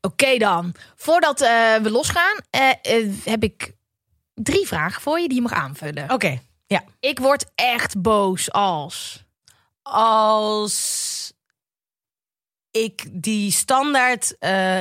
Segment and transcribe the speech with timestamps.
[0.00, 0.74] Oké dan.
[0.96, 3.72] Voordat eh, we losgaan, eh, eh, heb ik
[4.34, 6.10] drie vragen voor je die je mag aanvullen.
[6.10, 6.84] Oké, ja.
[7.00, 9.24] Ik word echt boos als.
[9.82, 11.32] Als
[12.70, 14.36] ik die standaard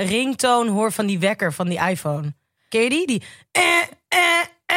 [0.06, 2.34] ringtoon hoor van die wekker van die iPhone.
[2.70, 3.08] Ken je die?
[3.08, 4.76] Die eh, eh, eh.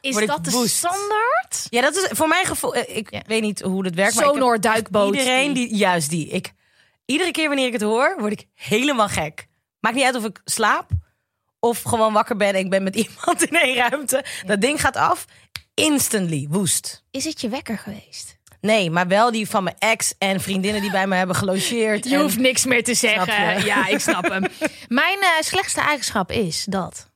[0.00, 1.66] Is dat de standaard?
[1.70, 2.76] Ja, dat is voor mijn gevoel.
[2.76, 3.22] Ik Ja.
[3.26, 4.12] weet niet hoe dat werkt.
[4.14, 5.14] Sonor duikboot.
[5.14, 6.28] Iedereen die, juist die.
[6.28, 6.52] Ik,
[7.04, 9.47] iedere keer wanneer ik het hoor, word ik helemaal gek.
[9.80, 10.90] Maakt niet uit of ik slaap
[11.58, 14.24] of gewoon wakker ben en ik ben met iemand in één ruimte.
[14.46, 15.24] Dat ding gaat af.
[15.74, 17.04] Instantly, woest.
[17.10, 18.36] Is het je wekker geweest?
[18.60, 22.04] Nee, maar wel die van mijn ex en vriendinnen die bij me hebben gelogeerd.
[22.04, 23.64] Je en- hoeft niks meer te zeggen.
[23.64, 24.42] Ja, ik snap hem.
[24.88, 27.10] Mijn eh, slechtste eigenschap is dat.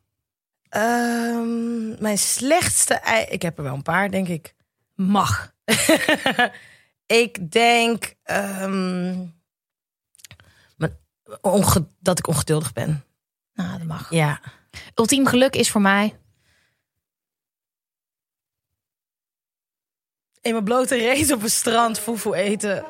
[0.69, 2.95] Ehm, mijn slechtste...
[2.95, 4.55] ei- Ik heb er wel een paar, denk ik.
[4.95, 5.53] Mag.
[7.07, 9.15] ik denk ehm,
[11.99, 13.05] dat ik ongeduldig ben.
[13.55, 14.11] Nou, dat mag.
[14.11, 14.41] Ja.
[14.95, 16.17] Ultiem geluk is voor mij.
[20.41, 22.75] In mijn blote reet op een strand foefoe eten.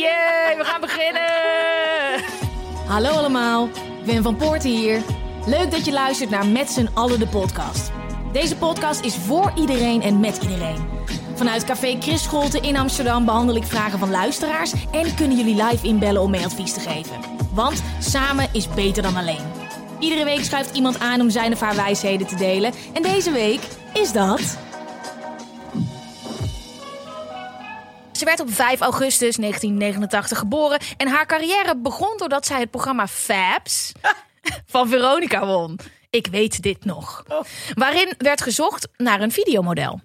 [0.00, 2.24] Yay, we gaan beginnen!
[2.86, 3.68] Hallo allemaal,
[4.04, 5.02] Wim van Poorten hier.
[5.46, 7.90] Leuk dat je luistert naar Met z'n allen de podcast.
[8.32, 10.88] Deze podcast is voor iedereen en met iedereen.
[11.40, 14.72] Vanuit Café Chris Scholte in Amsterdam behandel ik vragen van luisteraars...
[14.92, 17.20] en kunnen jullie live inbellen om mee advies te geven.
[17.52, 19.52] Want samen is beter dan alleen.
[19.98, 22.72] Iedere week schuift iemand aan om zijn of haar wijsheden te delen.
[22.92, 23.60] En deze week
[23.92, 24.40] is dat...
[28.12, 33.06] Ze werd op 5 augustus 1989 geboren en haar carrière begon doordat zij het programma
[33.06, 33.92] Fabs
[34.72, 35.78] van Veronica won.
[36.10, 37.24] Ik weet dit nog.
[37.74, 40.00] Waarin werd gezocht naar een videomodel.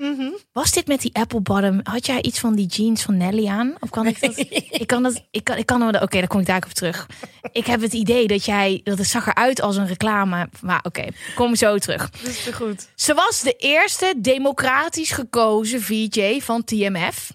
[0.52, 1.80] Was dit met die Apple Bottom?
[1.84, 3.76] Had jij iets van die jeans van Nelly aan?
[3.80, 4.38] Of kan ik dat?
[4.82, 5.24] ik kan dat.
[5.32, 5.58] Ik kan.
[5.58, 7.08] Ik kan Oké, daar kom ik daar op terug.
[7.52, 8.82] Ik heb het idee dat jij.
[8.84, 10.50] Dat het zag eruit als een reclame.
[10.62, 12.10] Maar oké, kom zo terug.
[12.10, 12.88] Dat is te goed.
[12.96, 17.32] Ze was de eerste democratisch gekozen VJ van TMF.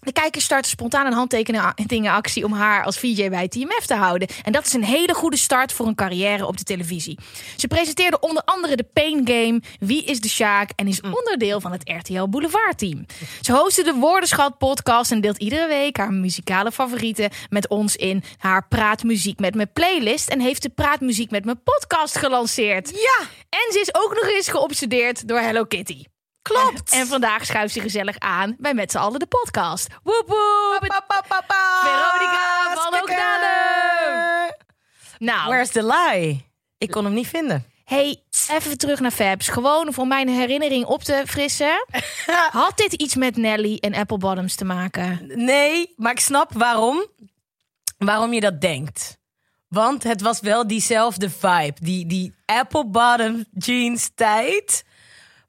[0.00, 4.28] De kijkers starten spontaan een handtekeningenactie om haar als VJ bij TMF te houden.
[4.42, 7.18] En dat is een hele goede start voor een carrière op de televisie.
[7.56, 11.72] Ze presenteerde onder andere de Pain Game, Wie is de Sjaak en is onderdeel van
[11.72, 13.06] het RTL Boulevard team.
[13.40, 18.22] Ze hostte de Woordenschat podcast en deelt iedere week haar muzikale favorieten met ons in
[18.38, 20.28] haar Praatmuziek met me playlist.
[20.28, 22.90] En heeft de Praatmuziek met me podcast gelanceerd.
[22.90, 26.04] Ja, En ze is ook nog eens geobsedeerd door Hello Kitty.
[26.42, 26.92] Klopt.
[26.92, 29.86] En vandaag schuift ze gezellig aan bij Met z'n allen de podcast.
[30.02, 30.88] Woep woep!
[30.88, 31.80] Pa, pa, pa, pa.
[31.82, 32.98] Veronica van.
[35.18, 36.48] Nou, Where's the lie?
[36.78, 37.64] Ik kon hem niet vinden.
[37.84, 39.48] hey, even terug naar Fabs.
[39.48, 41.84] Gewoon om mijn herinnering op te frissen.
[42.50, 45.20] Had dit iets met Nelly en Apple Bottoms te maken?
[45.34, 47.06] Nee, maar ik snap waarom.
[47.98, 49.18] Waarom je dat denkt.
[49.68, 51.74] Want het was wel diezelfde vibe.
[51.80, 54.84] Die, die apple bottom jeans tijd.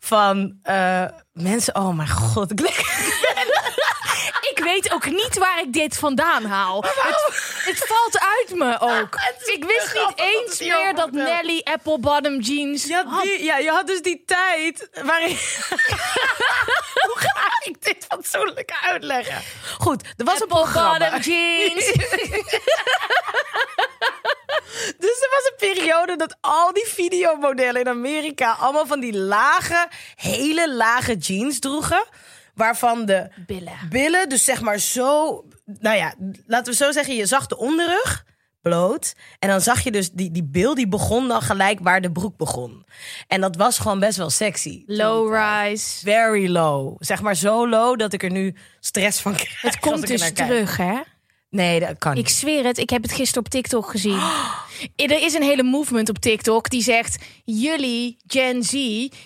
[0.04, 2.52] Van eh, mensen, oh mijn god.
[2.52, 2.60] Ik,
[4.56, 6.82] Ik weet ook niet waar ik dit vandaan haal.
[6.84, 9.16] Het, het valt uit me ook.
[9.56, 11.12] Ik wist niet eens meer dat.
[11.12, 15.30] Nelly Apple Bottom jeans je, had die, ja, je had dus die tijd waarin...
[17.08, 19.42] Hoe ga ik dit fatsoenlijk uitleggen?
[19.78, 20.98] Goed, er was een Apple programma.
[20.98, 21.92] Bottom jeans.
[25.04, 29.88] Dus er was een periode dat al die videomodellen in Amerika allemaal van die lage,
[30.16, 32.04] hele lage jeans droegen.
[32.56, 33.78] Waarvan de Billen.
[33.90, 35.44] billen, dus zeg maar zo.
[35.66, 36.14] Nou ja,
[36.46, 38.26] laten we zo zeggen, je zag de onderrug
[38.62, 39.14] bloot.
[39.40, 42.38] En dan zag je dus die, die bil, die begon dan gelijk waar de broek
[42.38, 42.86] begon.
[43.28, 44.84] En dat was gewoon best wel sexy.
[44.86, 46.00] Low rise.
[46.00, 46.96] Very low.
[47.00, 49.62] Zeg maar zo low dat ik er nu stress van krijg.
[49.62, 51.00] Het komt dus terug, hè?
[51.52, 52.32] Nee, dat kan Ik niet.
[52.32, 54.20] zweer het, ik heb het gisteren op TikTok gezien.
[54.96, 58.74] Er is een hele movement op TikTok die zegt: Jullie, Gen Z,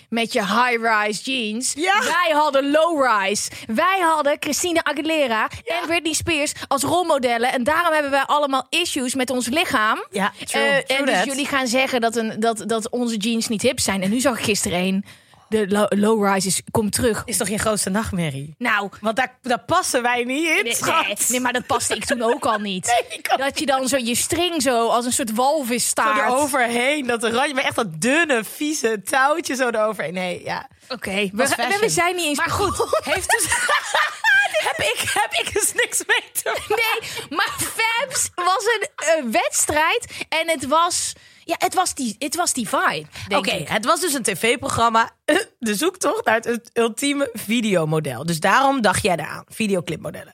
[0.10, 1.74] met je high-rise jeans.
[1.78, 2.00] Ja.
[2.00, 3.50] Wij hadden low-rise.
[3.68, 7.52] Wij hadden Christina Aguilera en Britney Spears als rolmodellen.
[7.54, 10.06] En daarom hebben wij allemaal issues met ons lichaam.
[10.12, 11.26] Ja, true, Eh, true en dus that.
[11.26, 14.02] jullie gaan zeggen dat, een, dat, dat onze jeans niet hip zijn.
[14.02, 15.06] En nu zag ik gisteren een.
[15.50, 17.22] De low, lowrises, kom terug.
[17.26, 18.56] Is toch je grootste nachtmerrie?
[18.58, 22.06] Nou, Want daar, daar passen wij niet in, nee, nee, nee, maar dat paste ik
[22.06, 22.86] toen ook al niet.
[23.10, 26.30] Nee, dat je dan zo je string zo als een soort walvis Zo staart.
[26.32, 30.14] eroverheen, dat randje, maar echt dat dunne, vieze touwtje zo eroverheen.
[30.14, 30.68] Nee, ja.
[30.90, 31.48] Oké, we,
[31.80, 33.44] we- zijn niet eens Maar goed, heeft dus...
[34.68, 36.84] heb, ik, heb ik dus niks mee te maken.
[36.84, 41.14] Nee, maar Fabs was een eh, wedstrijd en het was,
[41.46, 43.06] ja, het was die, het was die vibe.
[43.36, 45.12] Oké, het was dus een tv-programma.
[45.60, 48.26] De zoektocht naar het ultieme videomodel.
[48.26, 49.44] Dus daarom dacht jij eraan.
[49.48, 50.34] Videoclipmodellen.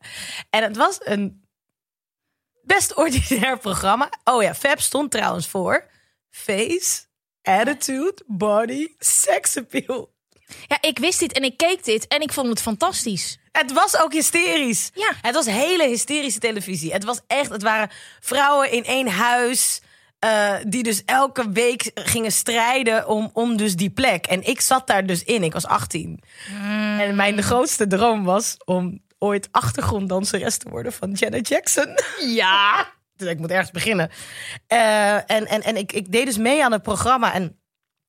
[0.49, 1.45] En het was een
[2.63, 4.09] best ordinair programma.
[4.23, 5.89] Oh ja, Fab stond trouwens voor
[6.29, 7.01] face,
[7.41, 10.13] attitude, body, sex appeal.
[10.67, 13.37] Ja, ik wist dit en ik keek dit en ik vond het fantastisch.
[13.51, 14.89] Het was ook hysterisch.
[14.93, 15.13] Ja.
[15.21, 16.93] Het was hele hysterische televisie.
[16.93, 19.81] Het was echt, het waren vrouwen in één huis.
[20.21, 24.25] Eh, die dus elke week gingen strijden om, om dus die plek.
[24.25, 25.43] En ik zat daar dus in.
[25.43, 26.23] Ik was 18.
[26.99, 31.97] En mijn grootste droom was om ooit achtergronddanseres te worden van Janet Jackson.
[32.19, 32.85] Ja.
[33.15, 34.11] Dus ik moet ergens beginnen.
[34.67, 37.33] Eh, en en, en ik, ik deed dus mee aan het programma.
[37.33, 37.59] En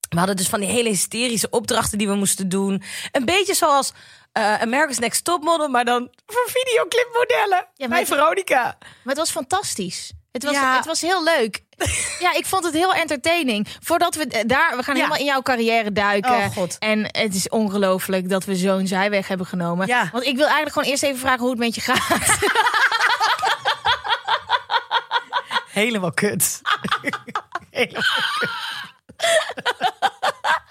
[0.09, 2.83] we hadden dus van die hele hysterische opdrachten die we moesten doen.
[3.13, 3.93] Een beetje zoals
[4.33, 7.67] eh, America's Next Topmodel, maar dan voor videoclipmodellen.
[7.79, 8.63] maar bij Veronica.
[8.79, 10.13] Maar het was fantastisch.
[10.33, 10.77] Het was, Ja.
[10.77, 11.63] het was heel leuk.
[12.19, 13.69] Ja, ik vond het heel entertaining.
[13.81, 15.01] Voordat we eh, daar, we gaan Ja.
[15.01, 16.31] helemaal in jouw carrière duiken.
[16.37, 16.77] Oh, God.
[16.79, 19.87] En het is ongelooflijk dat we zo'n zijweg hebben genomen.
[19.87, 20.09] Ja.
[20.13, 22.39] Want ik wil eigenlijk gewoon eerst even vragen hoe het met je gaat.
[25.73, 26.61] Helemaal kut.
[27.71, 28.03] Helemaal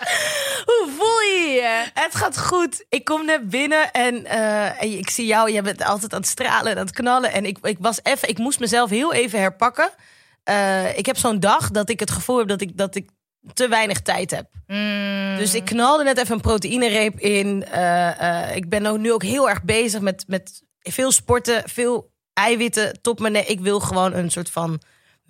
[0.70, 1.90] hoe voel je je?
[1.94, 2.86] Het gaat goed.
[2.90, 5.52] Ik kom net binnen en, eh, ik zie jou.
[5.52, 7.32] Je bent altijd aan het stralen en aan het knallen.
[7.32, 9.90] En ik, ik was even, ik moest mezelf heel even herpakken.
[10.44, 13.10] Eh, ik heb zo'n dag dat ik het gevoel heb dat ik, dat ik
[13.54, 14.50] te weinig tijd heb.
[15.38, 17.66] Dus ik knalde net even een proteïnereep in.
[17.66, 23.02] Eh, ik ben ook nu ook heel erg bezig met, met veel sporten, veel eiwitten,
[23.02, 23.48] top nek.
[23.48, 24.82] Ik wil gewoon een soort van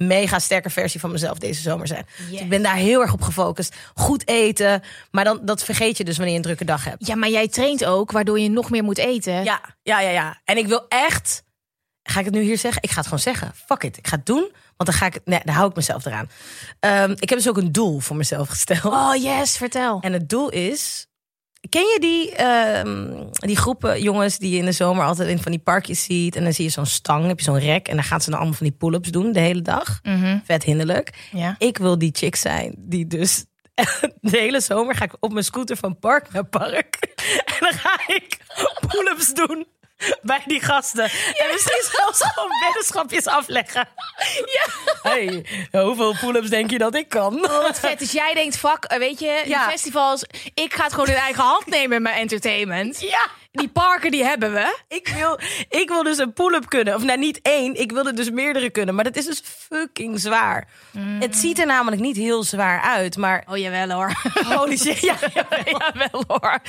[0.07, 2.06] mega sterke versie van mezelf deze zomer zijn.
[2.30, 3.75] Dus ik ben daar heel erg op gefocust.
[3.94, 7.07] Goed eten, maar dan dat vergeet je dus wanneer je een drukke dag hebt.
[7.07, 9.44] Ja, maar jij traint ook, waardoor je nog meer moet eten.
[9.44, 10.42] Ja, ja, ja, ja.
[10.45, 11.44] En ik wil echt.
[12.03, 12.81] Ga ik het nu hier zeggen?
[12.81, 13.51] Ik ga het gewoon zeggen.
[13.65, 13.98] Fuck it.
[13.98, 14.51] Ik ga het doen.
[14.77, 15.19] Want dan ga ik.
[15.25, 16.30] Nee, dan hou ik mezelf eraan.
[16.80, 18.94] Ehm, ik heb dus ook een doel voor mezelf gesteld.
[18.94, 20.01] Oh yes, vertel.
[20.01, 21.07] En het doel is.
[21.69, 25.52] Ken je die, ehm, die groepen jongens die je in de zomer altijd in van
[25.52, 26.36] die parkjes ziet?
[26.36, 27.88] En dan zie je zo'n stang, heb je zo'n rek.
[27.88, 30.00] En dan gaan ze dan allemaal van die pull-ups doen de hele dag.
[30.44, 31.28] Vet hinderlijk.
[31.31, 31.56] Ja.
[31.58, 33.46] Ik wil die chick zijn die dus
[34.31, 36.98] de hele zomer ga ik op mijn scooter van park naar park.
[37.52, 38.38] En dan ga ik
[38.88, 39.66] pull-ups doen
[40.21, 41.03] bij die gasten.
[41.03, 43.88] En misschien zelfs gewoon weddenschapjes afleggen.
[44.45, 44.65] Ja.
[45.09, 47.45] Hey, hoeveel pull-ups denk je dat ik kan?
[47.45, 48.00] Oh, wat vet.
[48.00, 49.69] Dus jij denkt, fuck, eh, weet je, die Ja.
[49.69, 53.01] festivals, ik ga het gewoon in eigen hand nemen met mijn entertainment.
[53.01, 53.27] Ja.
[53.51, 54.77] Die parken, die hebben we.
[54.88, 55.39] Ik wil,
[55.69, 56.95] ik wil dus een pull-up kunnen.
[56.95, 57.75] Of nou, niet één.
[57.75, 58.95] Ik wil er dus meerdere kunnen.
[58.95, 60.68] Maar dat is dus fucking zwaar.
[61.19, 63.18] Het ziet er namelijk niet heel zwaar uit.
[63.18, 64.12] Maar Oh, jawel hoor.
[64.44, 65.00] holy shit.
[65.00, 65.15] Ja,
[65.65, 66.59] jawel hoor.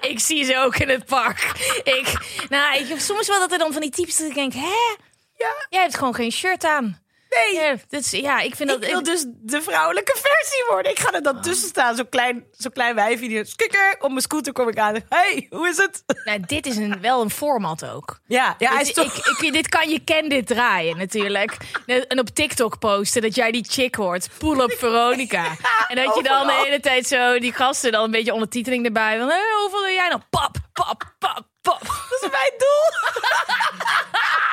[0.00, 1.52] Ik zie ze ook in het park.
[1.84, 2.12] Ik,
[2.48, 4.96] nou, ik heb soms wel dat er dan van die types dat ik denk, hè?
[5.36, 5.66] ja.
[5.68, 7.02] Jij hebt gewoon geen shirt aan.
[7.30, 7.54] Nee.
[7.54, 8.84] Ja, is, ja ik vind dat...
[8.84, 10.92] Ik wil dus de vrouwelijke versie worden.
[10.92, 11.96] Ik ga er dan tussen staan.
[11.96, 13.28] Zo'n klein, zo'n klein wijfje.
[13.28, 13.96] Die skikker.
[13.98, 14.96] Op mijn scooter kom ik aan.
[15.08, 16.04] Hey, hoe is het?
[16.24, 18.18] Nou, dit is een, wel een format ook.
[18.26, 19.14] Ja, ja hij Dit- is toch...
[19.26, 21.56] ik, ik, dit kan je ken dit draaien natuurlijk.
[21.86, 24.28] En op TikTok posten dat jij die chick hoort.
[24.38, 25.44] Pull up Veronica.
[25.88, 29.18] en dat je dan de hele tijd zo die gasten dan een beetje ondertiteling erbij.
[29.18, 30.20] Van, hey, hoeveel doe jij nou?
[30.30, 31.80] Pap, pap, pap, pap.
[32.10, 32.88] Dat is mijn doel.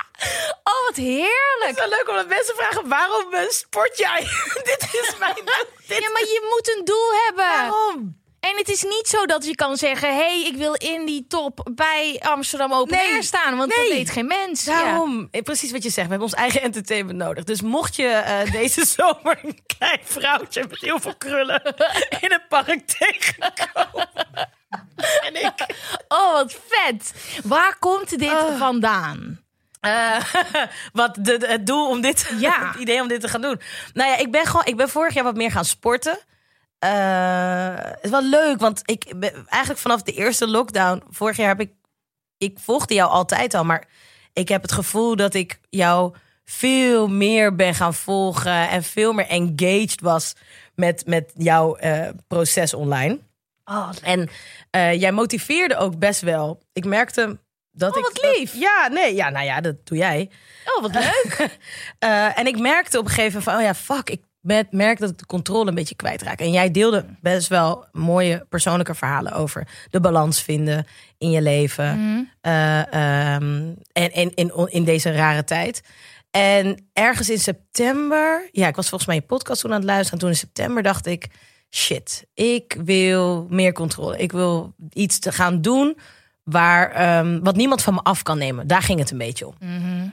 [0.64, 1.37] Oh, wat heerlijk.
[1.68, 4.20] Het is wel leuk omdat mensen vragen, waarom eh, sport jij?
[4.72, 5.36] Dit is mijn.
[5.88, 7.46] Dit Ja, maar je moet een doel hebben.
[7.70, 8.26] Waarom?
[8.40, 10.10] En het is niet zo dat je kan zeggen...
[10.10, 13.12] hé, hey, ik wil in die top bij Amsterdam Open Nee.
[13.14, 13.58] Air staan.
[13.58, 13.88] Want Nee.
[13.88, 14.64] dat weet geen mens.
[14.64, 15.28] Daarom.
[15.32, 16.06] Eh, Precies wat je zegt.
[16.08, 17.44] We hebben ons eigen entertainment nodig.
[17.44, 21.62] Dus mocht je eh, deze zomer een klein vrouwtje met heel veel krullen
[22.22, 24.10] in het park tegenkomen.
[25.22, 25.66] En ik.
[26.08, 27.14] Oh, wat vet.
[27.44, 28.58] Waar komt dit Oh.
[28.60, 29.46] vandaan?
[29.88, 30.24] Eh,
[31.02, 32.68] wat de, het doel om dit, Ja.
[32.68, 33.60] het idee om dit te gaan doen.
[33.94, 36.20] Nou ja, ik ben gewoon, ik ben vorig jaar wat meer gaan sporten.
[36.80, 41.48] Eh, het is wel leuk, want ik ben, eigenlijk vanaf de eerste lockdown vorig jaar
[41.48, 41.72] heb ik,
[42.38, 43.88] ik volgde jou altijd al, maar
[44.34, 46.16] ik heb het gevoel dat ik jou
[46.46, 50.34] veel meer ben gaan volgen en veel meer engaged was
[50.76, 53.20] met, met jouw eh, proces online.
[53.66, 54.30] Oh, En
[55.00, 56.62] jij motiveerde ook best wel.
[56.74, 57.38] Ik merkte
[57.78, 58.04] dat Oh, ik.
[58.04, 58.54] wat dat- lief.
[58.56, 60.30] ja, nee, ja, nou ja, dat doe jij.
[60.76, 61.36] oh wat leuk.
[62.00, 65.00] Eh, en ik merkte op een gegeven moment van, oh ja, fuck, ik met, merk
[65.00, 66.40] dat ik de controle een beetje kwijtraak.
[66.40, 72.00] En jij deelde best wel mooie persoonlijke verhalen over de balans vinden in je leven.
[72.12, 72.24] Mhm.
[72.42, 72.80] Eh,
[73.34, 75.82] ehm, en in, in, in deze rare tijd.
[76.32, 80.14] En ergens in september, ja, ik was volgens mij je podcast toen aan het luisteren.
[80.14, 81.28] En toen in september dacht ik,
[81.70, 84.18] shit, ik wil meer controle.
[84.18, 85.98] Ik wil iets te gaan doen
[86.50, 88.68] waar, ehm, wat niemand van me af kan nemen.
[88.68, 89.56] Daar ging het een beetje om.
[89.60, 90.08] Mhm.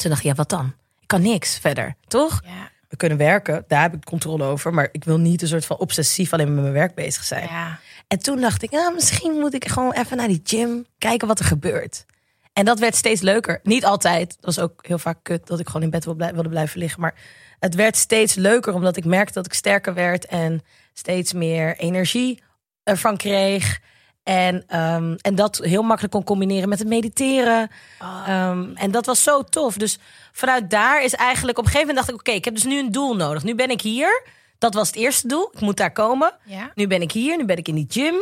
[0.00, 0.74] Toen dacht ik, ja, wat dan?
[1.00, 2.40] Ik kan niks verder, toch?
[2.44, 2.70] Ja.
[2.88, 4.74] We kunnen werken, daar heb ik controle over.
[4.74, 7.48] Maar ik wil niet een soort van obsessief alleen met mijn werk bezig zijn.
[7.48, 7.78] Ja.
[8.08, 11.38] En toen dacht ik, nou, misschien moet ik gewoon even naar die gym, kijken wat
[11.38, 12.06] er gebeurt.
[12.52, 13.60] En dat werd steeds leuker.
[13.62, 14.28] Niet altijd.
[14.40, 17.00] Dat was ook heel vaak kut dat ik gewoon in bed wilde blijven liggen.
[17.00, 17.14] Maar
[17.58, 20.62] het werd steeds leuker omdat ik merkte dat ik sterker werd en
[20.92, 22.42] steeds meer energie
[22.82, 23.80] ervan kreeg.
[24.24, 27.70] En, ehm, en dat heel makkelijk kon combineren met het mediteren.
[27.98, 29.76] Ehm, en dat was zo tof.
[29.76, 29.98] Dus
[30.32, 32.78] vanuit daar is eigenlijk op een gegeven moment dacht ik: oké, ik heb dus nu
[32.78, 33.42] een doel nodig.
[33.42, 34.26] Nu ben ik hier.
[34.58, 35.50] Dat was het eerste doel.
[35.52, 36.36] Ik moet daar komen.
[36.44, 36.70] Ja.
[36.74, 38.14] Nu ben ik hier, nu ben ik in die gym.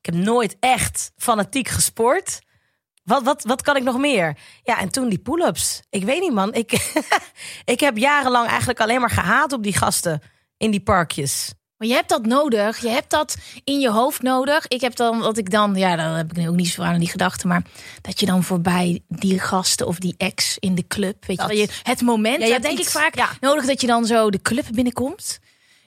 [0.00, 2.40] Ik heb nooit echt fanatiek gesport.
[3.04, 4.38] Wat, wat, wat kan ik nog meer?
[4.62, 5.82] Ja, en toen die pull-ups.
[5.90, 6.54] Ik weet niet, man.
[6.54, 6.92] Ik,
[7.64, 10.22] ik heb jarenlang eigenlijk alleen maar gehaat op die gasten
[10.56, 11.52] in die parkjes.
[11.78, 12.78] Maar je hebt dat nodig.
[12.82, 14.66] Je hebt dat in je hoofd nodig.
[14.68, 16.98] Ik heb dan, wat ik dan, ja, dan heb ik nu ook niet zo aan
[16.98, 17.62] die gedachten, maar
[18.00, 21.50] dat je dan voorbij die gasten of die ex in de club, weet Dat.
[21.56, 23.28] je, het moment, Ja, denk iets- ik vaak ja.
[23.40, 25.38] nodig dat je dan zo de club binnenkomt.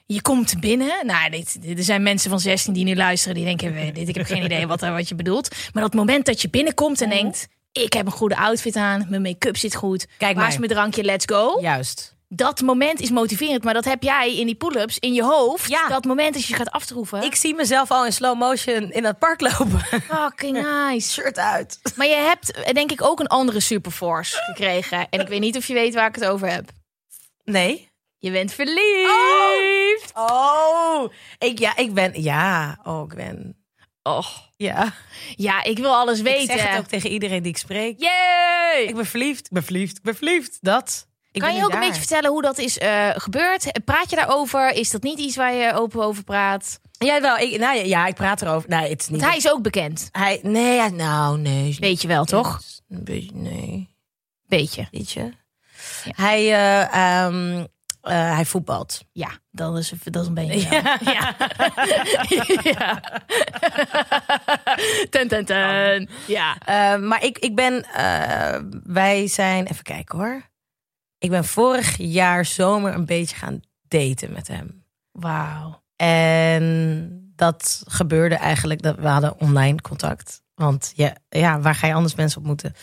[0.06, 1.06] Je komt binnen.
[1.06, 4.08] Nou, dit, dit- er zijn mensen van 16 die nu luisteren, die denken, "Weet dit,
[4.08, 5.48] ik heb geen idee wat, wat je bedoelt.
[5.72, 7.16] Maar dat moment dat je binnenkomt en Mhm.
[7.16, 10.70] denkt, ik heb een goede outfit aan, mijn make-up zit goed, Kijk waar is mijn
[10.70, 12.16] drankje, let's go Juist.
[12.32, 15.68] Dat moment is motiverend, maar dat heb jij in die pull-ups in je hoofd.
[15.70, 15.88] Ja.
[15.88, 17.22] Dat moment als je gaat aftroeven.
[17.22, 19.80] Ik zie mezelf al in slow motion in het park lopen.
[19.80, 21.10] Fucking nice.
[21.10, 21.80] Shirt uit.
[21.96, 25.06] Maar je hebt denk ik ook een andere superforce gekregen.
[25.10, 26.70] En ik weet niet of je weet waar ik het over heb.
[27.44, 27.88] Nee.
[28.18, 30.10] Je bent verliefd.
[30.14, 33.54] Oh, ik, ja, ik ben, ja, oh, ik ben,
[34.02, 34.26] Oh.
[34.56, 34.92] ja.
[35.36, 36.58] Ja, ik wil alles Ik weten.
[36.58, 38.00] zeg het ook tegen iedereen die ik spreek.
[38.00, 38.82] Yay!
[38.88, 40.58] Ik ben verliefd, ik ben verliefd, ik ben verliefd.
[40.60, 41.08] Dat.
[41.32, 43.80] Ik kan je ook een beetje vertellen hoe dat is eh, gebeurd?
[43.84, 44.72] Praat je daarover?
[44.72, 46.80] Is dat niet iets waar je open over praat?
[46.98, 47.36] Ja, wel.
[47.38, 48.68] Ik, nou, ja, ik praat erover.
[48.68, 49.20] Nee, het is niet.
[49.20, 50.08] Want hij is ook bekend.
[50.12, 51.76] Hij, nee, nou, nee.
[51.80, 52.60] Weet je wel, toch?
[52.88, 53.90] Een beetje, nee.
[54.46, 54.88] Beetje.
[54.90, 55.32] Weet je?
[56.16, 57.64] Hij, eh, ehm,
[58.00, 59.04] eh, hij voetbalt.
[59.12, 60.70] Ja, dat is, dat is een beetje.
[60.70, 60.98] Ja.
[61.00, 61.34] ja.
[62.78, 63.02] ja.
[65.10, 66.08] ten, ten, ten.
[66.26, 66.56] Ja.
[66.58, 67.86] Eh, maar ik, ik ben,
[68.84, 70.49] wij zijn, even kijken hoor.
[71.20, 74.84] Ik ben vorig jaar zomer een beetje gaan daten met hem.
[75.12, 75.82] Wauw.
[75.96, 80.42] En dat gebeurde eigenlijk, dat we hadden online contact.
[80.54, 82.74] Want ja, ja waar ga je anders mensen ontmoeten?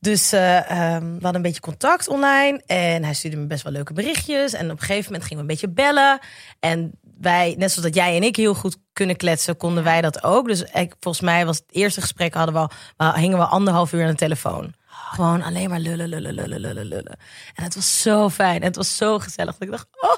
[0.00, 2.62] Dus eh, ehm, we hadden een beetje contact online.
[2.66, 4.52] En hij stuurde me best wel leuke berichtjes.
[4.52, 6.18] En op een gegeven moment gingen we een beetje bellen.
[6.60, 10.24] En wij, net zoals dat jij en ik heel goed kunnen kletsen, konden wij dat
[10.24, 10.46] ook.
[10.46, 14.02] Dus ik, volgens mij was het eerste gesprek hadden we al, hingen we anderhalf uur
[14.02, 14.74] aan de telefoon.
[15.14, 17.18] Gewoon alleen maar lullen, lullen, lullen, lullen, lullen.
[17.54, 18.60] En het was zo fijn.
[18.60, 19.52] En het was zo gezellig.
[19.52, 20.16] Dat ik dacht, oh,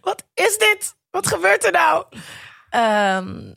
[0.00, 0.94] wat is dit?
[1.10, 2.04] Wat gebeurt er nou?
[2.70, 3.52] Ehm,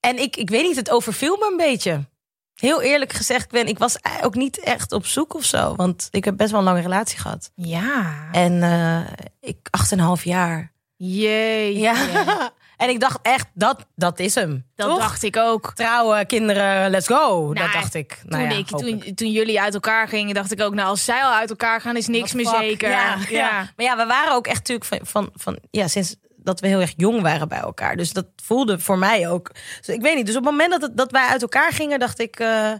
[0.00, 2.10] en ik, ik weet niet, het overviel me een beetje.
[2.54, 5.74] Heel eerlijk gezegd, ben ik was ook niet echt op zoek of zo.
[5.74, 7.50] Want ik heb best wel een lange relatie gehad.
[7.54, 8.28] Ja.
[8.32, 10.72] En eh ik, acht en een half jaar.
[10.96, 11.78] Jee.
[11.78, 12.52] Ja.
[12.82, 14.66] En ik dacht echt, dat, dat is hem.
[14.74, 14.98] Dat Toch?
[14.98, 15.72] dacht ik ook.
[15.74, 17.40] Trouwen, kinderen, let's go.
[17.42, 18.22] Nou, dat dacht ik.
[18.24, 21.04] Nou toen, ja, ik toen, toen jullie uit elkaar gingen, dacht ik ook, nou, als
[21.04, 22.90] zij al uit elkaar gaan, is niks meer zeker.
[22.90, 23.50] Ja, ja.
[23.76, 26.80] Maar ja, we waren ook echt natuurlijk van, van, van ja, sinds dat we heel
[26.80, 27.96] erg jong waren bij elkaar.
[27.96, 29.50] Dus dat voelde voor mij ook.
[29.78, 30.26] Dus ik weet niet.
[30.26, 32.38] Dus op het moment dat, het, dat wij uit elkaar gingen, dacht ik.
[32.40, 32.72] eh,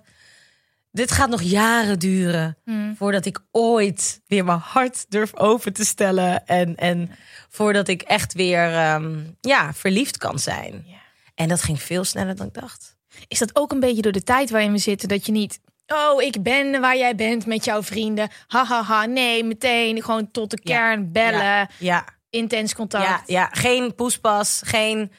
[0.92, 2.96] dit gaat nog jaren duren Hmm.
[2.96, 6.46] voordat ik ooit weer mijn hart durf open te stellen.
[6.46, 7.10] En, en
[7.48, 10.86] voordat ik echt weer ehm, ja, verliefd kan zijn.
[11.34, 12.96] En dat ging veel sneller dan ik dacht.
[13.28, 15.60] Is dat ook een beetje door de tijd waarin we zitten, dat je niet...
[15.86, 18.28] Oh, ik ben waar jij bent met jouw vrienden.
[18.46, 19.06] Hahaha, ha, ha.
[19.06, 20.76] nee, meteen gewoon tot de Ja.
[20.76, 21.40] kern bellen.
[21.42, 23.04] Ja, ja, Intens contact.
[23.06, 25.12] Ja, ja, geen poespas, geen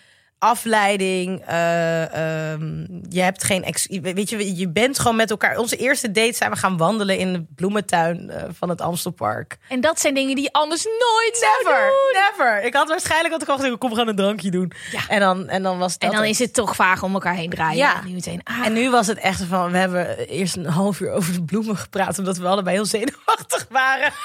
[0.44, 1.42] afleiding.
[1.46, 3.64] eh, ehm, je hebt geen.
[3.64, 5.58] Ex weet je, je bent gewoon met elkaar.
[5.58, 9.58] Onze eerste date zijn we gaan wandelen in de bloementuin eh, van het Amstelpark.
[9.70, 12.22] En dat zijn dingen die je anders nooit zou Never, doen.
[12.22, 12.64] never.
[12.64, 14.72] Ik had waarschijnlijk had ik al gezegd, kom we gaan een drankje doen.
[14.92, 15.00] Ja.
[15.08, 16.10] En dan, en dan was dat.
[16.12, 17.78] En dan is het toch vaag om elkaar heen draaien.
[17.78, 18.00] Ja.
[18.00, 21.00] En nu meteen, ah, En nu was het echt van, we hebben eerst een half
[21.00, 24.12] uur over de bloemen gepraat, omdat we allebei heel zenuwachtig waren.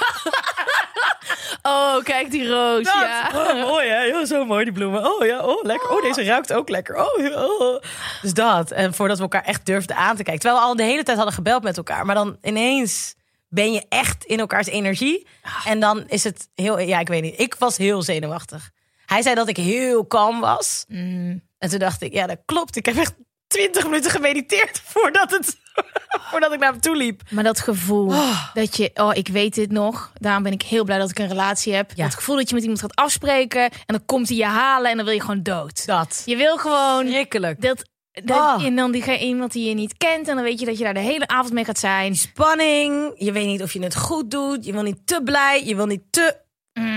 [1.63, 2.85] oh, kijk die roos.
[2.85, 2.95] Dat.
[2.95, 3.31] Ja.
[3.35, 5.15] Oh, mooi hè, heel zo mooi die bloemen.
[5.15, 5.91] Oh ja, oh lekker.
[5.91, 6.97] Oh, deze ruikt ook lekker.
[6.97, 7.83] Oh, ja, oh.
[8.23, 8.71] Dus dat.
[8.71, 10.43] En voordat we elkaar echt durfden aan te kijken.
[10.43, 12.07] Terwijl we al de hele tijd hadden gebeld met elkaar.
[12.07, 13.15] Maar dan ineens
[13.49, 15.27] ben je echt in elkaars energie.
[15.65, 17.41] En dan is het heel, ja, ik weet niet.
[17.41, 18.71] Ik was heel zenuwachtig.
[19.07, 20.85] Hij zei dat ik heel kalm was.
[20.89, 21.43] Mm.
[21.59, 22.77] En toen dacht ik, ja, dat klopt.
[22.77, 23.15] Ik heb echt
[23.49, 25.57] twintig minuten gemediteerd voordat, het,
[26.31, 27.23] voordat ik naar hem toe liep.
[27.31, 28.13] Maar dat gevoel
[28.55, 30.13] dat je, oh, ik weet dit nog.
[30.15, 31.91] Daarom ben ik heel blij dat ik een relatie heb.
[31.95, 32.05] Ja.
[32.05, 34.97] Het gevoel dat je met iemand gaat afspreken en dan komt hij je halen en
[34.97, 35.87] dan wil je gewoon dood.
[35.87, 36.23] Dat.
[36.25, 37.61] Je wil gewoon Schrikkelijk.
[37.61, 37.85] dat.
[38.13, 38.65] dat Oh.
[38.65, 40.29] En dan die, iemand die je niet kent.
[40.29, 42.17] En dan weet je dat je daar de hele avond mee gaat zijn.
[42.17, 43.13] Spanning.
[43.15, 44.65] Je weet niet of je het goed doet.
[44.65, 45.65] Je wil niet te blij.
[45.65, 46.47] Je wil niet te...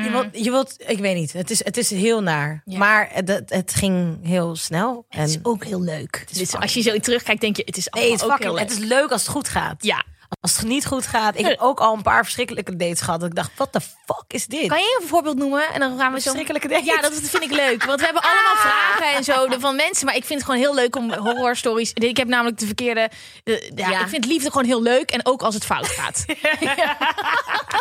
[0.04, 1.34] Je wilt, je wilt, ik weet niet.
[1.34, 2.62] Het is, het is heel naar.
[2.66, 2.78] Ja.
[2.78, 5.06] Maar het, het, ging heel snel.
[5.10, 6.26] Het is En ook heel leuk.
[6.32, 8.70] Dus als je zo terugkijkt, denk je, het is nee, het, is ook heel het
[8.70, 8.80] leuk.
[8.80, 9.84] is leuk als het goed gaat.
[9.84, 10.04] Ja.
[10.40, 11.38] Als het niet goed gaat.
[11.40, 13.20] Ik heb ook al een paar verschrikkelijke dates gehad.
[13.20, 14.68] Dat ik dacht, wat de fuck is dit?
[14.68, 15.64] Kan je een voorbeeld noemen?
[15.74, 16.24] En dan gaan we zo.
[16.32, 16.86] Verschrikkelijke date.
[16.86, 17.84] Ja, dat vind ik leuk.
[17.84, 20.06] Want we hebben allemaal vragen en zo van mensen.
[20.06, 21.92] Maar ik vind het gewoon heel leuk om horrorstories.
[21.94, 23.10] Ik heb namelijk de verkeerde.
[23.44, 24.00] de- ja, Ja.
[24.02, 25.12] Ik vind liefde gewoon heel leuk.
[25.12, 26.26] En ook als het fout gaat.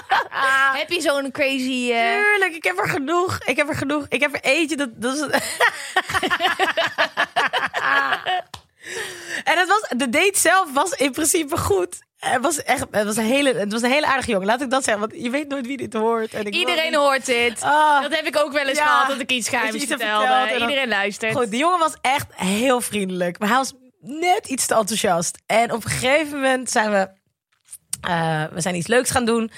[0.80, 1.90] heb je zo'n crazy.
[1.92, 3.38] eh, Tuurlijk, ik heb er genoeg.
[3.45, 4.07] Ik heb er genoeg.
[4.09, 4.76] Ik heb er eentje.
[4.76, 5.21] Dat, dat is...
[9.45, 11.99] en het was, de date zelf was in principe goed.
[12.20, 14.46] Het was echt, het was een hele, het was een hele aardige jongen.
[14.46, 16.34] Laat ik dat zeggen, want je weet nooit wie dit hoort.
[16.34, 17.62] En ik Iedereen hoort dit.
[17.62, 18.02] Ah.
[18.02, 18.84] Dat heb ik ook wel eens Ja.
[18.86, 19.08] gehad.
[19.08, 20.26] Dat ik iets geheims iets vertelde.
[20.26, 21.36] dan- Iedereen luistert.
[21.36, 23.38] Goed, die jongen was echt heel vriendelijk.
[23.38, 25.38] Maar hij was net iets te enthousiast.
[25.46, 27.08] En op een gegeven moment zijn we...
[28.00, 29.50] eh, we zijn iets leuks gaan doen.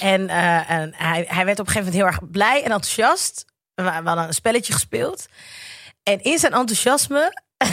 [0.00, 3.44] En, eh, en hij, hij werd op een gegeven moment heel erg blij en enthousiast.
[3.74, 5.26] We, we hadden een spelletje gespeeld.
[6.02, 7.42] En in zijn enthousiasme...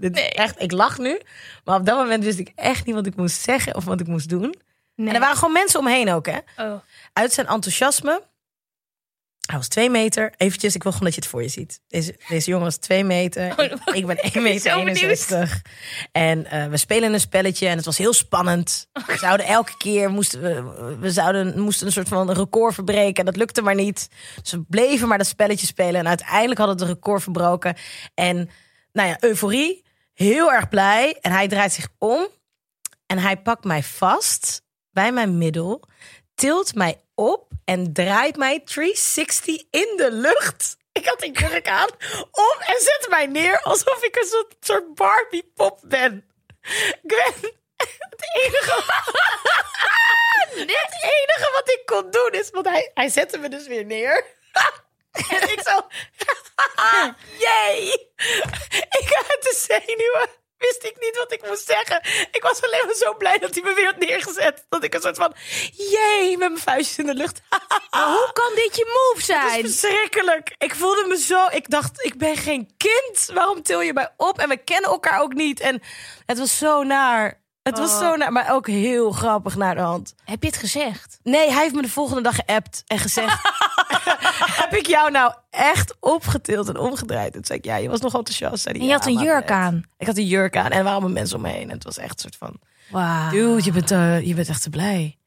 [0.00, 0.30] dit Nee.
[0.30, 1.20] echt, ik lach nu.
[1.64, 4.06] Maar op dat moment wist ik echt niet wat ik moest zeggen of wat ik
[4.06, 4.54] moest doen.
[4.94, 5.08] Nee.
[5.08, 6.38] En er waren gewoon mensen omheen ook, hè?
[6.56, 6.74] Oh.
[7.12, 8.22] uit zijn enthousiasme.
[9.46, 10.32] Hij was twee meter.
[10.36, 11.80] Eventjes, ik wil gewoon dat je het voor je ziet.
[11.88, 13.54] Deze, deze jongen was twee meter.
[13.86, 14.96] Oh, Ik, ben 1 zo meter benieuwd.
[14.96, 15.62] 61.
[16.12, 18.88] En eh, we spelen een spelletje en het was heel spannend.
[19.06, 23.14] We zouden elke keer moesten we, we zouden, moesten een soort van record verbreken.
[23.14, 24.08] En dat lukte maar niet.
[24.42, 26.00] Dus we bleven maar dat spelletje spelen.
[26.00, 27.76] En uiteindelijk hadden we het record verbroken.
[28.14, 28.50] En
[28.92, 29.84] nou ja, euforie.
[30.12, 31.18] Heel erg blij.
[31.20, 32.28] En hij draait zich om.
[33.06, 35.82] En hij pakt mij vast bij mijn middel,
[36.34, 40.76] tilt mij op en draait mij 360 in de lucht.
[40.92, 41.88] Ik had die jurk aan,
[42.30, 46.30] om en zet mij neer alsof ik een soort, soort Barbie pop ben.
[47.06, 47.34] Gwen,
[47.76, 48.82] het enige,
[50.54, 54.24] het enige wat ik kon doen is, want hij, hij zette me dus weer neer.
[55.30, 55.80] En ik zo,
[57.44, 58.12] jee.
[58.90, 62.00] Ik uit de zenuwen wist ik niet wat ik moest zeggen.
[62.32, 64.64] Ik was alleen maar zo blij dat hij me weer had neergezet.
[64.68, 65.34] Dat ik een soort van,
[65.72, 67.40] jee, met mijn vuistjes in de lucht.
[67.90, 69.64] Maar hoe kan dit je move Het zijn?
[69.64, 70.54] is verschrikkelijk.
[70.58, 71.46] Ik voelde me zo.
[71.50, 73.30] Ik dacht, ik ben geen kind.
[73.34, 74.38] Waarom til je mij op?
[74.38, 75.60] En we kennen elkaar ook niet.
[75.60, 75.82] En
[76.26, 77.44] het was zo naar.
[77.66, 80.14] Het was zo naar, maar ook heel grappig naar de hand.
[80.24, 81.18] Heb je het gezegd?
[81.22, 83.38] Nee, hij heeft me de volgende dag geappt en gezegd:
[84.62, 87.32] Heb ik jou nou echt opgetild en omgedraaid?
[87.32, 88.62] Toen zei ik: Ja, je was nog enthousiast.
[88.62, 89.82] Zei hij, En je had "Ja, een jurk net." aan.
[89.98, 91.68] Ik had een jurk aan en er waren allemaal mensen om me heen.
[91.68, 93.30] En het was echt een soort van: Wauw.
[93.30, 95.18] Dude, je bent, eh, je bent echt te blij.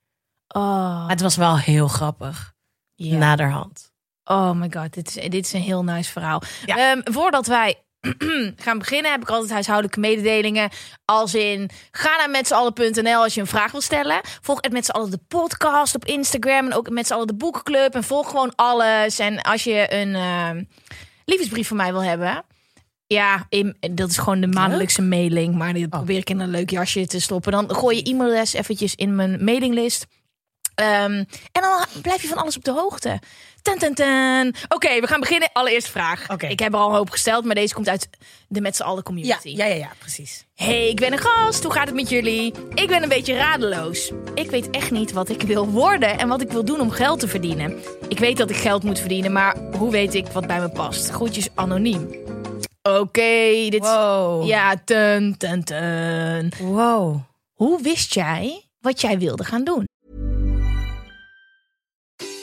[0.47, 0.61] Oh,
[0.99, 2.53] Maar het was wel heel grappig.
[2.95, 3.17] ja.
[3.17, 3.91] Naderhand.
[4.23, 6.41] oh my god, dit is, dit is een heel nice verhaal.
[6.65, 6.77] Ja.
[6.91, 7.83] Ehm, voordat wij
[8.65, 10.69] gaan beginnen, heb ik altijd huishoudelijke mededelingen.
[11.05, 14.19] Als in, ga naar met z'n allen.nl als je een vraag wil stellen.
[14.41, 16.65] Volg het met z'n allen de podcast op Instagram.
[16.65, 17.95] En ook met z'n allen de boekenclub.
[17.95, 19.19] En volg gewoon alles.
[19.19, 20.63] En als je een ehm,
[21.25, 22.45] liefdesbrief van mij wil hebben...
[23.07, 25.55] Ja, in- dat is gewoon de maandelijkse mailing.
[25.55, 27.51] Maar die probeer ik in een leuk jasje te stoppen.
[27.51, 30.05] Dan gooi je e-mailadres eventjes in mijn mailinglist.
[30.75, 31.13] Ehm,
[31.51, 33.19] en dan blijf je van alles op de hoogte.
[34.67, 35.49] Oké, we gaan beginnen.
[35.53, 36.29] Allereerste vraag.
[36.29, 36.47] Oké.
[36.47, 38.09] Ik heb er al een hoop gesteld, maar deze komt uit
[38.47, 39.49] de met z'n allen community.
[39.49, 40.45] ja, ja, ja, precies.
[40.55, 41.63] Hey, ik ben een gast.
[41.63, 42.53] Hoe gaat het met jullie?
[42.73, 44.11] Ik ben een beetje radeloos.
[44.33, 47.19] Ik weet echt niet wat ik wil worden en wat ik wil doen om geld
[47.19, 47.77] te verdienen.
[48.07, 51.09] Ik weet dat ik geld moet verdienen, maar hoe weet ik wat bij me past?
[51.09, 52.09] Groetjes anoniem.
[52.81, 54.47] Oké, dit Wow.
[54.47, 56.51] Ja, ten, ten, ten.
[56.59, 57.17] Wow.
[57.53, 59.87] Hoe wist jij wat jij wilde gaan doen?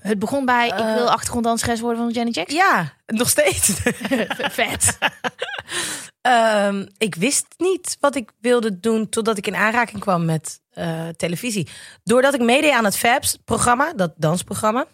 [0.00, 2.58] Het begon bij, ik wil achtergronddanseres worden van Janet Jackson.
[2.58, 3.72] Ja, nog steeds.
[4.58, 4.98] Vet.
[6.20, 11.08] Ehm, ik wist niet wat ik wilde doen totdat ik in aanraking kwam met eh,
[11.08, 11.68] televisie.
[12.04, 14.86] Doordat ik meedeed aan het Fabs-programma, dat dansprogramma,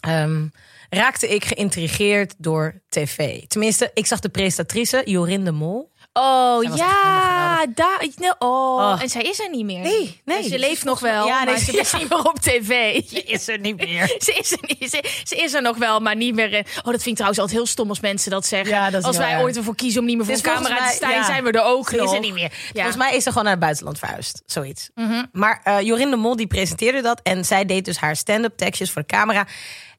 [0.00, 0.46] ehm,
[0.90, 3.46] raakte ik geïntrigeerd door tv.
[3.46, 5.91] Tenminste, ik zag de presentatrice Jorinde de Mol.
[6.14, 8.06] Oh ja, daar.
[8.38, 8.50] oh.
[8.78, 8.96] Oh.
[9.02, 9.80] En zij is er niet meer.
[9.80, 11.80] Nee, nee, Ze ze leeft nog wel, Ja, nee, maar ze ja.
[11.80, 12.94] is niet meer op tv.
[13.34, 14.06] Is er niet meer.
[14.18, 16.52] Ze is, er niet, ze, ze is er nog wel, maar niet meer.
[16.52, 18.70] in- Oh, dat vind ik trouwens altijd heel stom als mensen dat zeggen.
[18.74, 20.88] Ja, dat is als wij ooit ervoor kiezen om niet meer voor een is camera
[20.88, 21.24] te staan, ja.
[21.24, 22.06] zijn we er ook Ze nog.
[22.06, 22.52] is er niet meer.
[22.72, 24.42] Volgens mij is ze gewoon naar het buitenland verhuisd.
[24.46, 24.90] Zoiets.
[24.94, 25.24] Mhm.
[25.32, 27.20] Maar eh Jorinde de Mol die presenteerde dat.
[27.22, 29.46] En zij deed dus haar stand-up tekstjes voor de camera.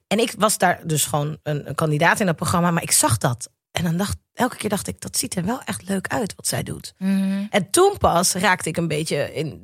[0.06, 2.70] En ik was daar dus gewoon een, een kandidaat in dat programma.
[2.70, 3.48] Maar ik zag dat.
[3.74, 6.46] En dan dacht elke keer dacht ik, dat ziet er wel echt leuk uit wat
[6.46, 6.94] zij doet.
[6.98, 7.44] Mhm.
[7.50, 9.60] En toen pas raakte ik een beetje in,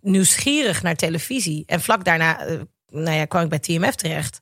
[0.00, 1.62] nieuwsgierig naar televisie.
[1.66, 4.40] En vlak daarna eh, nou ja, kwam ik bij TMF terecht.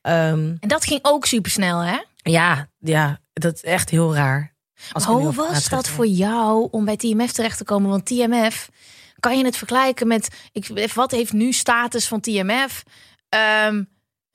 [0.00, 1.98] Ehm, En dat ging ook super snel, hè?
[2.22, 4.56] ja, ja, dat is echt heel raar.
[4.92, 7.90] Als Hoe was dat voor jou om bij TMF terecht te komen?
[7.90, 8.68] Want TMF,
[9.20, 10.28] kan je het vergelijken met...
[10.52, 12.82] Ik, wat heeft nu status van TMF?
[13.28, 13.82] Ehm,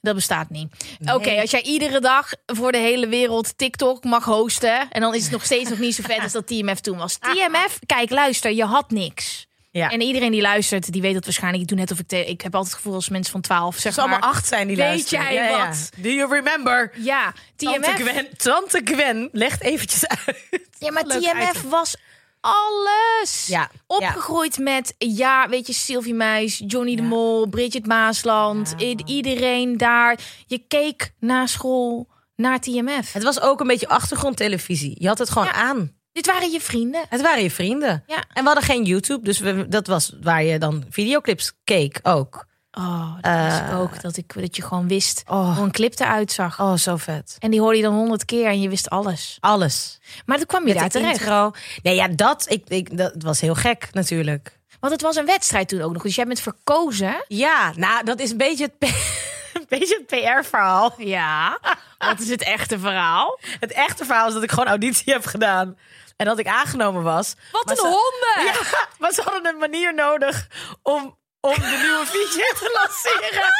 [0.03, 0.67] dat bestaat niet.
[1.13, 4.89] Oké, als jij iedere dag voor de hele wereld TikTok mag hosten...
[4.89, 7.17] en dan is het nog steeds nog niet zo vet als dat TMF toen was.
[7.17, 9.47] TMF, kijk, luister, je had niks.
[9.71, 9.89] Ja.
[9.89, 11.63] En iedereen die luistert, die weet dat waarschijnlijk.
[11.63, 12.07] Ik doe net of ik...
[12.07, 14.05] te- ik heb altijd het gevoel als mensen van 12 zeg maar...
[14.05, 15.23] allemaal acht zijn die Weet luisteren.
[15.25, 15.67] jij Ja, ja.
[15.67, 15.89] wat?
[15.97, 16.91] Do you remember?
[16.95, 17.95] Ja, Tante TMF.
[18.09, 20.37] Gwen, Tante Gwen legt eventjes uit.
[20.79, 21.69] Ja, maar Leuk TMF item.
[21.69, 21.95] was
[22.43, 23.45] alles.
[23.47, 28.73] Ja, Opgegroeid met, ja, weet je, Sylvie Muis, Johnny de Mol, Bridget Maasland.
[29.05, 30.19] iedereen daar.
[30.47, 33.13] Je keek na school naar TMF.
[33.13, 34.95] Het was ook een beetje achtergrondtelevisie.
[34.99, 35.91] Je had het gewoon aan.
[36.11, 37.01] Dit waren je vrienden.
[37.09, 38.03] Het waren je vrienden.
[38.07, 38.23] Ja.
[38.33, 42.45] En we hadden geen YouTube, dus we, dat was waar je dan videoclips keek ook.
[42.77, 44.01] Oh, dat ik ook.
[44.01, 45.55] Dat, ik, dat je gewoon wist Oh.
[45.55, 46.59] hoe een clip eruit zag.
[46.59, 47.35] Oh, zo vet.
[47.39, 49.37] En die hoorde je dan honderd keer en je wist alles.
[49.39, 49.99] Alles.
[50.25, 51.19] Maar toen kwam je daar Met de terecht.
[51.19, 51.51] intro.
[51.83, 54.59] Nee, ja, dat, ik, ik, dat was heel gek natuurlijk.
[54.79, 56.01] Want het was een wedstrijd toen ook nog.
[56.03, 57.25] Dus jij bent verkozen.
[57.27, 58.89] Ja, nou, dat is een beetje het,
[59.53, 60.93] een beetje het PR-verhaal.
[60.97, 61.59] Ja.
[61.97, 63.39] Wat is het echte verhaal?
[63.59, 65.77] Het echte verhaal is dat ik gewoon auditie heb gedaan.
[66.17, 67.35] En dat ik aangenomen was.
[67.51, 68.53] Wat een ze- honden!
[68.53, 70.47] Ja, maar ze hadden een manier nodig
[70.81, 73.53] om, om de nieuwe VJ te lanceren.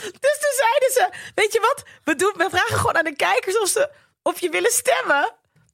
[0.00, 1.82] Dus toen zeiden ze, weet je wat?
[2.04, 3.90] We, doen, we vragen gewoon aan de kijkers of ze
[4.22, 5.32] of je willen stemmen.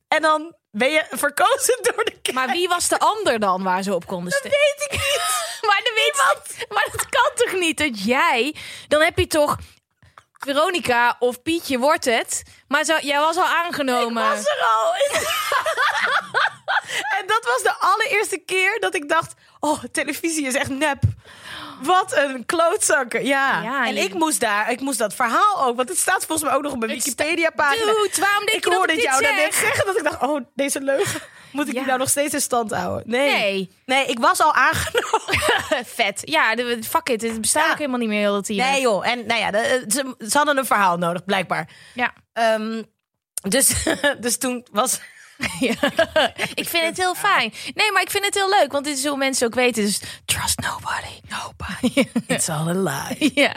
[0.08, 2.34] En dan ben je verkozen door de kijkers.
[2.34, 4.58] Maar wie was de ander dan waar ze op konden stemmen?
[4.58, 5.50] weet ik niet.
[5.68, 8.56] Maar dat weet Maar dat kan toch niet dat jij...
[8.88, 9.56] Dan heb je toch...
[10.32, 12.42] Veronica of Pietje wordt het.
[12.68, 14.28] Maar zo, jij was al aangenomen.
[14.28, 14.94] was er al.
[17.18, 19.34] en dat was de allereerste keer dat ik dacht...
[19.60, 21.02] Oh, televisie is echt nep.
[21.82, 23.24] Wat een klootzakker.
[23.24, 23.62] Ja.
[23.62, 25.76] Ja, en je- ik moest daar, ik moest dat verhaal ook...
[25.76, 27.92] Want het staat volgens mij ook nog op mijn Wikipedia-pagina.
[27.92, 29.44] Dude, waarom denk ik je dat hoorde ik het dit jou zeg?
[29.44, 30.22] net zeggen dat ik dacht...
[30.22, 31.20] Oh, deze leugen.
[31.52, 31.78] Moet ik Ja.
[31.78, 33.02] die nou nog steeds in stand houden?
[33.10, 33.30] Nee.
[33.32, 33.70] Nee.
[33.86, 35.38] Nee, ik was al aangenomen.
[35.96, 36.20] Vet.
[36.24, 36.54] Ja,
[36.88, 37.22] fuck it.
[37.22, 37.70] Het bestaat Ja.
[37.70, 38.58] ook helemaal niet meer heel het team.
[38.70, 39.06] Nee joh.
[39.08, 41.68] En nou ja, de- ze, ze hadden een verhaal nodig, blijkbaar.
[41.94, 42.12] Ja.
[42.32, 42.82] Ehm,
[43.48, 43.72] dus,
[44.20, 45.00] dus toen was...
[45.61, 45.74] Ja.
[46.55, 47.52] ik vind het heel fijn.
[47.74, 48.72] Nee, maar ik vind het heel leuk.
[48.72, 49.85] Want dit is hoe mensen ook weten.
[49.85, 51.20] Dus trust nobody.
[51.28, 52.09] Nobody.
[52.35, 53.31] It's all a lie.
[53.42, 53.57] ja.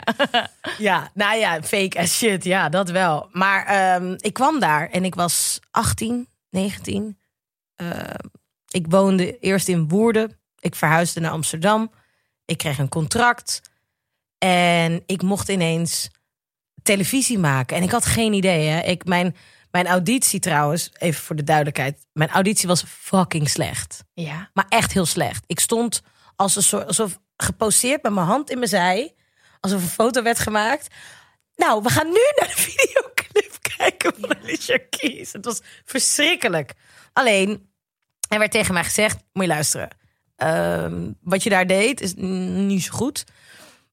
[0.78, 2.44] Ja, nou ja, fake as shit.
[2.44, 3.28] Ja, dat wel.
[3.32, 7.18] Maar ehm, ik kwam daar en ik was 18, 19.
[7.76, 8.14] Ehm,
[8.68, 10.38] ik woonde eerst in Woerden.
[10.58, 11.90] Ik verhuisde naar Amsterdam.
[12.44, 13.60] Ik kreeg een contract.
[14.38, 16.08] En ik mocht ineens
[16.82, 17.76] televisie maken.
[17.76, 18.68] En ik had geen idee.
[18.68, 18.80] Hè.
[18.80, 19.36] Ik, mijn,
[19.76, 22.06] mijn auditie trouwens, even voor de duidelijkheid.
[22.12, 24.04] Mijn auditie was fucking slecht.
[24.14, 24.50] Ja.
[24.52, 25.44] Maar echt heel slecht.
[25.46, 26.02] Ik stond
[26.36, 29.14] als een soort, alsof geposeerd met mijn hand in mijn zij.
[29.60, 30.94] Alsof een foto werd gemaakt.
[31.56, 35.32] Nou, we gaan nu naar de videoclip kijken van Alicia Keys.
[35.32, 36.72] Het was verschrikkelijk.
[37.12, 37.70] Alleen,
[38.28, 39.88] er werd tegen mij gezegd, moet je luisteren.
[40.36, 43.24] Ehm, wat je daar deed is niet zo goed.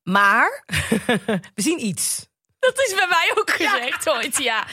[0.03, 0.63] Maar
[1.55, 2.31] we zien iets.
[2.63, 4.65] Dat is bij mij ook gezegd ooit, ja.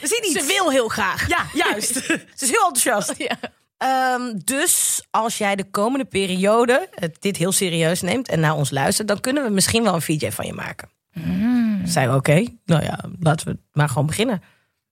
[0.00, 0.40] We zien iets.
[0.40, 1.28] Ze wil heel graag.
[1.28, 1.94] Ja, juist.
[2.38, 3.14] Ze is heel enthousiast.
[3.16, 3.38] Ja.
[3.76, 8.70] Ehm, dus als jij de komende periode het, dit heel serieus neemt en naar ons
[8.70, 10.88] luistert, dan kunnen we misschien wel een VJ van je maken.
[11.84, 14.42] Zei oké, nou ja, laten we maar gewoon beginnen.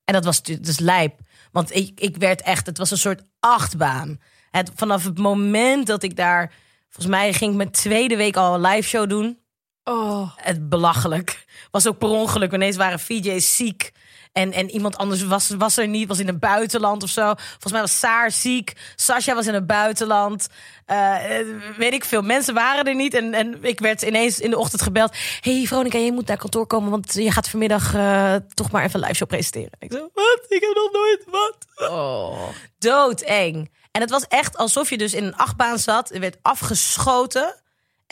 [0.05, 1.21] En dat was dus lijp.
[1.53, 4.21] Want ik, ik werd echt, het was een soort achtbaan.
[4.51, 6.53] Het, vanaf het moment dat ik daar,
[6.89, 9.39] volgens mij ging ik mijn tweede week al een live show doen.
[9.85, 10.31] Oh.
[10.37, 11.45] Het belachelijk.
[11.71, 12.53] Was ook per ongeluk.
[12.53, 13.93] Ineens waren VJ's ziek.
[14.33, 17.35] En, en iemand anders was, was er niet, was in het buitenland of zo.
[17.37, 18.73] Volgens mij was Saar ziek.
[18.97, 20.49] Sascha was in het buitenland.
[20.87, 21.17] Eh,
[21.77, 22.23] weet ik veel.
[22.23, 23.15] Mensen waren er niet.
[23.15, 25.17] En, en ik werd ineens in de ochtend gebeld.
[25.41, 26.91] hey Veronica, je moet naar kantoor komen.
[26.91, 29.73] Want je gaat vanmiddag eh, toch maar even een live show presenteren.
[29.79, 30.45] Ik zo, wat?
[30.49, 31.91] Ik heb nog nooit wat.
[31.91, 32.49] Oh.
[32.79, 33.71] Doodeng.
[33.91, 36.11] En het was echt alsof je dus in een achtbaan zat.
[36.11, 37.63] Er werd afgeschoten.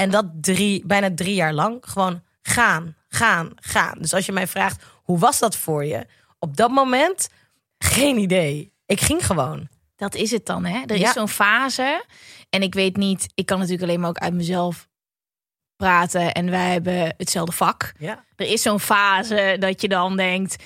[0.03, 1.79] En dat drie, bijna drie jaar lang.
[1.81, 3.99] Gewoon gaan, gaan, gaan.
[3.99, 6.07] Dus als je mij vraagt, hoe was dat voor je?
[6.39, 7.29] Op dat moment,
[7.79, 8.73] geen idee.
[8.87, 9.69] Ik ging gewoon.
[9.97, 10.83] Dat is het dan, hè?
[10.87, 11.09] Er Ja.
[11.09, 12.05] is zo'n fase.
[12.51, 14.89] En ik weet niet, ik kan natuurlijk alleen maar ook uit mezelf
[15.77, 16.33] praten.
[16.33, 17.93] En wij hebben hetzelfde vak.
[17.99, 18.25] Ja.
[18.37, 20.57] Er is zo'n fase dat je dan denkt...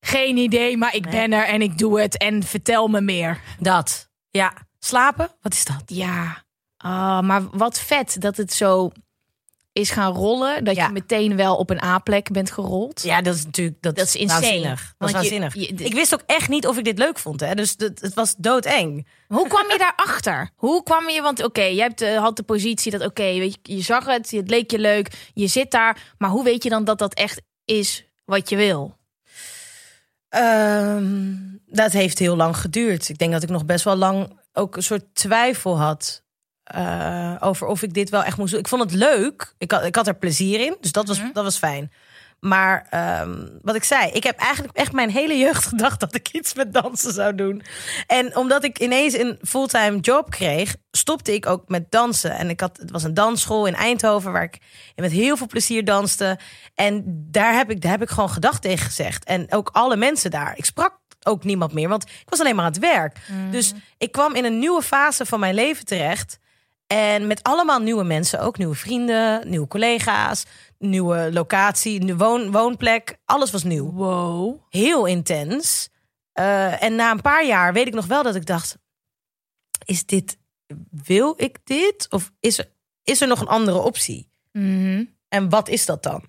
[0.00, 2.18] Geen idee, maar ik ben er en ik doe het.
[2.18, 3.40] En vertel me meer.
[3.58, 4.10] Dat.
[4.30, 4.52] Ja.
[4.78, 5.30] Slapen?
[5.40, 5.82] Wat is dat?
[5.86, 6.44] Ja,
[6.86, 8.90] Ah, maar wat vet dat het zo
[9.72, 10.64] is gaan rollen.
[10.64, 10.86] Dat Ja.
[10.86, 13.02] je meteen wel op een A-plek bent gerold.
[13.02, 14.40] Ja, dat is natuurlijk dat, Dat is insane.
[14.40, 14.94] waanzinnig.
[14.98, 15.54] Dat is je- waanzinnig.
[15.54, 17.40] je- ik wist ook echt niet of ik dit leuk vond.
[17.40, 17.54] Hè?
[17.54, 19.06] Dus het, het was doodeng.
[19.28, 20.50] Hoe kwam je daarachter?
[20.56, 23.76] Hoe kwam je, want oké, jij hebt, eh, had de positie dat oké, weet je,
[23.76, 26.14] je zag het, het leek je leuk, je zit daar.
[26.18, 28.96] Maar hoe weet je dan dat dat echt is wat je wil?
[30.28, 31.34] Ehm,
[31.66, 33.08] dat heeft heel lang geduurd.
[33.08, 36.24] Ik denk dat ik nog best wel lang ook een soort twijfel had.
[36.66, 38.60] Eh, over of ik dit wel echt moest doen.
[38.60, 39.54] Ik vond het leuk.
[39.58, 40.76] Ik had, ik had er plezier in.
[40.80, 41.92] Dus dat was, dat was fijn.
[42.40, 46.28] Maar ehm, wat ik zei, ik heb eigenlijk echt mijn hele jeugd gedacht dat ik
[46.32, 47.62] iets met dansen zou doen.
[48.06, 52.30] En omdat ik ineens een fulltime job kreeg, stopte ik ook met dansen.
[52.30, 54.58] En ik had, het was een dansschool in Eindhoven waar ik
[54.94, 56.38] met heel veel plezier danste.
[56.74, 59.24] En daar heb ik, daar heb ik gewoon gedacht tegen gezegd.
[59.24, 60.56] En ook alle mensen daar.
[60.56, 63.18] Ik sprak ook niemand meer, want ik was alleen maar aan het werk.
[63.50, 66.38] Dus ik kwam in een nieuwe fase van mijn leven terecht.
[66.86, 70.44] En met allemaal nieuwe mensen, ook nieuwe vrienden, nieuwe collega's,
[70.78, 73.16] nieuwe locatie, nieuwe woon, woonplek.
[73.24, 73.92] Alles was nieuw.
[73.92, 74.60] Wow.
[74.68, 75.88] Heel intens.
[76.32, 78.78] Eh, en na een paar jaar weet ik nog wel dat ik dacht:
[79.84, 80.38] is dit,
[80.90, 82.06] wil ik dit?
[82.10, 82.70] Of is er,
[83.02, 84.28] is er nog een andere optie?
[84.52, 85.04] Mhm.
[85.28, 86.24] En wat is dat dan?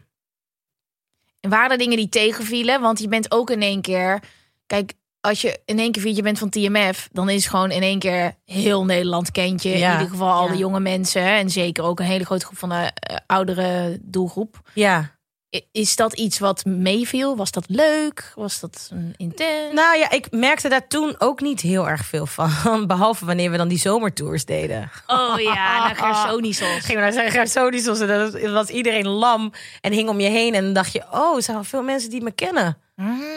[1.39, 2.81] En waren er dingen die tegenvielen?
[2.81, 4.23] Want je bent ook in één keer.
[4.65, 4.93] Kijk,
[5.27, 8.35] als je in één keer vriendje bent van TMF, dan is gewoon in één keer
[8.45, 9.77] heel Nederland kent je.
[9.77, 10.51] Ja, In ieder geval al ja.
[10.51, 11.21] de jonge mensen.
[11.21, 14.61] En zeker ook een hele grote groep van de eh, oudere doelgroep.
[14.73, 15.15] Ja.
[15.71, 17.35] Is dat iets wat meeviel?
[17.35, 18.31] Was dat leuk?
[18.35, 19.73] Was dat intens?
[19.73, 22.51] Nou ja, ik merkte daar toen ook niet heel erg veel van.
[22.87, 24.91] Behalve wanneer we dan die zomertours deden.
[25.07, 26.79] Oh ja, naar Gersonisos.
[26.85, 30.53] Gingen we naar Gersonisos en dan was iedereen lam en hing om je heen.
[30.53, 32.77] En dan dacht je, oh, er zijn veel mensen die me kennen.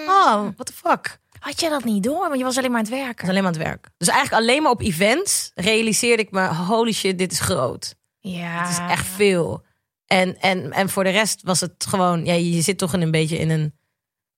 [0.06, 1.18] Oh, what the fuck.
[1.40, 2.18] Had je dat niet door?
[2.28, 3.28] Want je was alleen maar aan het werken.
[3.28, 3.88] alleen maar aan het werk.
[3.96, 7.94] Dus eigenlijk alleen maar op events realiseerde ik me, holy shit, dit is groot.
[8.20, 8.60] Ja.
[8.60, 9.64] Het is echt veel.
[10.06, 13.10] En, en, en voor de rest was het gewoon, ja, je zit toch in een
[13.10, 13.78] beetje in een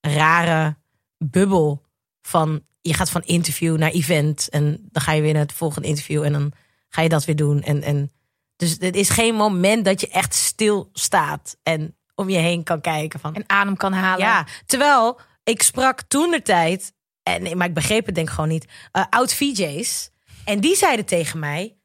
[0.01, 0.77] rare
[1.19, 1.83] bubbel
[2.23, 5.88] van, je gaat van interview naar event en dan ga je weer naar het volgende
[5.88, 6.53] interview en dan
[6.88, 7.62] ga je dat weer doen.
[7.62, 8.12] En, en
[8.57, 12.81] dus het is geen moment dat je echt stil staat en om je heen kan
[12.81, 14.27] kijken van, En adem kan halen.
[14.27, 18.50] ja, terwijl ik sprak toen de tijd, en, maar ik begreep het denk ik gewoon
[18.50, 20.11] niet, eh, oud VJ's.
[20.44, 21.76] En die zeiden tegen mij,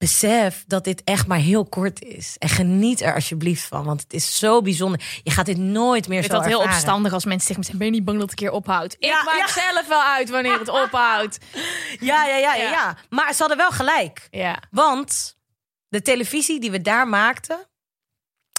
[0.00, 2.36] besef dat dit echt maar heel kort is.
[2.38, 5.20] En geniet er alsjeblieft van, want het is zo bijzonder.
[5.22, 7.66] Je gaat dit nooit meer Ik vind zo dat heel opstandig als mensen tegen me
[7.66, 8.96] zeggen: Ben je niet bang dat het een keer ophoudt?
[8.98, 9.72] Ik maak ja.
[9.72, 11.38] zelf wel uit wanneer het ophoudt.
[12.00, 12.70] Ja, ja, ja, ja, Ja.
[12.70, 12.96] ja.
[13.08, 14.28] Maar ze hadden wel gelijk.
[14.30, 14.62] Ja.
[14.70, 15.36] Want
[15.88, 17.69] de televisie die we daar maakten,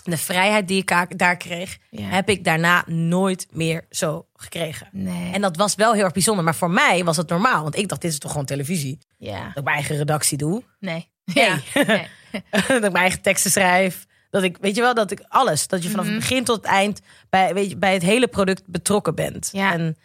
[0.04, 2.04] de vrijheid die ik daar kreeg, Ja.
[2.08, 4.88] heb ik daarna nooit meer zo gekregen.
[4.92, 5.34] Nee.
[5.34, 6.44] En dat was wel heel erg bijzonder.
[6.44, 7.64] Maar voor mij was het normaal.
[7.64, 9.00] Want ik dacht, dit is toch gewoon televisie.
[9.18, 9.40] ja.
[9.48, 10.64] Dat ik mijn eigen redactie doe.
[10.80, 11.10] Nee.
[11.26, 11.50] Nee.
[11.88, 12.08] Nee.
[12.52, 14.06] dat ik mijn eigen teksten schrijf.
[14.30, 15.68] Dat ik, weet je wel, dat ik alles.
[15.68, 16.14] Dat je vanaf Mhm.
[16.14, 19.50] het begin tot het eind bij, weet je, bij het hele product betrokken bent.
[19.52, 19.74] Ja.
[19.74, 19.98] En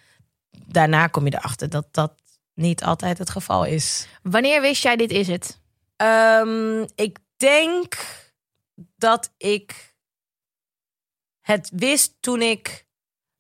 [0.66, 2.12] daarna kom je erachter dat dat
[2.54, 4.06] niet altijd het geval is.
[4.22, 5.60] Wanneer wist jij dit is het?
[5.96, 7.96] Ehm, ik denk
[8.96, 9.94] dat ik
[11.40, 12.86] het wist toen ik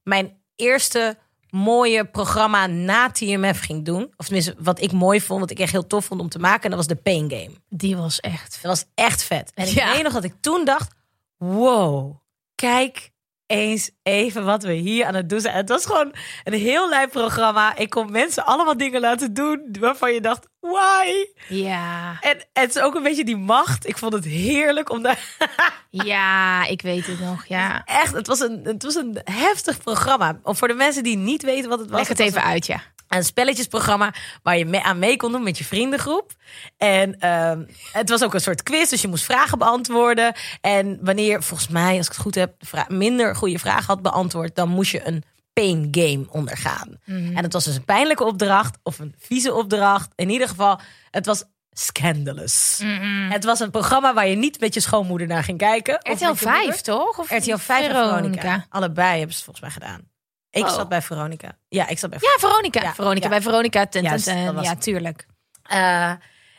[0.02, 1.18] mijn eerste
[1.50, 4.12] mooie programma na TMF ging doen.
[4.16, 6.62] Of tenminste, wat ik mooi vond, wat ik echt heel tof vond om te maken.
[6.62, 7.50] En dat was de Pain Game.
[7.68, 8.52] Die was echt.
[8.62, 9.52] Dat was echt vet.
[9.54, 9.92] En ik Ja.
[9.92, 10.94] weet nog dat ik toen dacht,
[11.36, 12.16] wow,
[12.54, 13.10] kijk
[13.46, 15.54] eens even wat we hier aan het doen zijn.
[15.54, 16.12] Het was gewoon
[16.44, 17.76] een heel lijp programma.
[17.76, 21.24] Ik kon mensen allemaal dingen laten doen waarvan je dacht, why?
[21.48, 23.88] Ja, En het is ook een beetje die macht.
[23.88, 25.18] Ik vond het heerlijk om daar...
[25.90, 27.46] ja, ik weet het nog.
[27.46, 27.82] Ja.
[27.84, 30.38] Echt, het was, een, het was een heftig programma.
[30.42, 31.98] Of voor de mensen die niet weten wat het was.
[31.98, 32.80] Leg het even een- uit, ja.
[33.08, 36.32] Een spelletjesprogramma waar je mee aan mee kon doen met je vriendengroep.
[36.76, 40.34] En ehm, het was ook een soort quiz, dus je moest vragen beantwoorden.
[40.60, 42.54] En wanneer, volgens mij, als ik het goed heb,
[42.88, 46.98] minder goede vragen had beantwoord, dan moest je een pain game ondergaan.
[47.34, 50.12] En het was dus een pijnlijke opdracht of een vieze opdracht.
[50.14, 52.80] In ieder geval, het was scandalous.
[53.28, 55.94] Het was een programma waar je niet met je schoonmoeder naar ging kijken.
[55.94, 56.48] RTL met je moeder.
[56.48, 57.18] 5, toch?
[57.18, 58.66] Of RTL 5 en Veronica.
[58.68, 60.15] Allebei hebben ze het volgens mij gedaan.
[60.56, 60.74] Ik Oh.
[60.74, 61.58] zat bij Veronica.
[61.68, 62.82] Ja, ik zat bij Ja, Veronica.
[62.82, 63.30] Ja, Veronica, ja.
[63.30, 63.86] bij Veronica.
[63.86, 64.54] Ten, ten, ten.
[64.54, 65.26] was ja, tuurlijk.
[65.62, 66.10] Eh,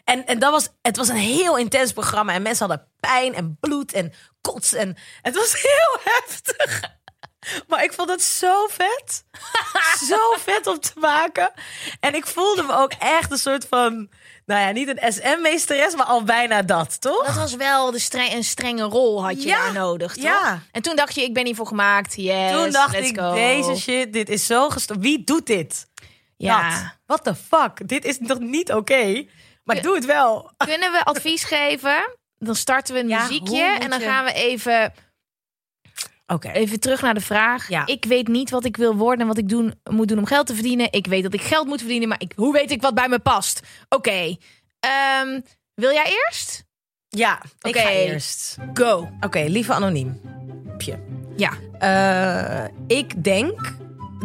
[0.04, 2.34] en en dat was, het was een heel intens programma.
[2.34, 4.74] En mensen hadden pijn en bloed en kots.
[4.74, 6.82] En het was heel heftig.
[7.68, 9.24] Maar ik vond het zo vet.
[10.10, 11.52] zo vet om te maken.
[12.00, 14.10] En ik voelde me ook echt een soort van...
[14.48, 17.26] Nou ja, niet een SM-meesteres, maar al bijna dat, toch?
[17.26, 20.24] Dat was wel de streng, een strenge rol had je Ja, daar nodig, toch?
[20.24, 20.60] ja.
[20.72, 22.16] En toen dacht je, ik ben hiervoor gemaakt.
[22.16, 23.34] Yes, Toen dacht let's ik, go.
[23.34, 25.00] deze shit, dit is zo gestopt.
[25.00, 25.88] Wie doet dit?
[26.38, 26.70] Ja.
[26.70, 26.96] Dat.
[27.06, 27.88] What the fuck?
[27.88, 29.26] Dit is toch niet oké?
[29.64, 30.52] Maar doe het wel.
[30.58, 32.10] Kunnen we advies geven?
[32.40, 34.94] Dan starten we een Ja, muziekje en dan gaan we even,
[36.28, 36.50] Oké.
[36.50, 37.70] even terug naar de vraag.
[37.70, 37.86] Ja.
[37.86, 40.48] Ik weet niet wat ik wil worden en wat ik doen, moet doen om geld
[40.48, 40.92] te verdienen.
[40.92, 43.20] Ik weet dat ik geld moet verdienen, maar ik, hoe weet ik wat bij me
[43.20, 43.62] past?
[43.90, 44.36] Oké.
[44.80, 45.42] Ehm,
[45.74, 46.66] wil jij eerst?
[47.10, 47.80] Ja, ik Oké.
[47.80, 48.58] ga eerst.
[48.74, 49.10] Go.
[49.20, 50.22] Oké, lieve anoniem.
[50.78, 51.00] Pje.
[51.36, 51.52] Ja.
[51.80, 53.76] Eh, ik denk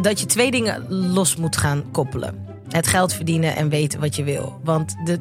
[0.01, 2.47] dat je twee dingen los moet gaan koppelen.
[2.69, 4.61] Het geld verdienen en weten wat je wil.
[4.65, 5.19] Want de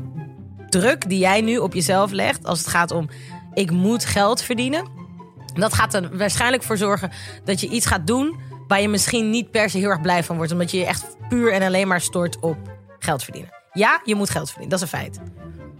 [0.69, 3.09] druk die jij nu op jezelf legt, als het gaat om
[3.53, 4.85] ik moet geld verdienen,
[5.53, 7.11] dat gaat er waarschijnlijk voor zorgen
[7.43, 10.35] dat je iets gaat doen waar je misschien niet per se heel erg blij van
[10.35, 12.57] wordt, omdat je je echt puur en alleen maar stort op
[12.99, 13.51] geld verdienen.
[13.73, 15.19] Ja, je moet geld verdienen, dat is een feit.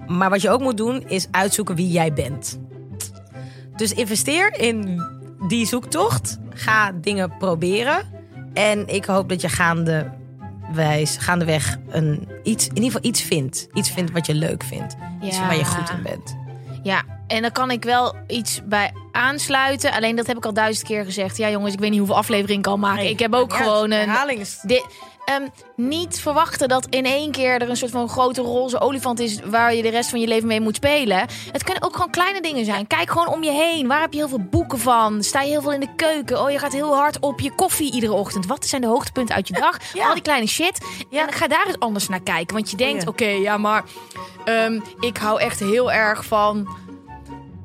[0.08, 2.60] Maar wat je ook moet doen, is uitzoeken wie jij bent.
[3.76, 5.04] Dus investeer in
[5.48, 6.40] die zoektocht.
[6.50, 8.10] Ga dingen proberen.
[8.54, 13.68] En ik hoop dat je gaandewijs, gaandeweg een, iets, in ieder geval iets vindt.
[13.74, 14.96] Iets vindt wat je leuk vindt.
[15.22, 16.38] Iets waar je goed in bent.
[16.84, 19.92] Ja, en dan kan ik wel iets bij aansluiten.
[19.92, 21.38] Alleen dat heb ik al duizend keer gezegd.
[21.38, 23.00] Ja, jongens, ik weet niet hoeveel afleveringen ik al maak.
[23.00, 24.10] ik heb ook gewoon een.
[24.62, 24.86] Dit,
[25.26, 29.40] ehm, niet verwachten dat in één keer er een soort van grote roze olifant is
[29.46, 31.26] waar je de rest van je leven mee moet spelen.
[31.52, 32.88] Het kunnen ook gewoon kleine dingen zijn.
[32.88, 33.88] Kijk gewoon om je heen.
[33.88, 35.24] Waar heb je heel veel boeken van?
[35.24, 36.42] Sta je heel veel in de keuken?
[36.42, 38.46] Oh, je gaat heel hard op je koffie iedere ochtend.
[38.46, 39.78] Wat zijn de hoogtepunten uit je dag?
[39.94, 40.08] Ja.
[40.08, 40.86] Al die kleine shit.
[41.12, 42.56] En ga daar eens anders naar kijken.
[42.56, 43.42] Want je denkt, oké, Goeie.
[43.42, 43.84] ja, maar
[44.46, 46.68] ehm, ik hou echt heel erg van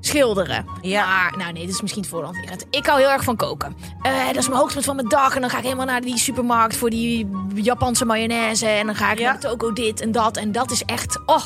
[0.06, 0.66] schilderen.
[0.82, 1.06] Ja.
[1.06, 2.36] Maar, nou nee, dit is misschien te voorhand.
[2.70, 3.76] Ik hou heel erg van koken.
[4.02, 5.34] Eh, dat is mijn hoogtepunt van mijn dag.
[5.34, 8.66] En dan ga ik helemaal naar die supermarkt voor die Japanse mayonaise.
[8.66, 9.30] En dan ga ik Ja.
[9.30, 10.36] naar toko dit en dat.
[10.36, 11.20] En dat is echt...
[11.26, 11.44] Oh,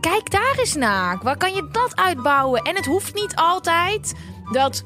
[0.00, 1.18] kijk daar eens naar.
[1.22, 2.62] Waar kan je dat uitbouwen?
[2.62, 4.14] En het hoeft niet altijd
[4.52, 4.82] dat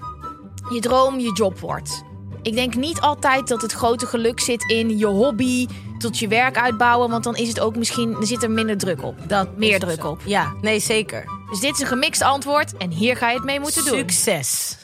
[0.73, 2.03] je droom je job wordt.
[2.43, 5.67] Ik denk niet altijd dat het grote geluk zit in je hobby
[5.99, 7.11] tot je werk uitbouwen.
[7.11, 9.29] Want dan is het ook misschien, er zit er minder druk op.
[9.29, 10.09] Dat Meer druk zo.
[10.09, 10.21] op.
[10.25, 11.25] Ja, nee, zeker.
[11.51, 13.99] Dus dit is een gemixt antwoord en hier ga je het mee moeten doen.
[13.99, 14.77] Succes.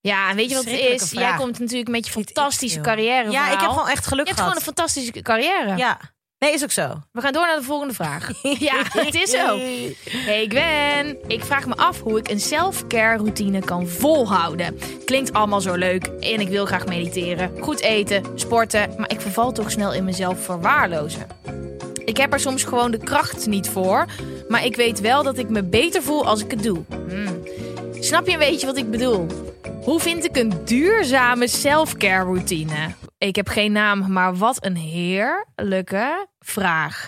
[0.00, 1.08] Ja, en weet je wat het is?
[1.08, 1.28] vraag.
[1.28, 3.30] Jij komt natuurlijk met je fantastische carrière.
[3.30, 4.52] Ja, ik heb gewoon echt geluk Je hebt gehad.
[4.52, 5.76] gewoon een fantastische carrière.
[5.76, 5.98] Ja.
[6.40, 7.00] Nee, is ook zo.
[7.12, 8.30] We gaan door naar de volgende vraag.
[8.70, 9.58] ja, het is zo.
[10.10, 14.78] Hey Gwen, ik vraag me af hoe ik een self-care routine kan volhouden.
[15.04, 19.52] Klinkt allemaal zo leuk en ik wil graag mediteren, goed eten, sporten, maar ik verval
[19.52, 21.26] toch snel in mezelf verwaarlozen.
[22.04, 24.06] Ik heb er soms gewoon de kracht niet voor,
[24.48, 26.84] maar ik weet wel dat ik me beter voel als ik het doe.
[27.08, 27.42] Hmm.
[27.92, 29.26] Snap je een beetje wat ik bedoel?
[29.82, 32.94] Hoe vind ik een duurzame self-care routine?
[33.20, 37.06] Ik heb geen naam, maar wat een heerlijke vraag.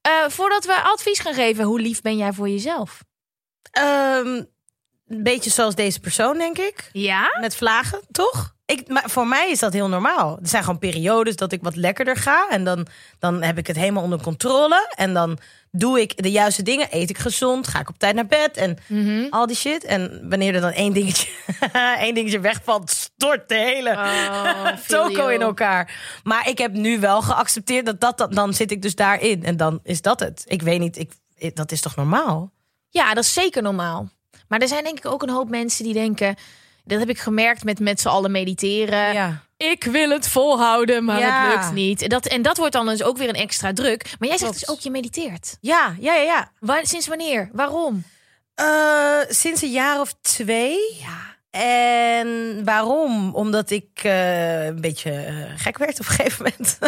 [0.00, 3.04] Eh, voordat we advies gaan geven, hoe lief ben jij voor jezelf?
[3.70, 4.42] Ehm,
[5.06, 6.88] een beetje zoals deze persoon, denk ik.
[6.92, 7.38] Ja?
[7.40, 8.53] Met vlagen, toch?
[8.66, 10.38] Ik, maar voor mij is dat heel normaal.
[10.42, 12.46] Er zijn gewoon periodes dat ik wat lekkerder ga.
[12.50, 12.86] En dan,
[13.18, 14.92] dan heb ik het helemaal onder controle.
[14.96, 15.38] En dan
[15.70, 16.86] doe ik de juiste dingen.
[16.90, 17.68] Eet ik gezond.
[17.68, 18.56] Ga ik op tijd naar bed.
[18.56, 19.26] En Mhm.
[19.30, 19.84] al die shit.
[19.84, 21.28] En wanneer er dan één dingetje,
[21.98, 25.94] één dingetje wegvalt, stort de hele Oh, toko in elkaar.
[26.22, 29.44] Maar ik heb nu wel geaccepteerd dat, dat, dat dan zit ik dus daarin.
[29.44, 30.44] En dan is dat het.
[30.46, 32.52] Ik weet niet, ik, ik- dat is toch normaal?
[32.88, 34.08] Ja, dat is zeker normaal.
[34.48, 36.36] Maar er zijn denk ik ook een hoop mensen die denken...
[36.84, 39.12] Dat heb ik gemerkt met met z'n allen mediteren.
[39.12, 39.42] Ja.
[39.56, 41.46] Ik wil het volhouden, maar Ja.
[41.50, 42.02] het lukt niet.
[42.02, 44.04] En dat, en dat wordt dan dus ook weer een extra druk.
[44.18, 44.58] Maar jij zegt Klopt.
[44.66, 45.56] dus ook, je mediteert.
[45.60, 46.50] Ja, ja, ja, ja.
[46.60, 47.48] Waar, sinds wanneer?
[47.52, 48.02] Waarom?
[48.54, 50.78] Eh, sinds een jaar of twee.
[51.00, 51.32] Ja.
[51.60, 53.34] En waarom?
[53.34, 56.78] Omdat ik eh, een beetje eh, gek werd op een gegeven moment.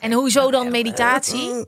[0.00, 1.64] En hoezo dan meditatie?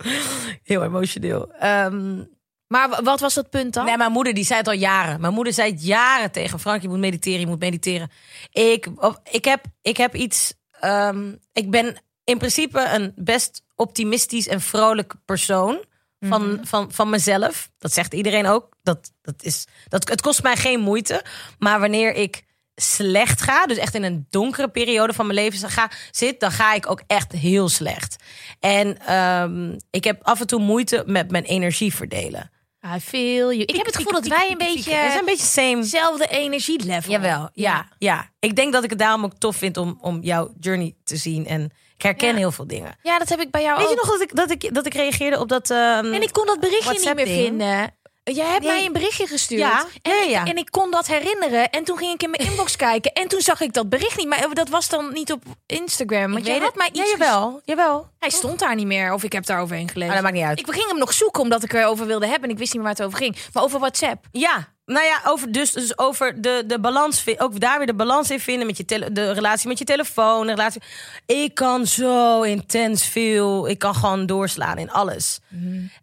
[0.63, 1.53] Heel emotioneel.
[1.53, 2.21] Ehm,
[2.69, 3.85] Maar wat was dat punt dan?
[3.85, 5.21] Nee, mijn moeder die zei het al jaren.
[5.21, 8.11] Mijn moeder zei het jaren tegen Frank: je moet mediteren, je moet mediteren.
[8.51, 8.89] Ik,
[9.31, 10.55] ik, heb, ik heb iets.
[10.81, 15.85] ehm, ik ben in principe een best optimistisch en vrolijk persoon.
[16.21, 17.71] Van, van, van mezelf.
[17.79, 18.69] Dat zegt iedereen ook.
[18.83, 21.25] Dat, dat is, dat, het kost mij geen moeite.
[21.59, 22.45] Maar wanneer ik
[22.75, 26.75] slecht ga, dus echt in een donkere periode van mijn leven ga, zit, dan ga
[26.75, 28.17] ik ook echt heel slecht.
[28.61, 32.51] En ehm, ik heb af en toe moeite met mijn energie verdelen.
[32.97, 33.61] I feel you.
[33.63, 35.77] Ik heb het gevoel dat wij een We zijn beetje een beetje same.
[35.77, 37.11] hetzelfde energielevel.
[37.13, 38.31] Jawel, ja, ja.
[38.39, 41.47] Ik denk dat ik het daarom ook tof vind om, om jouw journey te zien.
[41.47, 41.65] En
[41.97, 42.35] ik herken Ja.
[42.35, 42.97] heel veel dingen.
[43.03, 43.91] Ja, dat heb ik bij jou Weet ook.
[43.91, 45.71] je nog dat ik, dat ik, dat ik reageerde op dat...
[45.71, 47.47] ehm, En ik kon dat berichtje niet meer WhatsApp-ding?
[47.47, 47.95] vinden.
[48.35, 48.73] Jij hebt Nee.
[48.73, 49.61] mij een berichtje gestuurd.
[49.61, 50.45] Ja, en, ja, ik- ja.
[50.45, 51.71] en ik kon dat herinneren.
[51.71, 53.13] En toen ging ik in mijn inbox kijken.
[53.13, 54.27] En toen zag ik dat bericht niet.
[54.29, 56.33] Maar dat was dan niet op Instagram.
[56.33, 58.09] Want jij had mij iets Ja, jawel, jawel.
[58.19, 59.13] Hij stond daar niet meer.
[59.13, 60.07] Of ik heb daar overheen gelezen.
[60.07, 60.59] Maar dat maakt niet uit.
[60.59, 62.45] Ik ging hem nog zoeken omdat ik erover wilde hebben.
[62.49, 63.37] En ik wist niet meer waar het over ging.
[63.53, 64.25] Maar over WhatsApp.
[64.33, 68.31] Ja, nou ja, over, dus, dus over de, de balans, ook daar weer de balans
[68.31, 70.47] in vinden met je tele- de relatie met je telefoon.
[70.47, 70.83] De relatie.
[71.27, 75.41] Ik kan zo intens veel, ik kan gewoon doorslaan in alles.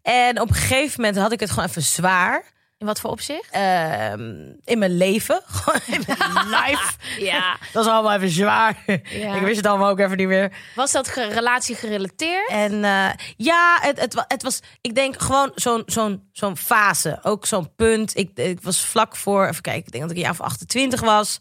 [0.01, 2.43] En op een gegeven moment had ik het gewoon even zwaar.
[2.86, 3.49] In wat voor opzicht?
[3.51, 5.41] ehm, in mijn leven.
[5.95, 6.93] In mijn life.
[7.19, 7.57] Ja.
[7.73, 8.83] Dat is allemaal even zwaar.
[8.86, 10.51] Ik wist het allemaal ook even niet meer.
[10.75, 12.49] Was dat relatie gerelateerd?
[12.49, 17.19] En eh, ja, het, het, het was, ik denk gewoon zo'n zo'n zo'n fase.
[17.21, 18.17] Ook zo'n punt.
[18.17, 21.01] Ik, ik was vlak voor, even kijken, ik denk dat ik een jaar of 28
[21.01, 21.38] was.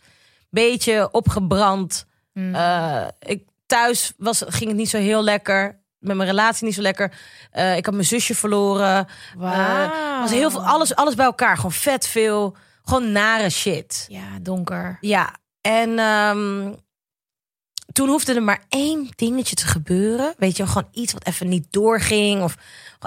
[0.50, 2.06] Beetje opgebrand.
[2.34, 5.82] Eh, ik, thuis was, ging het niet zo heel lekker.
[6.04, 7.12] Met mijn relatie niet zo lekker.
[7.50, 9.06] Eh, ik had mijn zusje verloren.
[9.40, 11.56] Eh, was heel veel, alles, alles bij elkaar.
[11.56, 12.56] Gewoon vet veel.
[12.82, 14.06] Gewoon nare shit.
[14.08, 14.98] Ja, donker.
[15.00, 16.72] Ja, en ehm,
[17.92, 20.34] toen hoefde er maar één dingetje te gebeuren.
[20.38, 22.42] Weet je, gewoon iets wat even niet doorging.
[22.42, 22.56] Of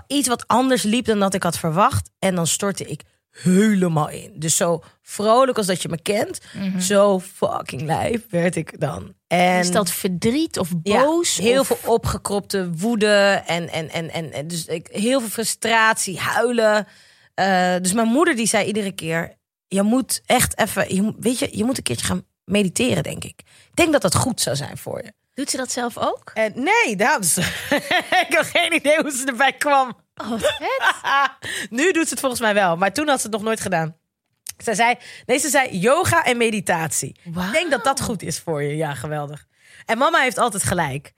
[0.08, 2.10] iets wat anders liep dan dat ik had verwacht.
[2.20, 4.32] En dan stortte ik helemaal in.
[4.36, 6.42] Dus zo vrolijk als dat je me kent.
[6.80, 9.14] Zo fucking lijf werd ik dan.
[9.28, 11.38] En Is dat verdriet of ja, boos?
[11.38, 11.68] heel of...
[11.68, 16.88] veel opgekropte woede en, en, en, en, en dus ik, heel veel frustratie, huilen.
[17.34, 21.50] Eh, dus mijn moeder die zei iedere keer: Je moet echt even, je, weet je,
[21.52, 23.40] je moet een keertje gaan mediteren, denk ik.
[23.70, 25.14] Ik denk dat dat goed zou zijn voor je.
[25.34, 26.32] Doet ze dat zelf ook?
[26.34, 27.38] En nee, dat is,
[28.28, 29.98] ik heb geen idee hoe ze erbij kwam.
[30.16, 30.82] Oh, vet.
[31.70, 33.96] nu doet ze het volgens mij wel, maar toen had ze het nog nooit gedaan.
[34.58, 34.96] Zei,
[35.26, 37.16] nee, ze zei yoga en meditatie.
[37.24, 38.76] Ik denk dat dat goed is voor je.
[38.76, 39.46] Ja, geweldig.
[39.86, 41.14] En mama heeft altijd gelijk.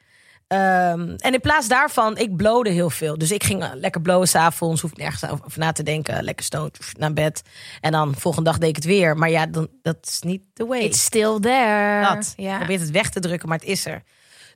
[0.47, 3.17] Ehm, en in plaats daarvan, ik blode heel veel.
[3.17, 4.81] Dus ik ging eh, lekker blowen s'avonds.
[4.81, 6.23] Hoef nergens over na te denken.
[6.23, 7.41] Lekker stoned naar bed.
[7.81, 9.17] En dan volgende dag deed ik het weer.
[9.17, 10.79] Maar ja, dan, dat is niet the way.
[10.79, 12.15] It's still there.
[12.15, 12.33] dat.
[12.37, 12.57] Ja.
[12.57, 14.03] Probeert het weg te drukken, maar het is er.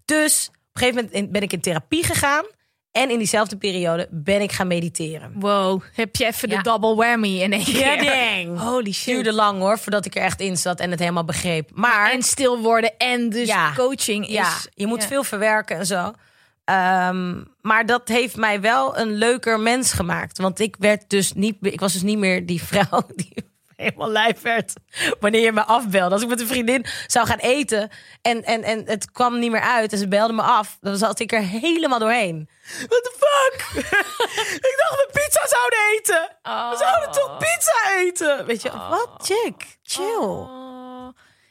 [0.05, 2.45] Dus op een gegeven moment ben ik in therapie gegaan.
[2.93, 5.31] En in diezelfde periode ben ik gaan mediteren.
[5.35, 6.55] Wow, heb je even Ja.
[6.57, 7.97] de double whammy in één keer.
[8.45, 8.59] dang.
[8.69, 9.13] Holy Het shit.
[9.13, 11.69] duurde lang hoor, voordat ik er echt in zat en het helemaal begreep.
[11.73, 13.73] Maar En stil worden en dus Ja.
[13.75, 14.33] coaching is...
[14.33, 16.13] ja, je moet veel verwerken en zo.
[16.63, 20.37] Ehm, maar dat heeft mij wel een leuker mens gemaakt.
[20.37, 23.33] Want ik werd dus niet, ik was dus niet meer die vrouw die
[23.83, 24.73] helemaal lijf werd.
[25.19, 26.13] Wanneer je me afbelde.
[26.13, 27.89] Als ik met een vriendin zou gaan eten
[28.21, 31.19] en, en, en het kwam niet meer uit en ze belde me af, dan zat
[31.19, 32.49] ik er helemaal doorheen.
[32.77, 33.83] What the fuck?
[34.69, 36.37] ik dacht we pizza zouden eten.
[36.69, 38.45] We zouden toch pizza eten?
[38.45, 39.09] Weet je, wat?
[39.17, 40.17] Chick, chill.
[40.17, 40.62] Oh.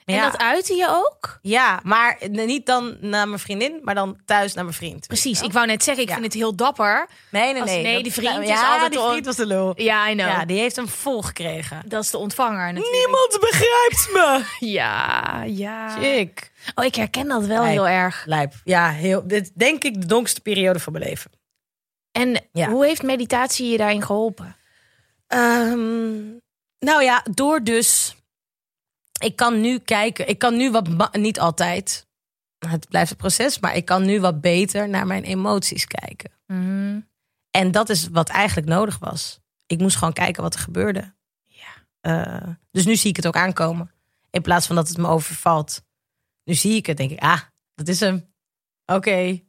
[0.04, 0.30] En Ja.
[0.30, 1.38] dat uitte je ook?
[1.42, 5.06] Ja, maar niet dan naar mijn vriendin, maar dan thuis naar mijn vriend.
[5.06, 6.14] Precies, ik wou net zeggen, ik Ja.
[6.14, 7.08] vind het heel dapper.
[7.30, 7.94] Nee, nee, Als- nee.
[7.94, 9.72] Dat- die vriend is ja, altijd die vriend was de lul.
[9.80, 10.26] Ja, I know.
[10.28, 11.82] Ja, die heeft hem vol gekregen.
[11.86, 12.94] Dat is de ontvanger natuurlijk.
[13.06, 14.44] Niemand begrijpt me.
[14.72, 15.96] Ja, ja.
[15.98, 16.52] Ik.
[16.74, 17.72] Oh, ik herken dat wel Lijp.
[17.72, 18.22] heel erg.
[18.26, 18.52] Lijp.
[18.64, 21.30] Ja, heel, dit denk ik de donkerste periode van mijn leven.
[22.12, 22.68] En Ja.
[22.68, 24.56] hoe heeft meditatie je daarin geholpen?
[25.26, 26.20] Ehm,
[26.78, 28.16] nou ja, door dus.
[29.22, 30.28] Ik kan nu kijken.
[30.28, 31.12] Ik kan nu wat.
[31.12, 32.06] Niet altijd.
[32.58, 33.58] Het blijft een proces.
[33.58, 36.30] Maar ik kan nu wat beter naar mijn emoties kijken.
[37.50, 39.40] En dat is wat eigenlijk nodig was.
[39.66, 41.14] Ik moest gewoon kijken wat er gebeurde.
[41.42, 42.58] Ja.
[42.70, 43.90] dus nu zie ik het ook aankomen.
[44.30, 45.82] In plaats van dat het me overvalt.
[46.44, 47.40] Nu zie ik het, denk ik, ah,
[47.74, 48.34] dat is hem.
[48.86, 49.42] Oké,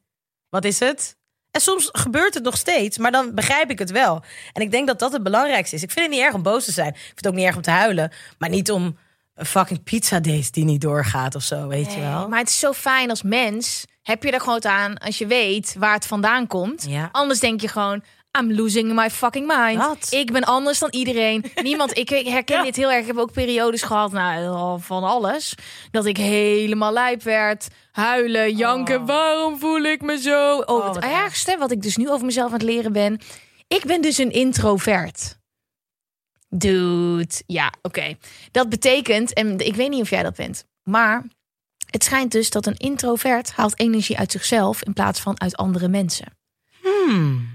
[0.50, 1.18] wat is het?
[1.52, 4.24] En soms gebeurt het nog steeds, maar dan begrijp ik het wel.
[4.52, 5.84] En ik denk dat dat het belangrijkste is.
[5.84, 6.90] Ik vind het niet erg om boos te zijn.
[6.90, 8.12] Ik vind het ook niet erg om te huilen.
[8.38, 8.98] Maar niet om
[9.36, 12.28] een fucking pizza date die niet doorgaat of zo, weet je wel.
[12.28, 13.86] Maar het is zo fijn als mens.
[14.02, 16.86] Heb je er gewoon aan als je weet waar het vandaan komt.
[16.90, 17.10] Ja.
[17.12, 18.04] Anders denk je gewoon,
[18.40, 19.78] I'm losing my fucking mind.
[19.78, 20.08] Wat?
[20.10, 21.46] Ik ben anders dan iedereen.
[21.64, 23.02] Niemand, ik herken dit heel erg.
[23.02, 25.56] Ik heb ook periodes gehad, nou, van alles.
[25.92, 27.68] Dat ik helemaal lijp werd.
[27.92, 29.06] Huilen, janken.
[29.06, 30.58] Waarom voel ik me zo?
[30.58, 33.20] Oh, Oh, het ergste wat ik dus nu over mezelf aan het leren ben.
[33.68, 35.42] Ik ben dus een introvert.
[36.56, 38.14] Dude, ja, oké.
[38.52, 41.24] Dat betekent, en ik weet niet of jij dat bent, maar
[41.90, 45.88] het schijnt dus dat een introvert haalt energie uit zichzelf in plaats van uit andere
[45.88, 46.38] mensen.
[46.82, 47.52] Hmm.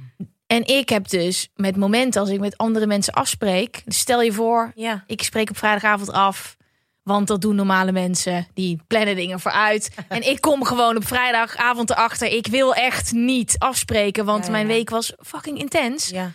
[0.47, 4.33] En ik heb dus met momenten als ik met andere mensen afspreek, dus stel je
[4.33, 5.05] voor, Ja.
[5.07, 6.57] ik spreek op vrijdagavond af.
[7.03, 8.47] Want dat doen normale mensen.
[8.55, 9.91] Die plannen dingen vooruit.
[10.09, 12.29] En ik kom gewoon op vrijdagavond erachter.
[12.33, 14.25] Ik wil echt niet afspreken.
[14.25, 16.09] Want Ja, mijn week was fucking intens.
[16.09, 16.33] Ja.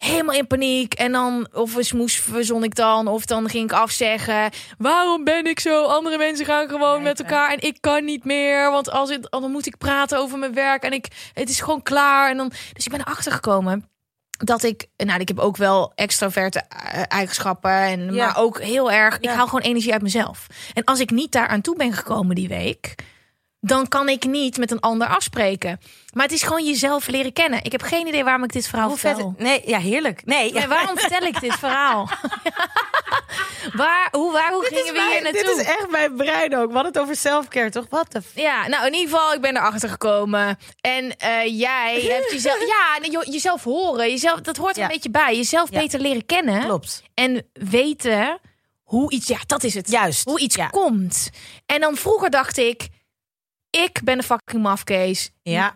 [0.00, 0.94] Helemaal in paniek.
[0.94, 3.08] En dan, of een smoes verzon ik dan.
[3.08, 4.50] Of dan ging ik afzeggen.
[4.78, 5.84] Waarom ben ik zo?
[5.84, 7.52] Andere mensen gaan gewoon met elkaar.
[7.52, 8.70] En ik kan niet meer.
[8.70, 10.82] Want als het, dan moet ik praten over mijn werk.
[10.82, 12.30] En ik, het is gewoon klaar.
[12.30, 13.88] En dan, dus ik ben erachter gekomen
[14.44, 18.26] dat ik, nou, ik heb ook wel extroverte eh, eigenschappen, en, Ja.
[18.26, 20.46] maar ook heel erg, ik haal gewoon energie uit mezelf.
[20.74, 22.94] En als ik niet daar aan toe ben gekomen die week,
[23.60, 25.80] dan kan ik niet met een ander afspreken.
[26.12, 27.64] Maar het is gewoon jezelf leren kennen.
[27.64, 29.34] Ik heb geen idee waarom ik dit verhaal Hoe vertel.
[29.36, 29.46] vet.
[29.46, 30.22] Nee, ja, heerlijk.
[30.24, 32.08] Nee, Nee, waarom vertel ik dit verhaal?
[33.72, 35.42] waar, hoe, waar, hoe gingen we hier naartoe?
[35.42, 36.66] dit is echt mijn brein ook.
[36.68, 37.86] We hadden het over selfcare, toch?
[37.88, 40.58] Wat de Ja, nou in ieder geval, ik ben erachter gekomen.
[40.80, 44.84] En eh, jij hebt jezelf, ja, je- jezelf horen, jezelf, dat hoort er Ja.
[44.88, 45.36] een beetje bij.
[45.36, 45.78] Jezelf Ja.
[45.80, 46.60] beter leren kennen.
[46.64, 47.02] Klopt.
[47.14, 48.38] En weten
[48.82, 49.90] hoe iets, ja, dat is het.
[49.90, 50.24] Juist.
[50.24, 51.30] Hoe iets komt.
[51.66, 52.88] En dan vroeger dacht ik,
[53.70, 55.30] ik ben een fucking mafkees.
[55.42, 55.74] Ja.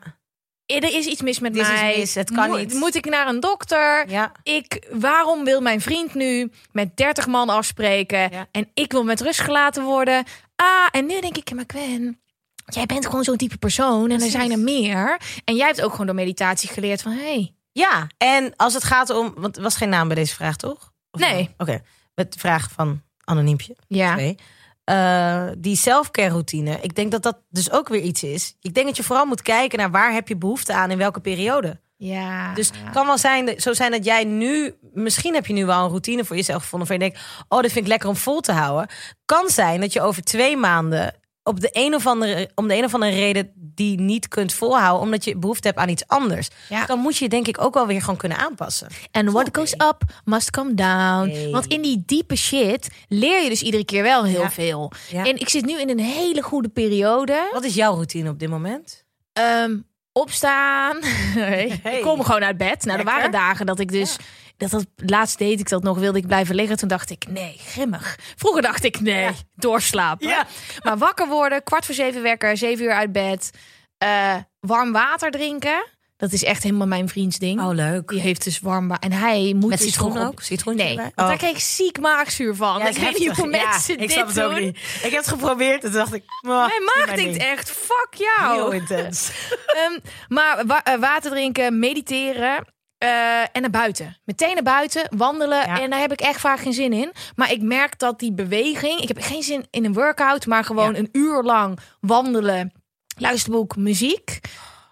[0.66, 1.96] Er is iets mis met Dit is mij.
[1.96, 2.74] mis, het kan niet.
[2.74, 4.10] Moet ik naar een dokter?
[4.10, 4.32] Ja.
[4.42, 8.18] Ik, waarom wil mijn vriend nu met 30 man afspreken?
[8.30, 8.46] Ja.
[8.50, 10.24] En ik wil met rust gelaten worden.
[10.56, 12.20] Ah, en nu denk ik, maar Gwen,
[12.66, 14.10] jij bent gewoon zo'n type persoon.
[14.10, 15.20] En er zijn er meer.
[15.44, 18.84] En jij hebt ook gewoon door meditatie geleerd van, hé, hey, Ja, en als het
[18.84, 19.34] gaat om...
[19.36, 20.92] Want er was geen naam bij deze vraag, toch?
[21.10, 21.54] Of Nee.
[21.56, 21.82] Oké,
[22.14, 23.76] met de vraag van Anoniempje.
[23.88, 24.12] ja.
[24.12, 24.36] Twee.
[24.84, 26.78] Eh, die selfcare routine.
[26.80, 28.56] Ik denk dat dat dus ook weer iets is.
[28.60, 31.20] Ik denk dat je vooral moet kijken naar waar heb je behoefte aan in welke
[31.20, 31.80] periode.
[31.96, 32.54] Ja.
[32.54, 35.82] Dus het kan wel zijn, zo zijn dat jij nu, misschien heb je nu wel
[35.82, 38.40] een routine voor jezelf gevonden, waar je denkt, oh, dit vind ik lekker om vol
[38.40, 38.88] te houden.
[39.24, 41.14] Kan zijn dat je over twee maanden
[41.44, 45.02] op de een of andere, om de een of andere reden die niet kunt volhouden,
[45.02, 46.48] omdat je behoefte hebt aan iets anders.
[46.68, 46.86] Ja.
[46.86, 48.88] Dan moet je denk ik ook wel weer gewoon kunnen aanpassen.
[49.10, 51.28] En what goes up must come down.
[51.28, 51.50] Hey.
[51.50, 54.50] Want in die diepe shit leer je dus iedere keer wel heel Ja.
[54.50, 54.92] veel.
[55.10, 55.24] Ja.
[55.24, 57.48] En ik zit nu in een hele goede periode.
[57.52, 59.04] Wat is jouw routine op dit moment?
[59.32, 59.76] Ehm,
[60.12, 60.98] opstaan.
[61.34, 61.80] Hey.
[61.96, 62.84] Ik kom gewoon uit bed.
[62.84, 64.16] Nou, er waren dagen dat ik dus...
[64.56, 66.76] Dat, dat, laatst deed ik dat nog, wilde ik blijven liggen.
[66.76, 68.18] Toen dacht ik, nee, grimmig.
[68.36, 70.28] Vroeger dacht ik, nee, doorslapen.
[70.28, 70.46] Ja.
[70.82, 73.50] Maar wakker worden, kwart voor zeven wekker, zeven uur uit bed.
[73.98, 75.92] eh, warm water drinken.
[76.16, 77.60] Dat is echt helemaal mijn vriends ding.
[77.60, 78.08] Oh, leuk.
[78.08, 79.10] Die heeft dus warm water.
[79.10, 80.42] En hij moet Met dus citroen ook?
[80.42, 82.78] Citroen Nee, want daar kreeg ik ziek maagzuur van.
[82.78, 84.44] Ja, ik weet niet hoe Ja, mensen ik dit snap het doen.
[84.44, 84.76] ook niet.
[84.76, 86.22] Ik heb het geprobeerd en toen dacht ik...
[86.40, 86.56] Mijn
[86.96, 87.36] maag denkt ding.
[87.36, 88.54] echt, fuck jou.
[88.54, 89.30] Heel intens.
[89.84, 89.98] Ehm,
[90.28, 92.64] maar wa- eh, water drinken, mediteren
[93.04, 94.16] eh, en naar buiten.
[94.24, 95.58] Meteen naar buiten, wandelen.
[95.58, 95.80] Ja.
[95.80, 97.12] En daar heb ik echt vaak geen zin in.
[97.36, 99.00] Maar ik merk dat die beweging...
[99.00, 100.98] Ik heb geen zin in een workout, maar gewoon Ja.
[100.98, 102.72] een uur lang wandelen.
[103.18, 104.40] Luisterboek, muziek.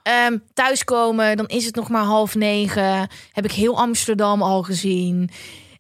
[0.03, 3.09] Ehm, thuiskomen, dan is het nog maar half negen.
[3.33, 5.31] Heb ik heel Amsterdam al gezien.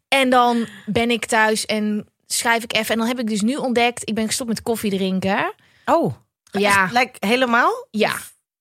[0.08, 2.92] En dan ben ik thuis en schrijf ik even.
[2.92, 4.08] En dan heb ik dus nu ontdekt...
[4.08, 5.54] Ik ben gestopt met koffie drinken.
[5.84, 6.14] Oh,
[6.50, 6.88] Ja.
[6.92, 7.86] Like, helemaal?
[7.90, 8.12] Ja.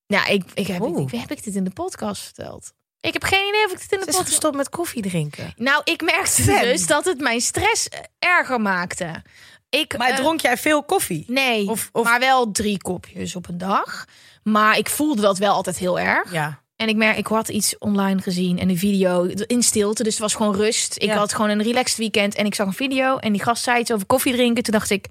[0.06, 2.72] Ja, ik, ik heb, ik, heb ik dit in de podcast verteld?
[3.02, 5.52] Ik heb geen idee of ik dit in de Ze is gestopt met koffie drinken.
[5.56, 6.62] Nou, ik merkte Zen.
[6.62, 7.88] dus dat het mijn stress
[8.18, 9.22] erger maakte.
[9.70, 11.24] Ik, Maar eh, dronk jij veel koffie?
[11.28, 14.04] Nee, Of- of- maar wel drie kopjes op een dag.
[14.42, 16.32] Maar ik voelde dat wel altijd heel erg.
[16.32, 16.60] Ja.
[16.76, 20.02] En ik merk, ik had iets online gezien en een video in stilte.
[20.02, 20.96] Dus het was gewoon rust.
[20.96, 21.16] Ik Ja.
[21.16, 23.16] had gewoon een relaxed weekend en ik zag een video.
[23.18, 24.62] En die gast zei iets over koffie drinken.
[24.62, 25.06] Toen dacht ik,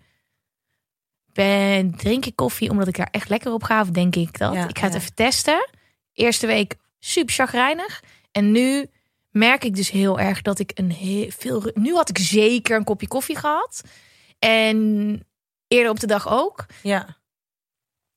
[1.33, 3.81] ben, drink ik koffie omdat ik daar echt lekker op ga?
[3.81, 4.53] Of denk ik dat?
[4.53, 5.69] Ja, ik ga het even testen.
[6.13, 8.03] Eerste week super chagrijnig.
[8.31, 8.89] En nu
[9.29, 11.71] merk ik dus heel erg dat ik een heel veel...
[11.73, 13.81] Nu had ik zeker een kopje koffie gehad.
[14.39, 15.19] En
[15.67, 16.65] eerder op de dag ook.
[16.81, 17.19] ja.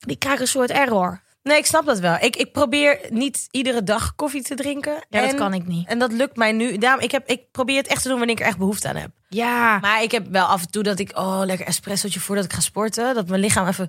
[0.07, 1.23] Ik krijg een soort error.
[1.43, 2.17] Nee, ik snap dat wel.
[2.21, 4.93] Ik, ik probeer niet iedere dag koffie te drinken.
[5.09, 5.89] Ja, en, dat kan ik niet.
[5.89, 6.79] En dat lukt mij nu.
[6.79, 8.97] Daarom, ik, heb, ik probeer het echt te doen wanneer ik er echt behoefte aan
[8.97, 9.11] heb.
[9.29, 11.19] Ja, Maar ik heb wel af en toe dat ik...
[11.19, 13.15] Oh, lekker espressootje voordat ik ga sporten.
[13.15, 13.89] Dat mijn lichaam even...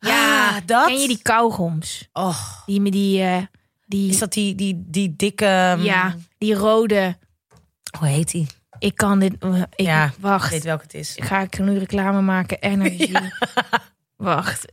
[0.00, 0.48] ja.
[0.48, 0.86] Ah, dat?
[0.86, 2.08] Ken je die kauwgoms?
[2.12, 3.42] Oh, Die met die, eh,
[3.92, 5.74] die, is dat die, die, die dikke...
[5.76, 7.16] mm, ja, die rode.
[7.98, 8.46] Hoe heet die?
[8.78, 9.32] Ik kan dit.
[9.32, 10.50] Ik, Ja, Ik wacht.
[10.50, 11.16] weet welke het is.
[11.20, 12.58] Ga ik nu reclame maken?
[12.60, 13.12] Energy.
[14.16, 14.72] Wacht.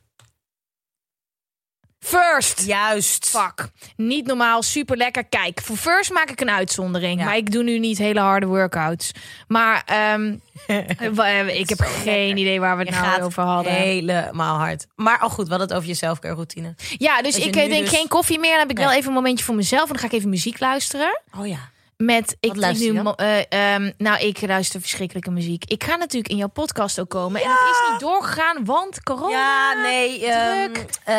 [2.00, 2.66] First.
[2.66, 3.30] Juist.
[3.30, 3.68] Fuck.
[3.96, 5.24] Niet normaal, super lekker.
[5.26, 7.20] Kijk, voor first maak ik een uitzondering.
[7.20, 7.26] Ja.
[7.26, 9.12] Maar ik doe nu niet hele harde workouts.
[9.48, 10.36] Maar ehm,
[11.16, 13.74] wa- ik heb geen idee waar we het Je nou over hadden.
[13.74, 14.86] helemaal hard.
[14.96, 16.76] Maar al goed, we hadden het over je selfcare routine.
[16.98, 18.50] Ja, dus ik eh, denk dus- geen koffie meer.
[18.52, 19.82] Dan heb ik wel even een momentje voor mezelf.
[19.84, 21.22] En dan ga ik even muziek luisteren.
[21.40, 21.70] Oh ja.
[22.04, 25.64] Met, ik luister nu, eh, ehm, nou, ik luister verschrikkelijke muziek.
[25.66, 27.42] Ik ga natuurlijk in jouw podcast ook komen.
[27.42, 29.30] En het is niet doorgegaan, want corona.
[29.32, 30.26] Ja, nee.
[30.26, 30.90] ehm, druk.
[31.04, 31.16] eh,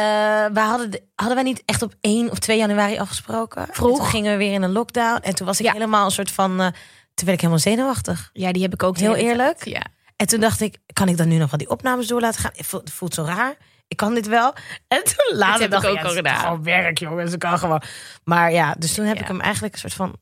[0.53, 3.67] we hadden, de- hadden wij niet echt op 1 of 2 januari afgesproken?
[3.71, 3.91] Vroeg.
[3.91, 5.21] En Toen gingen we weer in een lockdown.
[5.23, 5.73] En toen was ik Ja.
[5.73, 6.51] helemaal een soort van...
[6.61, 6.67] eh,
[7.15, 8.31] toen werd ik helemaal zenuwachtig.
[8.33, 9.25] Ja, die heb ik ook Heel tijd.
[9.25, 9.65] eerlijk?
[9.65, 9.83] Ja.
[10.17, 12.53] En toen dacht ik, kan ik dan nu nog wel die opnames door laten gaan?
[12.55, 13.55] Het voelt, zo raar.
[13.89, 14.55] Ik kan dit wel.
[14.89, 16.37] En toen later heb dacht ik ook al gedaan.
[16.39, 17.33] Gewoon werk, jongens.
[17.33, 17.83] Ik kan gewoon.
[18.25, 19.23] Maar ja, dus toen heb Ja.
[19.23, 20.15] ik hem eigenlijk een soort van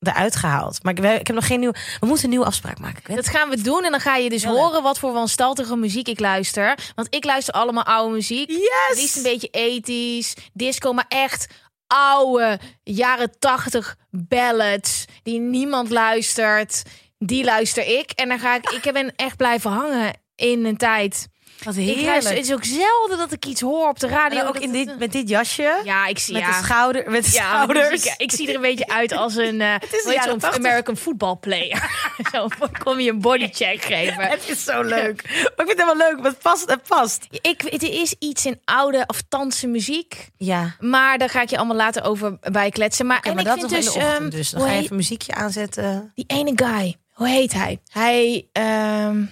[0.00, 0.82] eruit gehaald.
[0.82, 1.72] Maar ik, ik heb nog geen nieuw.
[2.00, 3.16] We moeten een nieuwe afspraak maken.
[3.16, 6.20] Dat gaan we doen en dan ga je dus horen wat voor wanstaltige muziek ik
[6.20, 6.78] luister.
[6.94, 8.50] Want ik luister allemaal oude muziek.
[8.50, 8.98] Yes!
[9.00, 11.46] Liefst een beetje ethisch, disco, maar echt
[11.86, 16.82] oude jaren tachtig ballads die niemand luistert.
[17.18, 18.70] Die luister ik en dan ga ik.
[18.70, 21.28] Ik ben echt blijven hangen in een tijd.
[21.64, 22.24] Wat heerlijk.
[22.28, 24.38] het is ook zelden dat ik iets hoor op de radio.
[24.38, 25.80] dan ook in het- dit, met dit jasje.
[25.84, 26.48] Ja, ik zie met ja.
[26.58, 27.10] de schouder.
[27.10, 28.04] Met de Ja, schouders.
[28.04, 30.54] ik, ik zie er een beetje uit als een, is jaren zo'n 80.
[30.64, 31.90] American football player.
[32.32, 32.48] Zo
[32.82, 34.22] kom je een bodycheck geven.
[34.30, 35.22] Het is zo leuk.
[35.28, 36.14] Maar ik vind het helemaal leuk.
[36.14, 36.70] Want het past.
[36.70, 37.26] Het past.
[37.30, 40.28] Ik, er is iets in oude of tandse muziek.
[40.36, 40.76] Ja.
[40.80, 43.06] Maar daar ga ik je allemaal later over bij kletsen.
[43.06, 44.18] Maar, Oké, en maar ik dat vind dus, de ochtend.
[44.20, 46.12] ehm, dus dan ga je even muziekje aanzetten.
[46.14, 47.78] die ene guy, hoe heet hij?
[47.92, 49.22] Hij, ehm,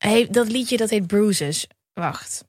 [0.00, 1.66] hij dat liedje dat heet Bruises.
[1.94, 2.44] Wacht.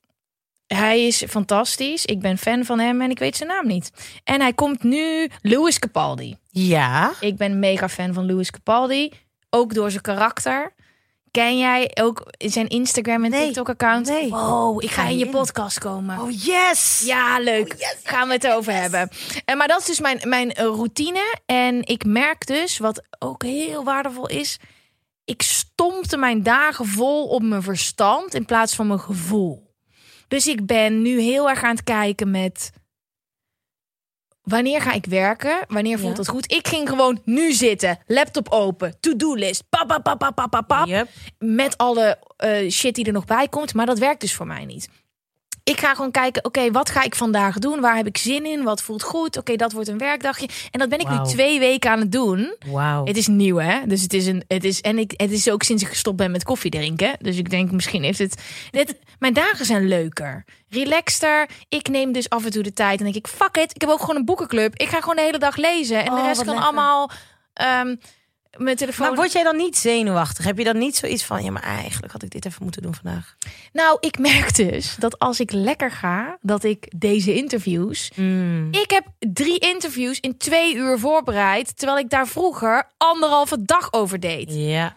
[0.67, 2.05] Hij is fantastisch.
[2.05, 3.91] Ik ben fan van hem en ik weet zijn naam niet.
[4.23, 6.35] En hij komt nu Louis Capaldi.
[6.49, 7.11] Ja.
[7.19, 9.11] Ik ben mega fan van Louis Capaldi.
[9.49, 10.73] Ook door zijn karakter.
[11.31, 13.45] Ken jij ook zijn Instagram en Nee.
[13.45, 14.07] TikTok-account?
[14.07, 14.29] Nee.
[14.29, 15.31] Wow, ik ga Ga in je in?
[15.31, 16.19] podcast komen.
[16.19, 17.01] Oh yes.
[17.05, 17.95] Ja, leuk.
[18.03, 19.09] Gaan we het over hebben.
[19.45, 21.37] En, maar dat is dus mijn, mijn eh, routine.
[21.45, 24.59] En ik merk dus, wat ook heel waardevol is...
[25.31, 29.69] ik stompte mijn dagen vol op mijn verstand in plaats van mijn gevoel.
[30.27, 32.71] Dus ik ben nu heel erg aan het kijken met...
[34.41, 35.65] Wanneer ga ik werken?
[35.67, 36.19] Wanneer voelt Ja.
[36.19, 36.51] het goed?
[36.51, 37.99] Ik ging gewoon nu zitten.
[38.07, 38.99] Laptop open.
[38.99, 39.63] To-do-list.
[39.69, 41.09] Pap, pap, pap, pap, pap, pap, pap Yep.
[41.39, 43.73] met alle eh, shit die er nog bij komt.
[43.73, 44.89] Maar dat werkt dus voor mij niet.
[45.63, 47.79] Ik ga gewoon kijken, oké, wat ga ik vandaag doen?
[47.81, 48.63] Waar heb ik zin in?
[48.63, 49.37] Wat voelt goed?
[49.37, 50.47] Oké, dat wordt een werkdagje.
[50.71, 52.55] En dat ben ik nu twee weken aan het doen.
[52.67, 53.05] Wauw.
[53.05, 53.79] Het is nieuw, hè?
[53.85, 54.43] Dus het is een.
[54.47, 57.15] Het is, en ik, het is ook sinds ik gestopt ben met koffie drinken.
[57.19, 58.41] Dus ik denk, misschien heeft het.
[58.71, 60.45] Dit, mijn dagen zijn leuker.
[60.69, 61.49] Relaxter.
[61.69, 62.97] Ik neem dus af en toe de tijd.
[62.97, 63.75] En denk ik, fuck it.
[63.75, 64.75] Ik heb ook gewoon een boekenclub.
[64.75, 65.97] Ik ga gewoon de hele dag lezen.
[65.99, 66.63] En de Oh, rest kan lekker.
[66.63, 67.09] allemaal.
[67.53, 67.95] ehm
[68.57, 69.07] mijn telefoon.
[69.07, 70.45] Maar word jij dan niet zenuwachtig?
[70.45, 72.95] Heb je dan niet zoiets van, ja, maar eigenlijk had ik dit even moeten doen
[72.95, 73.35] vandaag?
[73.73, 78.11] Nou, ik merk dus dat als ik lekker ga, dat ik deze interviews.
[78.15, 78.67] Mm.
[78.71, 84.19] Ik heb drie interviews in twee uur voorbereid, terwijl ik daar vroeger anderhalve dag over
[84.19, 84.53] deed.
[84.53, 84.95] Ja.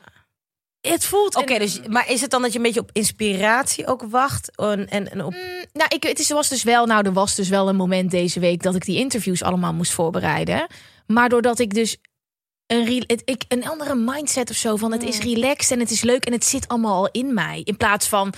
[0.81, 1.37] Het voelt.
[1.37, 4.57] Oké, dus, maar is het dan dat je een beetje op inspiratie ook wacht?
[4.57, 5.33] En, en, en op...
[5.33, 8.11] Mm, nou, ik, het is, was dus wel, nou, er was dus wel een moment
[8.11, 10.67] deze week dat ik die interviews allemaal moest voorbereiden.
[11.07, 11.97] Maar doordat ik dus
[12.67, 16.03] een, het, ik, een andere mindset of zo van het is relaxed en het is
[16.03, 17.61] leuk en het zit allemaal al in mij.
[17.65, 18.33] In plaats van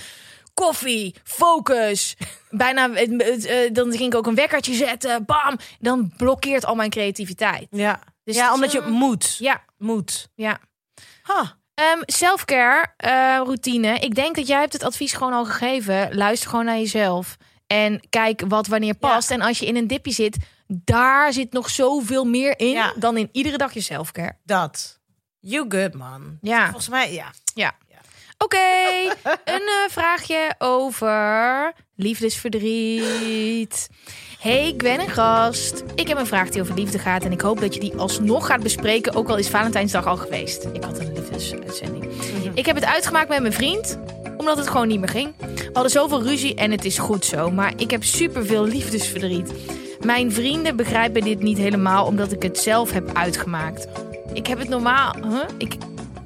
[0.53, 2.15] koffie, focus.
[2.49, 5.57] Bijna, het- het, eh, dan ging ik ook een wekkertje zetten, bam.
[5.79, 7.67] Dan blokkeert al mijn creativiteit.
[7.71, 9.35] Ja, Dus ja omdat je moet.
[9.39, 10.27] Ja, Moet.
[10.35, 10.59] ja.
[11.21, 11.57] Ha.
[11.73, 13.11] Ehm selfcare eh,
[13.43, 13.99] routine.
[13.99, 16.15] Ik denk dat jij hebt het advies gewoon al gegeven.
[16.15, 17.37] Luister gewoon naar jezelf.
[17.67, 19.31] En kijk wat wanneer past.
[19.31, 20.37] En als je in een dipje zit,
[20.67, 22.93] daar zit nog zoveel meer in Ja.
[22.95, 24.35] dan in iedere dag je selfcare.
[24.43, 24.99] Dat.
[25.39, 26.37] You good, man.
[26.41, 26.63] Ja.
[26.63, 27.31] Volgens mij, ja.
[27.53, 27.75] Ja.
[28.39, 28.57] Oké,
[29.55, 33.89] een eh, vraagje over liefdesverdriet.
[34.39, 35.83] Hey, ik ben een gast.
[35.95, 38.45] Ik heb een vraag die over liefde gaat en ik hoop dat je die alsnog
[38.45, 40.63] gaat bespreken, ook al is Valentijnsdag al geweest.
[40.73, 42.05] Ik had een liefdesuitzending.
[42.53, 43.99] Ik heb het uitgemaakt met mijn vriend,
[44.37, 45.33] omdat het gewoon niet meer ging.
[45.37, 49.51] We hadden zoveel ruzie en het is goed zo, maar ik heb superveel liefdesverdriet.
[50.05, 53.87] Mijn vrienden begrijpen dit niet helemaal omdat ik het zelf heb uitgemaakt.
[54.33, 55.15] Ik heb het normaal.
[55.23, 55.43] Huh?
[55.57, 55.75] Ik,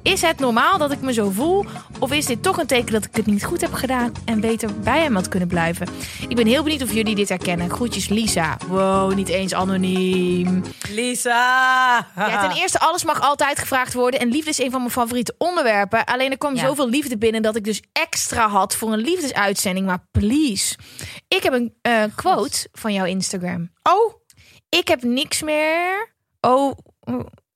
[0.02, 1.64] is het normaal dat ik me zo voel?
[1.98, 4.80] Of is dit toch een teken dat ik het niet goed heb gedaan en beter
[4.80, 5.86] bij hem had kunnen blijven?
[6.28, 7.70] Ik ben heel benieuwd of jullie dit herkennen.
[7.70, 8.56] Groetjes Lisa.
[8.68, 10.62] Wow, niet eens anoniem.
[10.90, 12.06] Lisa.
[12.16, 14.20] Ja, ten eerste, alles mag altijd gevraagd worden.
[14.20, 16.04] En liefde is een van mijn favoriete onderwerpen.
[16.04, 16.66] Alleen er kwam Ja.
[16.66, 19.86] zoveel liefde binnen dat ik dus extra had voor een liefdesuitzending.
[19.86, 20.76] Maar please.
[21.28, 23.70] Ik heb een eh, quote van jouw Instagram.
[23.82, 24.14] Oh.
[24.68, 26.14] Ik heb niks meer.
[26.40, 26.72] Oh.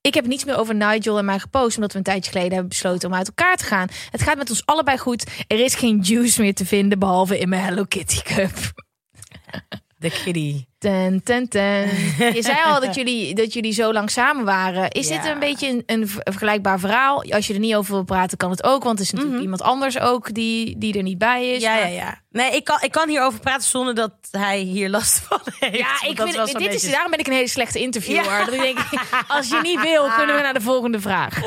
[0.07, 2.69] Ik heb niets meer over Nigel en mij gepost, omdat we een tijdje geleden hebben
[2.69, 3.87] besloten om uit elkaar te gaan.
[4.11, 5.43] Het gaat met ons allebei goed.
[5.47, 8.53] Er is geen juice meer te vinden, behalve in mijn Hello Kitty cup.
[10.09, 10.65] de kitty.
[10.77, 11.81] Ten, ten, ten.
[12.35, 14.89] Je zei al dat jullie, dat jullie zo lang samen waren.
[14.91, 17.23] Is dit een beetje een, een ver- vergelijkbaar verhaal?
[17.23, 18.83] Als je er niet over wil praten, kan het ook.
[18.83, 21.63] Want er is natuurlijk iemand anders ook die, die er niet bij is.
[21.63, 21.71] Mhm.
[21.73, 22.21] Ja, Maar- ja, ja.
[22.29, 25.77] Nee, ik kan, ik kan hierover praten zonder dat hij hier last van heeft.
[25.77, 28.23] Ja, ik vind, dit is, daarom ben ik een hele slechte interviewer.
[28.23, 28.45] Ja.
[28.45, 28.79] Dat ik denk,
[29.27, 31.39] als je niet wil, kunnen we naar de volgende vraag.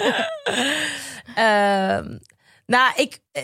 [1.34, 2.18] Ehm,
[2.66, 3.42] nou, ik, eh,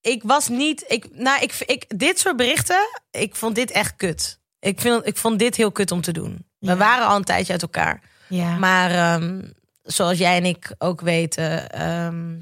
[0.00, 0.84] ik was niet.
[0.88, 4.40] Ik, nou, ik, ik, dit soort berichten, ik vond dit echt kut.
[4.62, 6.46] Ik, vind, ik vond dit heel kut om te doen.
[6.58, 6.76] We Ja.
[6.76, 8.00] waren al een tijdje uit elkaar.
[8.28, 8.56] Ja.
[8.56, 9.42] Maar ehm,
[9.82, 12.38] zoals jij en ik ook weten, ehm,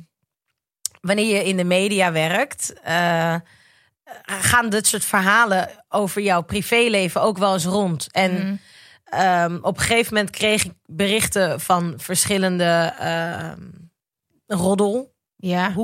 [1.01, 3.35] wanneer je in de media werkt, eh,
[4.25, 8.13] gaan dit soort verhalen over jouw privéleven ook wel eens rond.
[8.13, 8.55] En Mhm.
[9.05, 13.59] ehm, op een gegeven moment kreeg ik berichten van verschillende ehm
[14.47, 15.75] roddelhoeken, ja.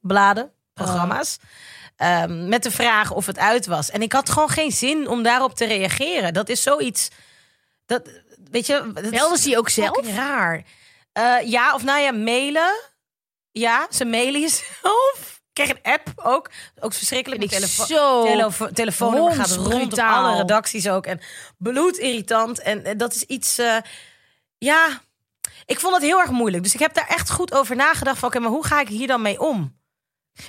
[0.00, 1.38] bladen, programma's.
[2.04, 3.90] Ehm, met de vraag of het uit was.
[3.90, 6.34] En ik had gewoon geen zin om daarop te reageren.
[6.34, 7.08] Dat is zoiets.
[7.86, 8.02] Dat,
[8.50, 10.06] weet je, dat Melden ze ook zelf?
[10.14, 10.62] raar.
[11.12, 12.80] Eh, ja, of nou ja, mailen.
[13.52, 15.18] Ja, ze mailen jezelf.
[15.54, 16.50] Ik kreeg een app ook.
[16.80, 17.40] Ook verschrikkelijk.
[17.40, 21.06] Mijn telefo- zo telefo- telefoonnummer gaat rond op alle redacties ook.
[21.06, 21.20] En
[21.58, 22.60] bloedirritant.
[22.60, 23.58] En eh, dat is iets...
[23.58, 23.76] eh,
[24.58, 25.00] ja,
[25.66, 26.62] ik vond het heel erg moeilijk.
[26.62, 28.18] Dus ik heb daar echt goed over nagedacht.
[28.18, 29.78] Van, oké, maar hoe ga ik hier dan mee om?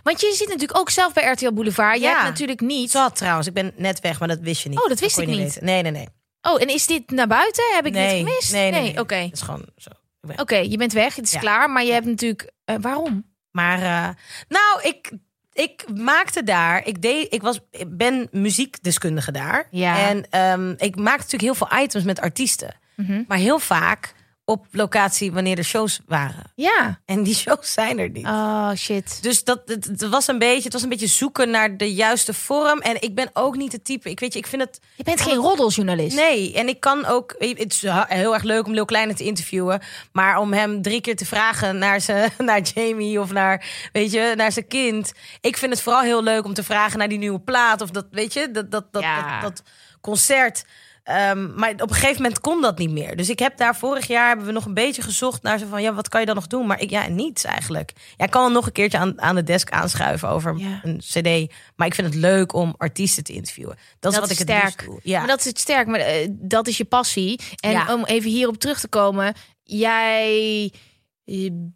[0.04, 1.96] Want je zit natuurlijk ook zelf bij RTL Boulevard.
[1.98, 2.12] Je Ja.
[2.14, 2.92] hebt natuurlijk niet...
[2.92, 3.48] Zat trouwens.
[3.48, 4.82] Ik ben net weg, maar dat wist je niet.
[4.82, 5.62] Oh, dat wist ik niet.
[5.62, 6.08] Nee, nee, nee.
[6.42, 7.64] Oh, en is dit naar buiten?
[7.74, 8.52] Heb ik nee, dit gemist?
[8.52, 9.00] Nee, nee, nee.
[9.00, 9.16] Oké.
[9.16, 9.90] Het is gewoon zo.
[10.36, 11.16] Oké, je bent weg.
[11.16, 11.40] Het is Ja.
[11.40, 11.70] klaar.
[11.70, 12.52] Maar je hebt natuurlijk...
[12.66, 13.26] eh, waarom?
[13.52, 14.16] Maar eh,
[14.48, 15.12] nou, ik,
[15.54, 16.88] ik maakte daar.
[16.88, 19.68] Ik, deed, ik, was, ik ben muziekdeskundige daar.
[19.72, 20.08] Ja.
[20.08, 22.76] En ehm, ik maakte natuurlijk heel veel items met artiesten.
[22.96, 23.24] Mhm.
[23.28, 24.14] Maar heel vaak
[24.46, 26.44] op locatie wanneer er shows waren.
[26.56, 27.00] Ja.
[27.06, 28.26] En die shows zijn er niet.
[28.26, 29.24] Oh, shit.
[29.24, 32.34] Dus dat, het, het was een beetje, het was een beetje zoeken naar de juiste
[32.34, 32.80] vorm.
[32.80, 34.10] En ik ben ook niet het type.
[34.10, 34.80] Ik weet je, ik vind het.
[34.96, 36.16] Je bent geen roddeljournalist.
[36.16, 37.36] Nee, en ik kan ook.
[37.38, 39.82] Het is heel erg leuk om Lil Kleine te interviewen.
[40.12, 44.34] Maar om hem drie keer te vragen naar, zijn, naar Jamie of naar, weet je,
[44.36, 45.14] naar zijn kind.
[45.42, 47.82] Ik vind het vooral heel leuk om te vragen naar die nieuwe plaat.
[47.82, 49.42] Of dat, weet je, dat, dat, dat, Ja.
[49.42, 49.64] dat, dat
[50.02, 50.66] concert.
[51.06, 53.16] Ehm, maar op een gegeven moment kon dat niet meer.
[53.16, 55.82] Dus ik heb daar vorig jaar hebben we nog een beetje gezocht naar zo van
[55.82, 56.68] ja, wat kan je dan nog doen?
[56.68, 57.92] Maar ik ja, niets eigenlijk.
[58.18, 60.80] Ja, ik kan wel nog een keertje aan, aan de desk aanschuiven over Ja.
[60.84, 61.54] een CD.
[61.76, 63.78] Maar ik vind het leuk om artiesten te interviewen.
[64.00, 65.00] Dat is wat is ik het doe.
[65.04, 65.20] Ja.
[65.20, 65.88] Maar dat is het sterk.
[65.88, 67.40] Maar eh, dat is je passie.
[67.60, 67.94] En Ja.
[67.94, 69.34] om even hierop terug te komen.
[69.64, 70.72] Jij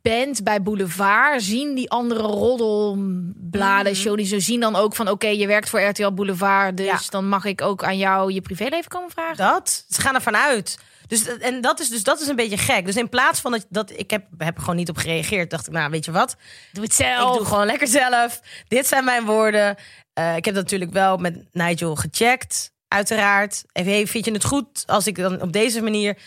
[0.01, 1.41] bent bij Boulevard.
[1.41, 5.09] Zien die andere roddelbladen, show die zo zien dan ook van...
[5.09, 6.77] oké, je werkt voor RTL Boulevard.
[6.77, 6.99] Dus Ja.
[7.09, 9.37] dan mag ik ook aan jou je privéleven komen vragen.
[9.37, 9.85] Dat.
[9.89, 10.79] Ze gaan ervan uit.
[11.07, 12.85] Dus, en dat is, dus dat is een beetje gek.
[12.85, 15.67] Dus in plaats van dat, dat ik heb, heb er gewoon niet op gereageerd, dacht
[15.67, 16.35] ik, nou weet je wat?
[16.71, 17.31] Doe het zelf.
[17.31, 18.41] Ik doe gewoon lekker zelf.
[18.67, 19.75] Dit zijn mijn woorden.
[20.13, 23.63] Eh, ik heb dat natuurlijk wel met Nigel gecheckt, uiteraard.
[23.71, 26.17] Even, hey, vind je het goed als ik dan op deze manier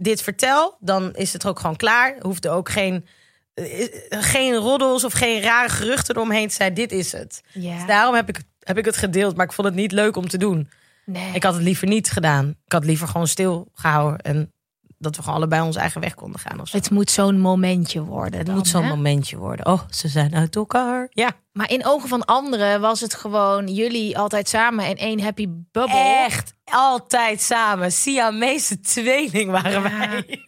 [0.00, 0.76] dit vertel?
[0.80, 2.16] Dan is het ook gewoon klaar.
[2.20, 3.06] Hoeft er ook geen,
[3.54, 3.64] eh,
[4.08, 6.74] geen roddels of geen rare geruchten eromheen te zijn.
[6.74, 7.42] Dit is het.
[7.52, 7.74] Ja.
[7.76, 10.28] Dus daarom heb ik, heb ik het gedeeld, maar ik vond het niet leuk om
[10.28, 10.70] te doen.
[11.04, 11.32] Nee.
[11.32, 12.48] Ik had het liever niet gedaan.
[12.64, 14.52] Ik had liever gewoon stilgehouden en
[14.98, 16.60] dat we gewoon allebei onze eigen weg konden gaan.
[16.60, 16.72] Of.
[16.72, 18.38] Het moet zo'n momentje worden.
[18.38, 19.66] Het dan, moet zo'n momentje worden.
[19.66, 21.06] Oh, ze zijn uit elkaar.
[21.10, 25.46] Ja, Maar in ogen van anderen was het gewoon jullie altijd samen en één happy
[25.48, 26.24] bubble.
[26.26, 27.92] echt altijd samen.
[27.92, 30.44] Siamese tweeling waren wij.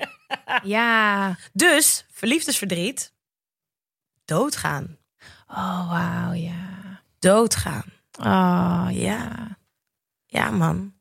[0.62, 1.36] Ja.
[1.52, 3.12] Dus verliefdesverdriet,
[4.24, 4.96] doodgaan,
[5.46, 7.02] Oh, wauw, ja.
[7.18, 7.84] doodgaan.
[8.20, 9.56] Oh, ja.
[10.26, 10.94] Ja, man.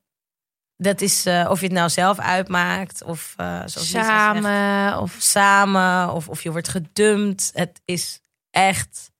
[0.77, 5.15] Dat is eh, of je het nou zelf uitmaakt of zoals Lisa zegt, Samen of...
[5.19, 7.51] samen of, of je wordt gedumpt.
[7.53, 9.11] Het is echt,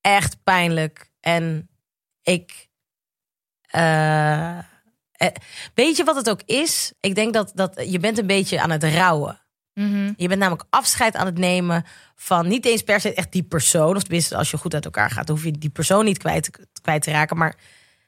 [0.00, 1.10] echt pijnlijk.
[1.20, 1.70] En
[2.22, 2.68] ik.
[3.60, 4.58] eh,
[5.18, 5.28] eh,
[5.74, 6.92] weet je wat het ook is?
[7.00, 9.40] Ik denk dat, dat je bent een beetje aan het rouwen.
[9.74, 10.12] Mhm.
[10.16, 13.96] Je bent namelijk afscheid aan het nemen van niet eens per se echt die persoon.
[13.96, 16.50] Of tenminste, als je goed uit elkaar gaat, dan hoef je die persoon niet kwijt,
[16.82, 17.36] kwijt te raken.
[17.36, 17.56] Maar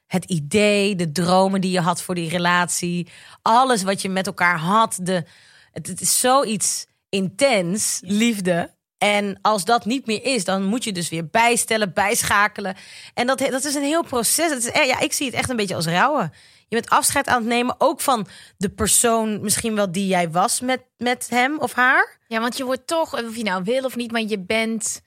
[0.07, 3.09] het idee, de dromen die je had voor die relatie,
[3.43, 4.99] alles wat je met elkaar had.
[5.03, 5.25] De,
[5.73, 8.75] het, het is zoiets intens, liefde.
[8.99, 12.77] En als dat niet meer is, dan moet je dus weer bijstellen, bijschakelen.
[13.15, 14.51] En dat, dat is een heel proces.
[14.51, 16.33] Het is, eh, ja, ik zie het echt een beetje als rouwen.
[16.71, 20.61] Je bent afscheid aan het nemen, ook van de persoon misschien wel die jij was
[20.61, 22.19] met, met hem of haar.
[22.27, 25.03] Ja, want je wordt toch, of je nou wil of niet, maar je bent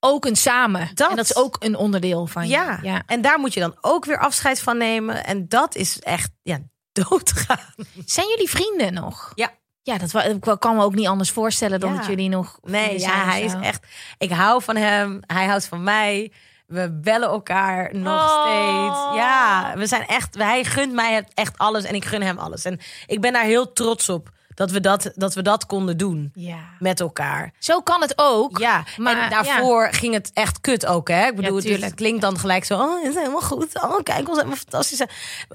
[0.00, 0.90] ook een samen.
[0.94, 1.10] Dat.
[1.10, 2.50] En dat is ook een onderdeel van je.
[2.50, 2.78] Ja.
[2.82, 3.02] ja.
[3.06, 5.24] en daar moet je dan ook weer afscheid van nemen.
[5.24, 6.58] En dat is echt ja,
[7.08, 7.74] doodgaan.
[8.04, 9.32] Zijn jullie vrienden nog?
[9.34, 9.56] Ja.
[9.82, 11.96] Ja, dat ik kan me ook niet anders voorstellen dan Ja.
[11.96, 12.58] dat jullie nog.
[12.62, 13.86] Nee, ja, hij is echt.
[14.18, 15.20] Ik hou van hem.
[15.26, 16.32] Hij houdt van mij.
[16.68, 18.40] We bellen elkaar nog Oh.
[18.40, 19.16] steeds.
[19.20, 20.34] Ja, we zijn echt.
[20.38, 22.64] Hij gunt mij echt alles en ik gun hem alles.
[22.64, 26.30] En ik ben daar heel trots op dat we dat, dat, we dat konden doen
[26.34, 26.58] Ja.
[26.78, 27.52] met elkaar.
[27.58, 28.58] Zo kan het ook.
[28.58, 31.26] Ja, Maar, en daarvoor ging het echt kut ook, hè?
[31.26, 33.82] Ik bedoel, het klinkt dan gelijk zo, oh, het is helemaal goed.
[33.82, 35.02] Oh, kijk, ons helemaal fantastisch.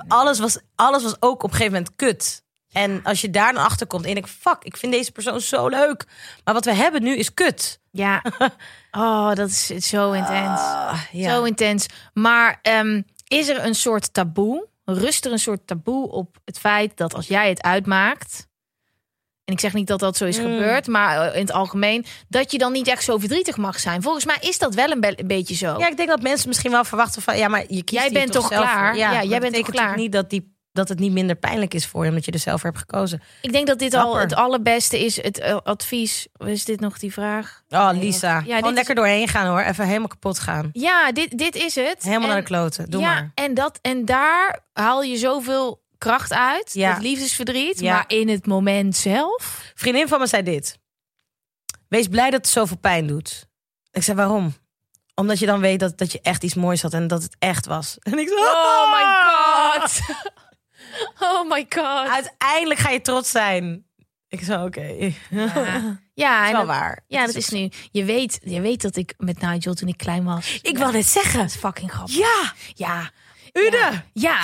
[0.07, 2.42] Alles was, alles was ook op een gegeven moment kut.
[2.73, 5.67] En als je daar dan achter komt en ik fuck, ik vind deze persoon zo
[5.67, 6.05] leuk.
[6.43, 7.79] Maar wat we hebben nu is kut.
[7.91, 8.21] Ja.
[8.91, 10.59] Oh, dat is zo intens.
[10.59, 11.29] Ah, ja.
[11.29, 11.85] Zo intens.
[12.13, 14.67] Maar ehm, is er een soort taboe?
[14.85, 18.47] Rust er een soort taboe op het feit dat als jij het uitmaakt.
[19.45, 20.43] En ik zeg niet dat dat zo is Mm.
[20.43, 22.05] gebeurd, maar eh, in het algemeen.
[22.29, 24.01] Dat je dan niet echt zo verdrietig mag zijn.
[24.01, 25.77] Volgens mij is dat wel een, be- een beetje zo.
[25.79, 28.31] Ja, ik denk dat mensen misschien wel verwachten van, ja, maar je kiest Jij bent
[28.31, 28.87] toch klaar?
[28.89, 28.97] voor.
[28.97, 29.95] Ja, jij bent toch klaar?
[29.97, 32.61] niet dat, die, dat het niet minder pijnlijk is voor je, omdat je er zelf
[32.61, 33.21] voor hebt gekozen.
[33.41, 35.21] Ik denk dat dit al het allerbeste is.
[35.21, 36.27] Het eh, advies.
[36.37, 37.63] Is dit nog die vraag?
[37.69, 38.43] Oh, Lisa.
[38.45, 39.59] Ja, Gewoon is- lekker doorheen gaan hoor.
[39.61, 40.69] Even helemaal kapot gaan.
[40.73, 42.03] Ja, dit, dit is het.
[42.03, 42.89] Helemaal En- naar de kloten.
[42.89, 43.31] Doe ja, maar.
[43.35, 46.73] En, dat, en daar haal je zoveel kracht uit.
[46.73, 46.93] Ja.
[46.93, 47.79] Dat liefdesverdriet.
[47.79, 47.93] Ja.
[47.93, 49.71] Maar in het moment zelf.
[49.75, 50.79] Vriendin van me zei dit.
[51.87, 53.47] Wees blij dat het zoveel pijn doet.
[53.91, 54.53] Ik zei, waarom?
[55.15, 57.65] Omdat je dan weet dat, dat je echt iets moois had en dat het echt
[57.65, 57.97] was.
[57.99, 59.99] En ik zei, Oh my god.
[61.19, 62.09] Oh my god.
[62.09, 63.85] Uiteindelijk ga je trots zijn.
[64.27, 65.13] Ik zei, oké.
[65.29, 67.03] Ja, ja, is wel dat- waar.
[67.07, 67.69] Ja, dat is nu.
[67.91, 70.59] Je weet, je weet dat ik met Nigel toen ik klein was.
[70.61, 71.39] Ik wou net zeggen.
[71.39, 72.15] Dat is fucking grappig.
[72.15, 73.11] Ja, Ja.
[73.53, 73.77] Ude.
[73.77, 74.03] Ja.
[74.13, 74.37] ja.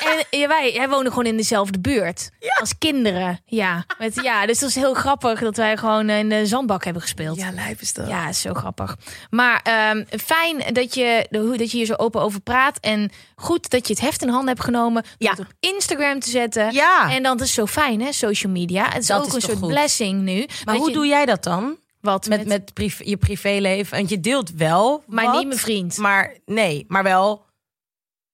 [0.30, 2.30] En ja, wij, wij wonen gewoon in dezelfde buurt.
[2.60, 3.40] Als kinderen.
[3.44, 3.84] Ja.
[3.98, 4.46] Met, ja.
[4.46, 7.36] Dus dat is heel grappig dat wij gewoon in de zandbak hebben gespeeld.
[7.36, 8.08] Ja, lijp is dat.
[8.08, 8.96] Ja, is zo grappig.
[9.30, 12.78] Maar ehm, fijn dat je, dat je hier zo open over praat.
[12.80, 15.02] En goed dat je het heft in handen hebt genomen.
[15.02, 15.30] Om Ja.
[15.30, 16.72] het op Instagram te zetten.
[16.72, 17.10] Ja.
[17.12, 18.84] En dan is zo fijn, hè, social media.
[18.88, 19.68] Het is Dat ook is een soort goed.
[19.68, 20.46] blessing nu.
[20.64, 21.76] Maar hoe je- doe jij dat dan?
[22.00, 23.96] wat Met, met privé, je privéleven?
[23.96, 25.96] Want je deelt wel Maar wat, niet mijn vriend.
[25.96, 27.44] Maar nee, maar wel...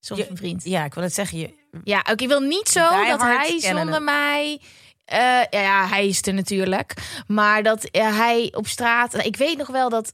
[0.04, 0.64] Soms je- een vriend.
[0.64, 1.38] Ja, ik wil het zeggen.
[1.38, 4.60] Je, Ja, ook ik wil niet zo dat hij zonder mij.
[5.04, 6.94] eh, ja, ja, hij is er natuurlijk.
[7.26, 9.24] Maar dat eh, hij op straat.
[9.24, 10.12] Ik weet nog wel dat.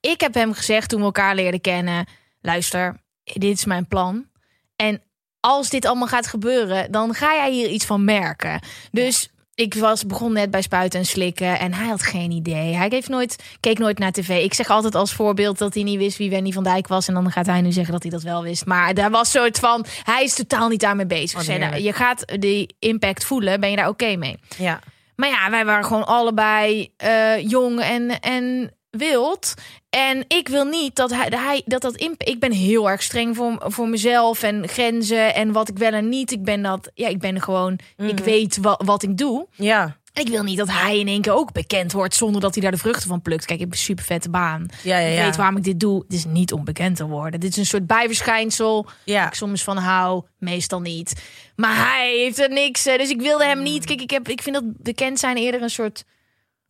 [0.00, 2.06] Ik heb hem gezegd toen we elkaar leerden kennen.
[2.40, 4.28] Luister, dit is mijn plan.
[4.76, 5.02] En
[5.40, 8.60] als dit allemaal gaat gebeuren, dan ga jij hier iets van merken.
[8.90, 9.28] Dus
[9.60, 12.74] ik was, begon net bij spuiten en slikken en hij had geen idee.
[12.74, 14.44] Hij heeft nooit, keek nooit naar tv.
[14.44, 17.08] Ik zeg altijd als voorbeeld dat hij niet wist wie Wendy van Dijk was.
[17.08, 18.66] En dan gaat hij nu zeggen dat hij dat wel wist.
[18.66, 21.46] Maar daar was soort van, hij is totaal niet daarmee bezig.
[21.46, 21.82] Nou, heerlijk.
[21.82, 24.38] je gaat die impact voelen, ben je daar oké mee?
[24.56, 24.80] ja.
[25.20, 29.54] Maar ja, wij waren gewoon allebei eh, jong en, en wild.
[29.90, 33.36] En ik wil niet dat hij, hij dat dat imp Ik ben heel erg streng
[33.36, 36.30] voor, voor mezelf en grenzen en wat ik wel en niet.
[36.32, 36.90] Ik ben dat.
[36.94, 37.78] Ja, ik ben gewoon.
[37.96, 39.46] Ik weet wat, wat ik doe.
[39.54, 39.98] Ja.
[40.12, 42.72] Ik wil niet dat hij in één keer ook bekend wordt zonder dat hij daar
[42.72, 43.44] de vruchten van plukt.
[43.44, 44.66] Kijk, ik heb een super vette baan.
[44.82, 45.24] Ja, ja, Ik ja.
[45.24, 46.02] weet waarom ik dit doe.
[46.02, 47.40] Het is niet om bekend te worden.
[47.40, 48.86] Dit is een soort bijverschijnsel.
[49.04, 49.26] Ja.
[49.26, 51.22] Ik soms van hou, meestal niet.
[51.56, 52.86] Maar hij heeft er niks.
[52.86, 53.64] eh, Dus ik wilde hem Mm.
[53.64, 53.84] niet.
[53.84, 56.04] Kijk, ik, heb, ik vind dat bekend zijn eerder een soort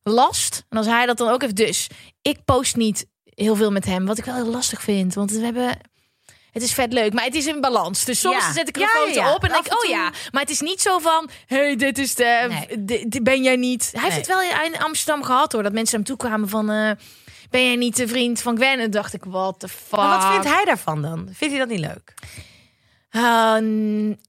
[0.03, 0.65] last.
[0.69, 1.57] En als hij dat dan ook heeft.
[1.57, 1.87] Dus
[2.23, 4.07] ik post niet heel veel met hem.
[4.07, 5.15] Wat ik wel heel lastig vind.
[5.15, 5.79] Want we hebben.
[6.51, 8.05] Het is vet leuk, maar het is in balans.
[8.05, 8.53] Dus soms Ja.
[8.53, 9.35] zet ik een ja, foto ja.
[9.35, 10.13] op en denk ik, oh ja.
[10.31, 12.47] Maar het is niet zo van, hey, dit is de,
[12.79, 13.23] Nee.
[13.23, 13.89] ben jij niet.
[13.93, 16.91] Hij heeft het wel in Amsterdam gehad hoor, dat mensen hem toekwamen van, eh,
[17.51, 18.81] ben jij niet de vriend van Gwen?
[18.81, 19.99] En dacht ik, what the fuck.
[19.99, 21.29] Maar wat vindt hij daarvan dan?
[21.33, 22.15] Vindt hij dat niet leuk?
[23.11, 24.21] Uh, n-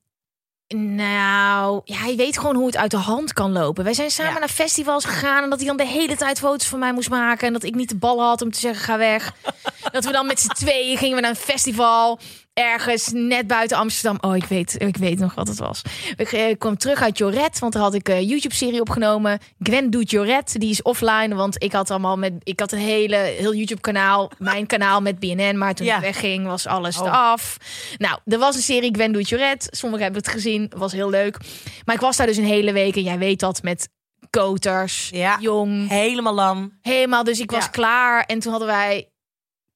[0.75, 3.83] nou, ja, hij weet gewoon hoe het uit de hand kan lopen.
[3.83, 4.39] Wij zijn samen Ja.
[4.39, 7.47] naar festivals gegaan en dat hij dan de hele tijd foto's van mij moest maken
[7.47, 9.33] en dat ik niet de ballen had om te zeggen ga weg.
[9.91, 12.19] dat we dan met z'n tweeën gingen we naar een festival
[12.53, 14.17] ergens net buiten Amsterdam.
[14.31, 15.81] Oh, ik weet, ik weet nog wat het was.
[16.15, 19.39] Ik eh, kwam terug uit Joret, want daar had ik een YouTube-serie opgenomen.
[19.59, 23.15] Gwen doet Joret, die is offline, want ik had allemaal met, ik had een hele
[23.15, 25.95] heel YouTube-kanaal, mijn kanaal met BNN, maar toen Ja.
[25.95, 27.11] ik wegging was alles Oh.
[27.31, 27.57] af.
[27.97, 29.67] Nou, er was een serie Gwen doet Joret.
[29.71, 31.37] Sommigen hebben het gezien, was heel leuk.
[31.85, 33.89] Maar ik was daar dus een hele week en jij weet dat met
[34.29, 35.37] koters, Ja.
[35.39, 36.77] jong, Helemaal lam.
[36.81, 37.23] helemaal.
[37.23, 37.69] Dus ik was Ja.
[37.69, 39.09] klaar en toen hadden wij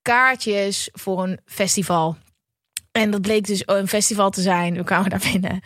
[0.01, 2.17] kaartjes voor een festival.
[3.01, 4.73] En dat bleek dus een festival te zijn.
[4.73, 5.61] We kwamen daar binnen.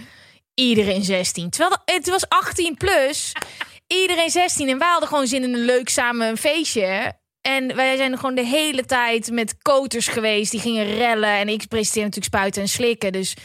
[0.53, 1.49] Iedereen 16.
[1.49, 3.31] Terwijl het was 18 plus.
[3.87, 4.69] Iedereen 16.
[4.69, 7.13] En wij hadden gewoon zin in een leuk samen een feestje.
[7.41, 10.51] En wij zijn gewoon de hele tijd met koters geweest.
[10.51, 11.29] Die gingen rellen.
[11.29, 13.11] En ik presenteer natuurlijk spuiten en slikken.
[13.11, 13.35] Dus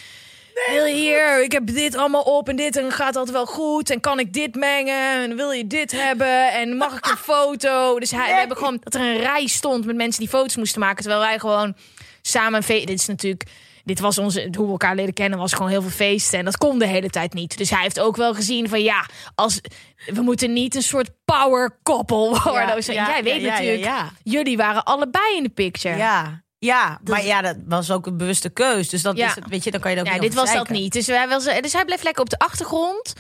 [0.71, 3.91] wil je hier, ik heb dit allemaal op en dit en gaat dat wel goed.
[3.91, 5.23] En kan ik dit mengen?
[5.23, 6.53] En wil je dit hebben?
[6.53, 7.99] En mag ik een foto?
[7.99, 10.81] Dus hij, we hebben gewoon dat er een rij stond met mensen die foto's moesten
[10.81, 11.03] maken.
[11.03, 11.77] Terwijl wij gewoon
[12.23, 12.87] samen een feest.
[12.87, 13.45] Dit is natuurlijk.
[13.85, 16.39] Dit was onze, hoe we elkaar leren kennen, was gewoon heel veel feesten.
[16.39, 17.59] En dat kon de hele tijd niet.
[17.59, 19.61] Dus hij heeft ook wel gezien van ja, als,
[20.07, 22.83] we moeten niet een soort power koppel worden.
[22.83, 24.11] Ja, ja, Jij weet ja, ja, natuurlijk, ja, ja.
[24.23, 25.97] jullie waren allebei in de picture.
[25.97, 26.43] Ja.
[26.59, 28.89] Ja, maar ja, dat was ook een bewuste keus.
[28.89, 29.27] Dus dat Ja.
[29.29, 30.93] is het, weet je, dan kan je dat Ja, niet dit was dat niet.
[30.93, 33.13] Dus, wij wel, dus hij bleef lekker op de achtergrond.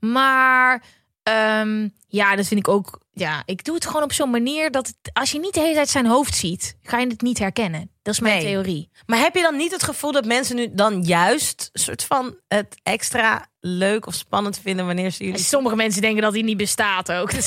[0.00, 0.82] Maar
[1.22, 3.00] ehm, ja, dat vind ik ook.
[3.12, 5.74] Ja, ik doe het gewoon op zo'n manier dat het, als je niet de hele
[5.74, 7.90] tijd zijn hoofd ziet, ga je het niet herkennen.
[8.02, 8.44] Dat is mijn Nee.
[8.44, 8.90] theorie.
[9.06, 12.74] Maar heb je dan niet het gevoel dat mensen nu dan juist soort van het
[12.82, 17.12] extra leuk of spannend vinden wanneer ze jullie Sommige mensen denken dat hij niet bestaat
[17.12, 17.30] ook.
[17.40, 17.46] Dus,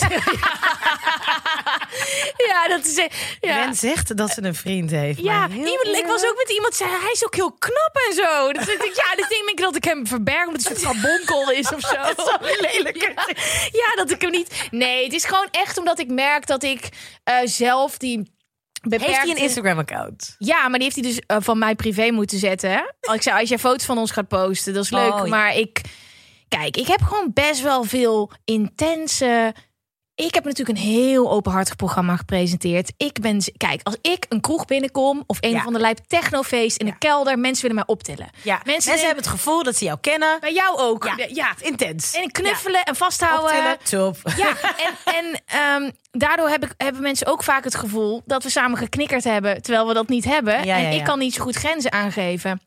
[2.48, 3.08] ja, dat is.
[3.42, 3.66] Ja.
[3.66, 5.20] Men zegt dat ze een vriend heeft.
[5.20, 8.52] Ja, iemand, ik was ook met iemand zei hij is ook heel knap en zo.
[8.52, 11.52] Dus ik ja, dus denk ik dat ik hem verberg omdat het een soort bonkel
[11.52, 11.96] is of zo.
[12.24, 13.02] Zo lelijk.
[13.02, 13.26] Ja,
[13.72, 14.68] ja, dat ik hem niet.
[14.72, 16.90] Nee, het is gewoon echt omdat ik merk dat ik
[17.24, 18.32] eh, zelf die.
[18.82, 19.06] Beperkte...
[19.12, 20.36] Heeft hij een Instagram-account?
[20.38, 22.96] Ja, maar die heeft hij dus eh, van mij privé moeten zetten.
[23.14, 25.14] ik zei, als jij foto's van ons gaat posten, dat is leuk.
[25.14, 25.26] Oh, ja.
[25.26, 25.82] Maar ik,
[26.48, 29.54] kijk, ik heb gewoon best wel veel intense.
[30.16, 32.94] Ik heb natuurlijk een heel openhartig programma gepresenteerd.
[32.98, 35.64] Ik ben, kijk, als ik een kroeg binnenkom of een Ja.
[35.64, 36.92] van de lijp technofeest in Ja.
[36.92, 38.30] de kelder, mensen willen mij optillen.
[38.44, 40.40] Ja, mensen, denken- hebben het gevoel dat ze jou kennen.
[40.40, 41.04] Bij jou ook.
[41.18, 41.54] Ja, ja.
[41.62, 42.14] intens.
[42.14, 43.74] En knuffelen en vasthouden.
[43.74, 44.34] Optillen, top.
[44.38, 44.48] Ja,
[44.88, 48.78] en, en ehm, daardoor heb ik, hebben mensen ook vaak het gevoel dat we samen
[48.78, 50.56] geknikkerd hebben, terwijl we dat niet hebben.
[50.56, 52.62] En ik kan niet zo goed grenzen aangeven.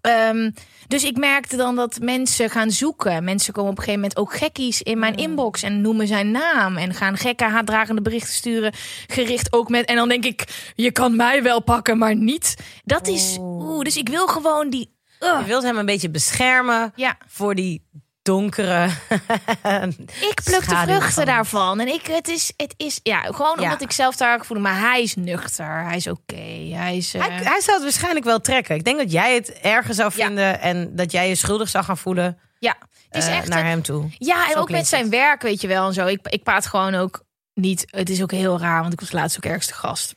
[0.00, 0.50] Ehm,
[0.90, 3.24] dus ik merkte dan dat mensen gaan zoeken.
[3.24, 6.76] Mensen komen op een gegeven moment ook gekkies in mijn inbox en noemen zijn naam.
[6.76, 8.72] En gaan gekke haatdragende berichten sturen.
[9.06, 9.86] Gericht ook met.
[9.86, 12.56] En dan denk ik, je kan mij wel pakken, maar niet.
[12.84, 13.36] Dat is.
[13.40, 14.96] Oeh, dus ik wil gewoon die.
[15.20, 15.40] Ugh.
[15.40, 17.88] Je wilt hem een beetje beschermen Ja, voor die
[18.34, 18.84] donkere.
[20.30, 21.80] ik pluk de vruchten van- daarvan.
[21.80, 23.62] En ik, het is, het is, ja, gewoon Ja.
[23.62, 24.58] omdat ik zelf daar voel.
[24.60, 25.84] Maar hij is nuchter.
[25.84, 26.70] Hij is oké.
[26.74, 27.14] Hij is.
[27.14, 28.74] eh, Hij, hij zou het waarschijnlijk wel trekken.
[28.74, 30.26] Ik denk dat jij het erger zou Ja.
[30.26, 32.76] vinden en dat jij je schuldig zou gaan voelen ja,
[33.08, 33.48] het is eh, echt.
[33.48, 34.08] naar een- hem toe.
[34.18, 35.10] ja, en Zo ook met zijn het.
[35.10, 36.06] werk, weet je wel en zo.
[36.06, 37.22] Ik, ik praat gewoon ook
[37.54, 37.84] niet.
[37.90, 40.14] Het is ook heel raar, want ik was laatst ook ergste gast.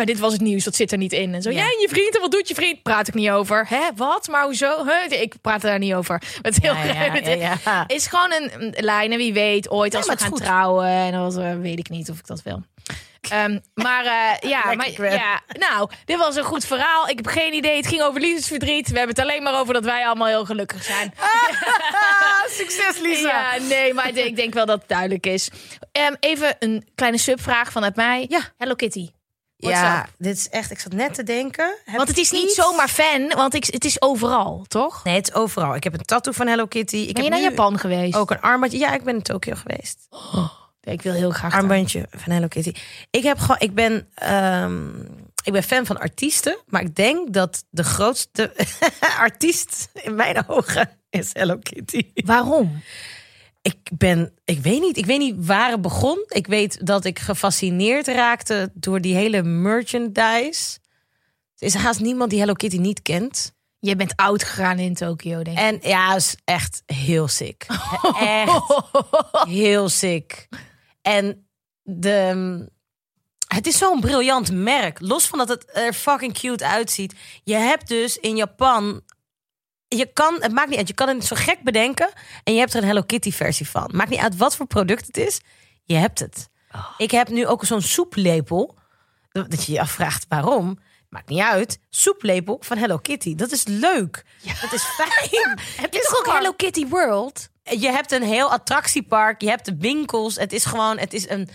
[0.00, 1.34] Maar dit was het nieuws, dat zit er niet in.
[1.34, 1.56] En zo, Ja.
[1.56, 2.82] jij en je vriend, en wat doet je vriend?
[2.82, 3.66] Praat ik niet over.
[3.68, 4.28] Hè, wat?
[4.28, 4.84] Maar hoezo?
[4.86, 5.20] Huh?
[5.20, 6.22] Ik praat daar niet over.
[6.42, 6.74] Het heel
[7.38, 9.12] Ja, ja, is gewoon een, een lijn.
[9.12, 10.40] En wie weet, ooit als we gaan goed.
[10.40, 10.86] trouwen.
[10.86, 12.62] En dan eh, weet ik niet of ik dat wil.
[13.20, 17.08] Ehm, maar eh, ja, maar, ja, nou, dit was een goed verhaal.
[17.08, 17.76] Ik heb geen idee.
[17.76, 18.90] Het ging over liefdesverdriet.
[18.90, 21.12] We hebben het alleen maar over dat wij allemaal heel gelukkig zijn.
[22.48, 25.50] succes, Ja, nee, maar ik denk, ik denk wel dat het duidelijk is.
[25.92, 28.26] Ehm, even een kleine subvraag vanuit mij.
[28.28, 28.40] Ja.
[28.56, 29.08] Hello Kitty.
[29.60, 30.70] Ja, dit is echt.
[30.70, 31.74] Ik zat net te denken.
[31.96, 35.04] Want het is niet iets- zomaar fan, want ik, het is overal, toch?
[35.04, 35.74] Nee, het is overal.
[35.74, 36.96] Ik heb een tattoo van Hello Kitty.
[36.96, 38.14] Ik Ben je heb naar Japan geweest?
[38.16, 38.78] Ook een armbandje.
[38.78, 39.98] Ja, ik ben in Tokio geweest.
[40.82, 41.50] Ik wil heel graag.
[41.52, 41.60] daar.
[41.60, 42.72] Armbandje van Hello Kitty.
[43.10, 43.56] Ik heb gewoon.
[43.58, 44.08] Ik ben.
[44.14, 44.88] ehm,
[45.44, 48.52] ik ben fan van artiesten, maar ik denk dat de grootste
[49.18, 52.06] artiest in mijn ogen is Hello Kitty.
[52.14, 52.82] Waarom?
[53.62, 56.24] Ik ben, ik weet niet, ik weet niet waar het begon.
[56.28, 60.78] Ik weet dat ik gefascineerd raakte door die hele merchandise.
[61.56, 63.54] Er is haast niemand die Hello Kitty niet kent.
[63.78, 65.64] Je bent oud gegaan in Tokio, denk ik.
[65.64, 67.66] En ja, is echt heel sick.
[68.18, 68.62] Echt
[69.46, 70.48] heel sick.
[71.02, 71.48] En
[71.82, 72.68] de,
[73.46, 75.00] het is zo'n briljant merk.
[75.00, 77.14] Los van dat het er fucking cute uitziet.
[77.44, 79.02] Je hebt dus in Japan.
[79.96, 82.10] Je kan, het maakt niet uit, je kan het zo gek bedenken.
[82.44, 83.90] En je hebt er een Hello Kitty versie van.
[83.94, 85.40] Maakt niet uit wat voor product het is.
[85.84, 86.48] Je hebt het.
[86.96, 88.78] Ik heb nu ook zo'n soeplepel.
[89.32, 90.78] Dat je je afvraagt waarom.
[91.08, 91.78] Maakt niet uit.
[91.88, 93.34] Soeplepel van Hello Kitty.
[93.34, 94.24] Dat is leuk.
[94.60, 95.58] Dat is fijn.
[95.82, 97.48] Het is toch ook Hello Kitty World?
[97.62, 100.36] je hebt een heel attractiepark, je hebt de winkels.
[100.36, 101.48] Het is gewoon, het is een.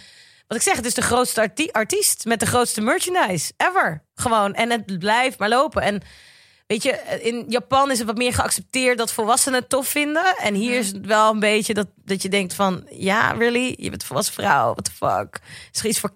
[0.47, 4.03] Wat ik zeg, het is de grootste arti- artiest met de grootste merchandise ever.
[4.15, 4.53] Gewoon.
[4.53, 5.81] En het blijft maar lopen.
[5.81, 6.01] En
[6.67, 6.91] weet je,
[7.21, 10.35] in Japan is het wat meer geaccepteerd dat volwassenen het tof vinden.
[10.37, 13.75] En hier is het wel een beetje dat, dat je denkt van, ja, really?
[13.77, 15.39] Je bent volwassen vrouw, what the fuck?
[15.73, 16.13] Is er iets voor?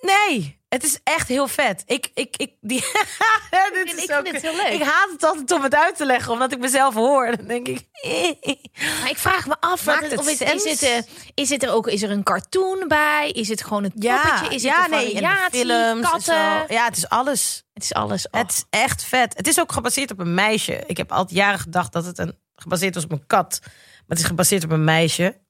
[0.00, 1.82] Nee, het is echt heel vet.
[1.86, 2.80] Ik, ik, ik, die,
[3.74, 4.66] dit is ik vind ook- het heel leuk.
[4.72, 7.36] Ik haat het altijd om het uit te leggen, omdat ik mezelf hoor.
[7.36, 7.86] Dan denk ik.
[9.00, 10.98] Maar ik vraag me af, Maakt het of is, het, eh,
[11.34, 13.30] is het er ook is er een cartoon bij?
[13.32, 14.54] Is het gewoon een Ja, poppetje?
[14.54, 15.60] Is ja, het nee, variatie?
[15.60, 16.64] films en katten?
[16.68, 17.64] Ja, het is alles.
[17.74, 18.26] Het is alles.
[18.30, 18.40] Oh.
[18.40, 19.36] Het is echt vet.
[19.36, 20.82] Het is ook gebaseerd op een meisje.
[20.86, 23.58] Ik heb altijd jaren gedacht dat het een, gebaseerd was op een kat.
[23.62, 23.70] Maar
[24.06, 25.40] het is gebaseerd op een meisje.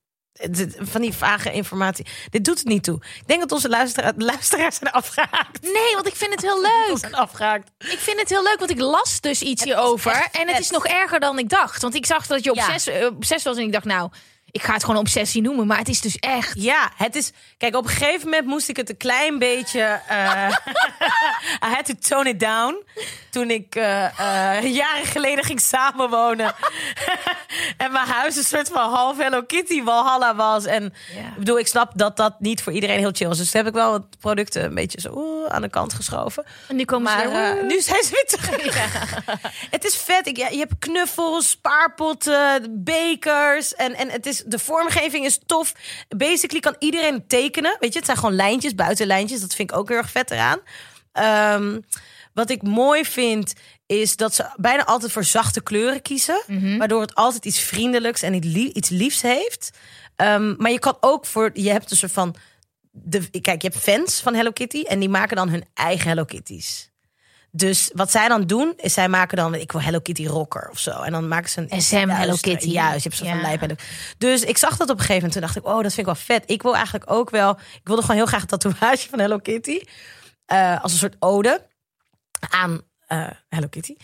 [0.79, 2.07] Van die vage informatie.
[2.31, 2.97] Dit doet het niet toe.
[3.21, 5.63] Ik denk dat onze luistera- luisteraars zijn afgehaakt.
[5.63, 6.99] Nee, want ik vind het heel leuk.
[6.99, 7.71] zijn afgehaakt.
[7.79, 10.29] Ik vind het heel leuk, want ik las dus iets hierover.
[10.33, 11.83] En het is nog erger dan ik dacht.
[11.83, 12.79] Want ik zag dat je op, Ja.
[12.79, 14.11] zes, eh, op zes was en ik dacht, nou,
[14.51, 16.63] Ik ga het gewoon obsessie noemen, maar het is dus echt.
[16.63, 17.33] Ja, het is.
[17.59, 20.01] Kijk, op een gegeven moment moest ik het een klein beetje.
[20.09, 20.49] eh
[21.67, 22.83] I had to tone it down.
[23.31, 26.55] Toen ik eh, eh, jaren geleden ging samenwonen.
[27.77, 30.65] en mijn huis een soort van half Hello Kitty Walhalla was.
[30.65, 33.39] En ik bedoel, ik snap dat dat niet voor iedereen heel chill is.
[33.39, 36.45] Dus toen heb ik wel wat producten een beetje zo oeh, aan de kant geschoven.
[36.69, 38.77] En nu komen Maar ze nu zijn ze weer terug.
[39.71, 40.27] Het is vet.
[40.27, 43.75] Ik, ja, je hebt knuffels, spaarpotten, bekers.
[43.75, 45.73] En, en het is, de vormgeving is tof.
[46.17, 47.77] Basically kan iedereen tekenen.
[47.81, 49.41] Weet je, het zijn gewoon lijntjes, buitenlijntjes.
[49.41, 50.59] Dat vind ik ook heel erg vet eraan.
[51.13, 51.81] Ehm,
[52.35, 53.53] wat ik mooi vind,
[53.87, 56.43] is dat ze bijna altijd voor zachte kleuren kiezen.
[56.79, 59.71] Waardoor het altijd iets vriendelijks en iets, lie- iets liefs heeft.
[60.17, 61.51] Ehm, maar je kan ook voor...
[61.55, 62.35] Je hebt een soort van...
[62.91, 64.83] De, kijk, je hebt fans van Hello Kitty.
[64.83, 66.91] En die maken dan hun eigen Hello Kitty's.
[67.51, 70.79] Dus wat zij dan doen, is zij maken dan, ik wil Hello Kitty rocker of
[70.79, 70.91] zo.
[71.03, 72.69] En dan maken ze een SM Hello Kitty.
[72.69, 73.43] Juist, je hebt zo van Ja.
[73.43, 73.61] lijp.
[73.61, 73.75] Hello-
[74.19, 75.33] Dus ik zag dat op een gegeven moment.
[75.33, 76.43] Toen dacht ik, oh, dat vind ik wel vet.
[76.51, 79.81] Ik wil eigenlijk ook wel, ik wilde gewoon heel graag een tatoeage van Hello Kitty.
[80.47, 81.67] Eh, als een soort ode
[82.51, 83.97] aan eh, Hello Kitty.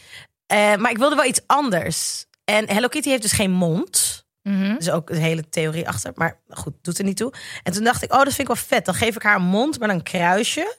[0.46, 2.26] Eh, maar ik wilde wel iets anders.
[2.44, 4.24] En Hello Kitty heeft dus geen mond.
[4.42, 4.62] Mhm.
[4.64, 6.12] Er is ook een hele theorie achter.
[6.14, 7.32] Maar goed, doet er niet toe.
[7.62, 8.84] En toen dacht ik, oh, dat vind ik wel vet.
[8.84, 10.76] Dan geef ik haar een mond met een kruisje.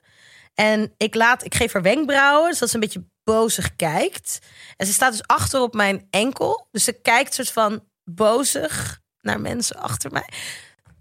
[0.56, 4.40] En ik, laat, ik geef haar wenkbrauwen, zodat ze een beetje bozig kijkt.
[4.78, 6.68] En ze staat dus achter op mijn enkel.
[6.72, 10.30] Dus ze kijkt soort van bozig naar mensen achter mij.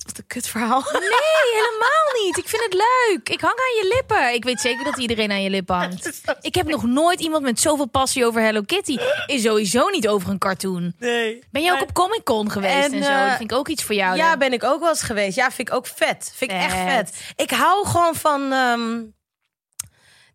[0.05, 0.85] Wat een kut verhaal.
[0.93, 1.01] Nee,
[1.61, 2.37] helemaal niet.
[2.37, 3.29] Ik vind het leuk.
[3.29, 4.35] Ik hang aan je lippen.
[4.35, 6.21] Ik weet zeker dat iedereen aan je lippen hangt.
[6.41, 8.99] Ik heb nog nooit iemand met zoveel passie over Hello Kitty.
[9.27, 10.95] Is sowieso niet over een cartoon.
[10.99, 11.43] Nee.
[11.51, 13.11] Ben je ook op Comic Con geweest en, En, zo?
[13.11, 14.17] eh, Dat vind ik ook iets voor jou.
[14.17, 15.37] Ja, ben ik ook wel eens geweest.
[15.37, 16.33] Ja, vind ik ook vet.
[16.35, 17.11] Vind ik echt Vet.
[17.11, 17.33] vet.
[17.37, 19.03] Ik hou gewoon van ehm,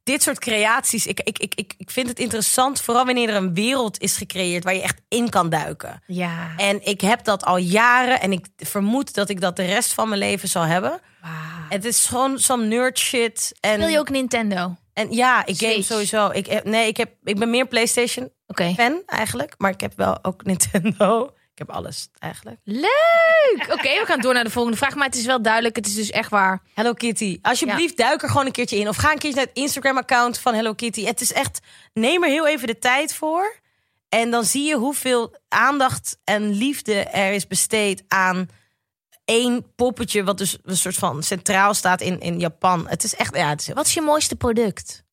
[0.09, 1.05] dit soort creaties.
[1.07, 4.63] Ik, ik, ik, ik, ik vind het interessant, vooral wanneer er een wereld is gecreëerd
[4.63, 6.03] waar je echt in kan duiken.
[6.07, 6.53] Ja.
[6.57, 10.07] En ik heb dat al jaren en ik vermoed dat ik dat de rest van
[10.09, 10.99] mijn leven zal hebben.
[11.69, 13.51] Het is gewoon zo'n nerd shit.
[13.59, 14.75] En, Wil je ook Nintendo?
[14.93, 16.29] en ja, ik game sowieso.
[16.29, 18.29] Ik, heb- nee, ik, heb, ik ben meer PlayStation
[18.75, 19.53] fan eigenlijk.
[19.57, 21.33] Maar ik heb wel ook Nintendo.
[21.59, 22.59] Ik heb alles eigenlijk.
[22.63, 23.67] Leuk!
[23.71, 24.95] Oké, we gaan door naar de volgende vraag.
[24.95, 26.61] Maar het is wel duidelijk, het is dus echt waar.
[26.73, 27.39] Hello Kitty.
[27.41, 28.87] Alsjeblieft, duik er gewoon een keertje in.
[28.87, 31.05] Of ga een keertje naar het Instagram-account van Hello Kitty.
[31.05, 31.59] Het is echt,
[31.93, 33.59] neem er heel even de tijd voor.
[34.09, 38.49] En dan zie je hoeveel aandacht en liefde er is besteed aan
[39.25, 40.23] één poppetje...
[40.23, 42.87] wat dus een soort van centraal staat in, in Japan.
[42.87, 45.03] Het is echt, ja, het is Wat is je mooiste product?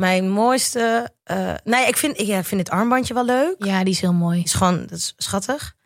[0.00, 1.12] Mijn mooiste...
[1.24, 3.54] eh nee, ik vind, ja, ik vind dit armbandje wel leuk.
[3.58, 4.42] Ja, die is heel mooi.
[4.42, 5.76] is gewoon dat is schattig.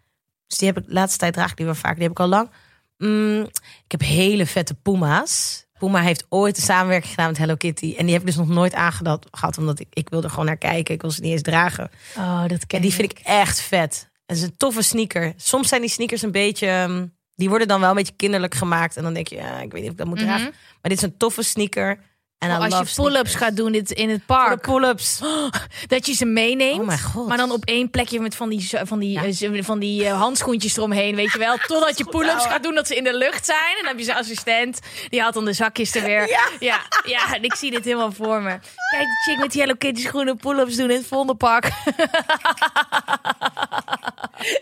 [0.47, 1.95] Dus die heb ik de laatste tijd draag ik die wel vaak.
[1.95, 2.51] Die heb ik al lang.
[2.99, 3.43] Mm,
[3.85, 5.65] ik heb hele vette Puma's.
[5.79, 7.95] Puma heeft ooit een samenwerking gedaan met Hello Kitty.
[7.97, 10.45] En die heb ik dus nog nooit aangehad, gehad, omdat ik, ik wil er gewoon
[10.45, 10.95] naar kijken.
[10.95, 11.91] Ik wil ze niet eens dragen.
[12.17, 14.11] Oh, dat ken En die vind ik echt vet.
[14.27, 15.33] Het is een toffe sneaker.
[15.37, 16.67] Soms zijn die sneakers een beetje...
[16.67, 18.97] ehm, die worden dan wel een beetje kinderlijk gemaakt.
[18.97, 20.45] En dan denk je, ja, ik weet niet of ik dat moet dragen.
[20.51, 21.99] Maar dit is een toffe sneaker.
[22.39, 24.61] En Als je pull-ups gaat doen in het park.
[24.61, 25.21] pull-ups.
[25.87, 26.81] Dat je ze meeneemt.
[26.81, 27.29] Oh mijn god.
[27.29, 30.77] Maar dan op één plekje met van die, van die, eh, van die eh, handschoentjes
[30.77, 31.57] eromheen, weet je wel.
[31.67, 33.59] Totdat je pull-ups gaat doen dat ze in de lucht zijn.
[33.71, 34.79] En dan heb je zijn assistent.
[35.09, 36.29] Die haalt dan de zakjes er weer.
[36.29, 36.49] Ja.
[36.61, 38.59] ja, ja, en ik zie dit helemaal voor me.
[38.91, 41.71] Kijk, chick met die Hello Kitty schoenen pull-ups doen in het Vondelpark.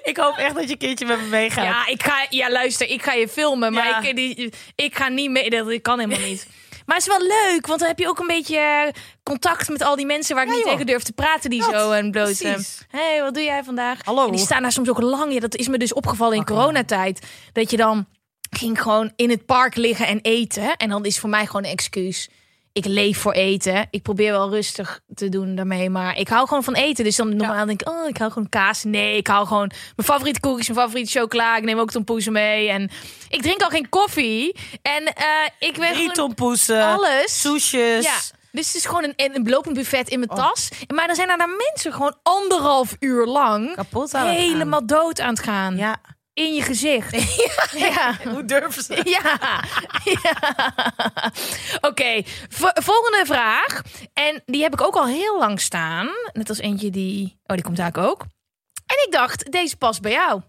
[0.03, 1.64] Ik hoop echt dat je keertje met me meegaat.
[1.64, 4.01] Ja, ik ga, ja, luister, ik ga je filmen, maar Ja.
[4.03, 5.51] ik, die, ik ga niet mee.
[5.51, 6.47] Dat kan helemaal niet.
[6.87, 9.83] Maar het is wel leuk, want dan heb je ook een beetje eh, contact met
[9.83, 10.72] al die mensen waar ik Ja, niet joh.
[10.72, 11.51] tegen durf te praten.
[11.51, 12.24] Die Dat, zo en bloot.
[12.39, 12.83] precies.
[12.91, 13.99] Hé, hey, wat doe jij vandaag?
[14.05, 14.24] Hallo.
[14.26, 15.33] En die staan daar soms ook lang.
[15.33, 17.26] Ja, dat is me dus opgevallen in coronatijd.
[17.53, 18.07] Dat je dan
[18.51, 20.76] ging gewoon in het park liggen en eten.
[20.76, 22.28] En dan is voor mij gewoon een excuus.
[22.73, 23.87] Ik leef voor eten.
[23.91, 25.91] Ik probeer wel rustig te doen daarmee.
[25.91, 27.05] Maar ik hou gewoon van eten.
[27.05, 28.85] Dus dan normaal denk ik, oh, ik hou gewoon kaas.
[28.85, 31.57] Nee, ik hou gewoon mijn favoriete koekjes, mijn favoriete chocola.
[31.57, 32.68] Ik neem ook tompoezen mee.
[32.68, 32.91] En
[33.29, 34.57] ik drink al geen koffie.
[34.83, 35.25] En eh,
[35.59, 36.12] ik ben Drie
[36.83, 37.41] alles.
[37.41, 38.05] Soesjes.
[38.05, 38.41] Ja.
[38.53, 40.68] Dus het is gewoon een, een lopend buffet in mijn tas.
[40.95, 45.35] Maar dan zijn er daar mensen gewoon anderhalf uur lang Kapot aan helemaal dood aan
[45.35, 45.77] het gaan.
[45.77, 46.01] Ja.
[46.35, 47.11] In je gezicht.
[47.95, 48.16] ja.
[48.28, 49.01] Hoe durven ze?
[49.05, 49.39] Ja.
[50.05, 51.33] ja.
[51.80, 53.83] Oké, vo- volgende vraag.
[54.12, 56.09] En die heb ik ook al heel lang staan.
[56.33, 57.39] Net als eentje die...
[57.47, 58.20] Oh, die komt eigenlijk ook.
[58.87, 60.41] En ik dacht, deze past bij jou.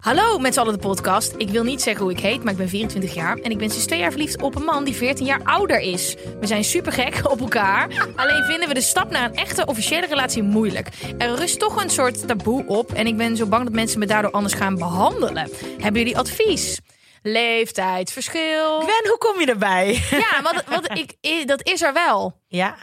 [0.00, 1.34] Hallo met z'n allen de podcast.
[1.36, 3.36] Ik wil niet zeggen hoe ik heet, maar ik ben 24 jaar.
[3.36, 6.16] En ik ben sinds twee jaar verliefd op een man die 14 jaar ouder is.
[6.40, 7.88] We zijn super gek op elkaar.
[8.16, 10.88] Alleen vinden we de stap naar een echte officiële relatie moeilijk.
[11.18, 12.92] Er rust toch een soort taboe op.
[12.92, 15.50] En ik ben zo bang dat mensen me daardoor anders gaan behandelen.
[15.80, 16.78] Hebben jullie advies?
[17.22, 18.80] Leeftijdsverschil.
[18.80, 20.02] Gwen, hoe kom je erbij?
[20.10, 21.16] Ja, wat, wat ik,
[21.46, 22.40] dat is er wel.
[22.48, 22.76] Ja.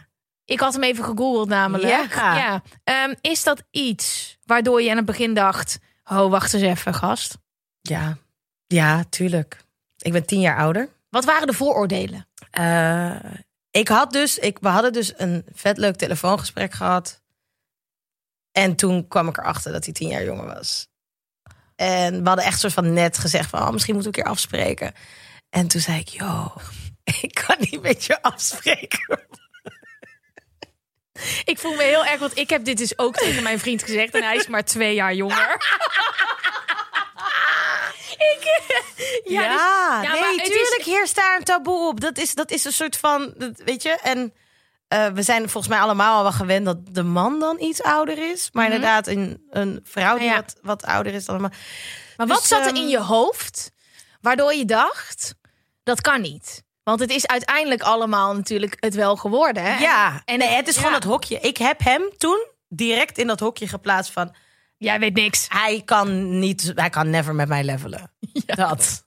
[0.44, 2.14] Ik had hem even gegoogeld namelijk.
[2.14, 2.62] Ja.
[2.84, 5.78] Ehm, is dat iets waardoor je aan het begin dacht...
[6.10, 7.38] Oh, wacht eens even, gast.
[7.80, 8.18] Ja,
[8.66, 9.64] ja, tuurlijk.
[9.98, 10.88] Ik ben tien jaar ouder.
[11.08, 12.26] Wat waren de vooroordelen?
[12.50, 13.16] Eh,
[13.70, 17.22] ik had dus, ik, we hadden dus een vet leuk telefoongesprek gehad.
[18.52, 20.88] En toen kwam ik erachter dat hij tien jaar jonger was.
[21.76, 24.32] En we hadden echt soort van net gezegd van, oh, misschien moeten we een keer
[24.32, 24.92] afspreken.
[25.50, 26.52] En toen zei ik, yo,
[27.22, 29.26] ik kan niet met je afspreken.
[31.44, 34.14] Ik voel me heel erg, want ik heb dit dus ook tegen mijn vriend gezegd.
[34.14, 35.52] En hij is maar twee jaar jonger.
[38.18, 38.46] ik,
[39.24, 42.00] Ja, dus- ja, nee, maar is- tuurlijk heerst daar een taboe op.
[42.00, 44.32] Dat is, dat is een soort van, dat, weet je, en
[44.88, 48.30] eh, we zijn volgens mij allemaal al wel gewend dat de man dan iets ouder
[48.30, 48.48] is.
[48.52, 50.34] Maar inderdaad, een, een vrouw die Mhm.
[50.36, 50.40] Ja.
[50.42, 51.40] wat, wat ouder is dan.
[51.40, 51.50] Maar
[52.16, 53.70] Dus, wat zat er ehm, in je hoofd
[54.20, 55.34] waardoor je dacht,
[55.82, 56.62] dat kan niet?
[56.88, 59.62] Want het is uiteindelijk allemaal natuurlijk het wel geworden.
[59.62, 59.78] Hè?
[59.78, 61.40] Ja, en nee, het is gewoon het hokje.
[61.40, 64.34] Ik heb hem toen direct in dat hokje geplaatst van,
[64.76, 65.46] Jij weet niks.
[65.48, 68.10] hij kan niet, hij kan never met mij levelen.
[68.46, 69.04] Dat.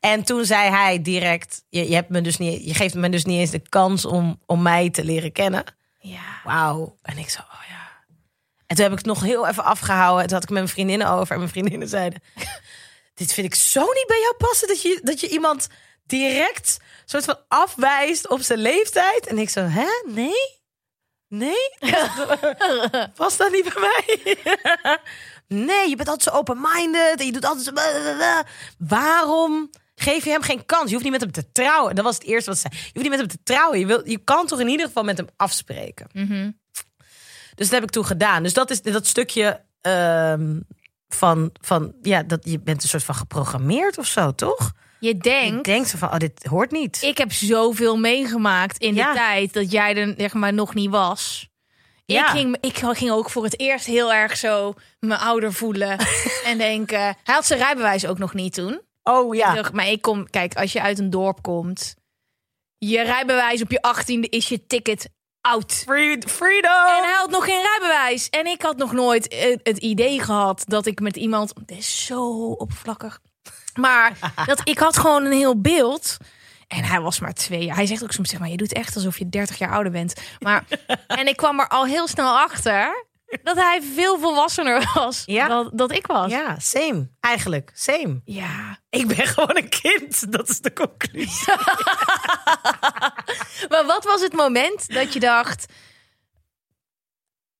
[0.00, 3.24] En toen zei hij direct, je, je, hebt me dus niet, je geeft me dus
[3.24, 5.64] niet eens de kans om, om mij te leren kennen.
[5.98, 6.40] Ja.
[6.44, 6.96] Wauw.
[7.02, 8.14] En ik zo, oh ja.
[8.66, 10.26] En toen heb ik het nog heel even afgehouden.
[10.26, 11.32] Toen had ik met mijn vriendinnen over.
[11.32, 12.22] En mijn vriendinnen zeiden...
[13.14, 14.68] Dit vind ik zo niet bij jou passen.
[14.68, 15.68] Dat je, dat je iemand
[16.06, 16.78] direct
[17.10, 19.26] soort van afwijst op zijn leeftijd.
[19.26, 19.88] En ik zo, hè?
[20.06, 20.58] Nee?
[21.28, 21.68] Nee?
[23.16, 24.36] Past dat niet bij mij?
[25.66, 27.20] nee, je bent altijd zo open-minded.
[27.20, 27.72] En je doet altijd zo...
[27.72, 28.44] blablabla.
[28.78, 30.84] Waarom geef je hem geen kans?
[30.84, 31.94] Je hoeft niet met hem te trouwen.
[31.94, 32.82] Dat was het eerste wat ze zei.
[32.82, 33.78] Je hoeft niet met hem te trouwen.
[33.78, 36.06] Je, wil, je kan toch in ieder geval met hem afspreken.
[37.54, 38.42] Dus dat heb ik toen gedaan.
[38.42, 40.60] Dus dat is dat stukje ehm,
[41.08, 44.72] van, van, ja, dat je bent een soort van geprogrammeerd of zo, toch?
[45.00, 47.02] Je Ik denkt, denk zo van, oh, dit hoort niet.
[47.02, 49.12] ik heb zoveel meegemaakt in Ja.
[49.12, 51.48] de tijd dat jij er zeg maar nog niet was.
[52.04, 52.22] Ja.
[52.24, 55.98] Ik, ging, ik ging ook voor het eerst heel erg zo me ouder voelen.
[56.44, 58.80] en denken, hij had zijn rijbewijs ook nog niet toen.
[59.02, 59.54] oh ja.
[59.58, 61.94] Ik Maar ik kom, kijk, als je uit een dorp komt,
[62.78, 65.08] je rijbewijs op je achttiende is je ticket
[65.40, 65.72] oud.
[65.72, 66.86] Free- freedom.
[66.96, 68.28] En hij had nog geen rijbewijs.
[68.28, 71.52] En ik had nog nooit het idee gehad dat ik met iemand.
[71.66, 73.20] Dit is zo oppervlakkig.
[73.74, 74.12] Maar
[74.46, 76.16] dat ik had gewoon een heel beeld.
[76.68, 77.76] En hij was maar twee jaar.
[77.76, 80.14] Hij zegt ook soms, zeg maar, je doet echt alsof je 30 jaar ouder bent.
[80.38, 80.64] Maar,
[81.06, 83.06] en ik kwam er al heel snel achter
[83.42, 85.48] dat hij veel volwassener was Ja.
[85.48, 86.30] dan dat ik was.
[86.30, 87.10] Ja, same.
[87.20, 88.20] Eigenlijk, same.
[88.24, 88.78] ja.
[88.88, 90.32] Ik ben gewoon een kind.
[90.32, 91.54] Dat is de conclusie.
[93.68, 95.72] Maar wat was het moment dat je dacht...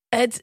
[0.08, 0.42] Het,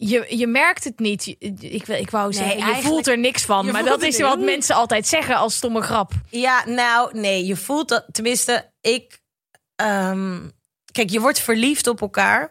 [0.00, 1.26] je, je merkt het niet.
[1.60, 3.70] Ik, wil- ik wou zeggen, je voelt er niks van.
[3.70, 6.12] Maar dat is wat mensen altijd zeggen als stomme grap.
[6.30, 8.04] Ja, nou, nee, je voelt dat.
[8.12, 9.20] Tenminste, ik.
[9.76, 10.48] ehm,
[10.92, 12.50] kijk, je wordt verliefd op elkaar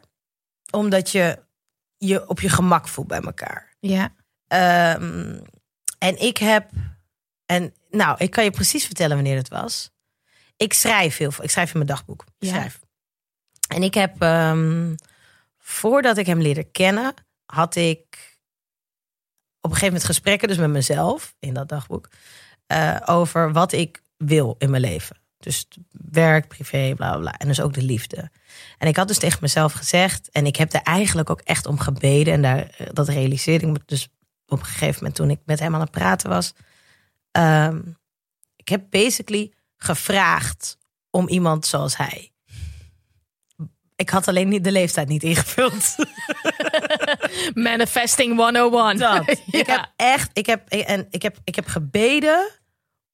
[0.71, 1.39] omdat je
[1.97, 3.73] je op je gemak voelt bij elkaar.
[3.79, 4.13] Ja.
[4.47, 5.39] Ehm,
[5.99, 6.69] en ik heb.
[7.45, 9.89] En nou, ik kan je precies vertellen wanneer het was.
[10.57, 11.43] Ik schrijf heel veel.
[11.43, 12.21] Ik schrijf in mijn dagboek.
[12.21, 12.49] Ik Ja.
[12.53, 12.79] schrijf.
[13.67, 14.21] En ik heb.
[14.21, 14.95] ehm,
[15.57, 17.13] voordat ik hem leerde kennen,
[17.47, 18.05] had ik
[19.61, 22.09] op een gegeven moment gesprekken, dus met mezelf in dat dagboek,
[22.67, 25.17] eh, over wat ik wil in mijn leven.
[25.37, 27.37] Dus werk, privé, bla bla.
[27.37, 28.31] En dus ook de liefde.
[28.77, 31.79] En ik had dus tegen mezelf gezegd, en ik heb er eigenlijk ook echt om
[31.79, 32.33] gebeden.
[32.33, 34.07] En daar, eh, dat realiseerde ik me dus
[34.47, 36.53] op een gegeven moment toen ik met hem aan het praten was.
[37.31, 37.81] Ehm,
[38.55, 40.77] ik heb basically gevraagd
[41.09, 42.31] om iemand zoals hij.
[43.97, 45.95] Ik had alleen niet de leeftijd niet ingevuld.
[47.53, 48.97] Manifesting 101.
[48.97, 49.27] Dat.
[49.51, 49.73] Ik Ja.
[49.75, 52.49] heb echt, ik heb, en ik heb, ik heb gebeden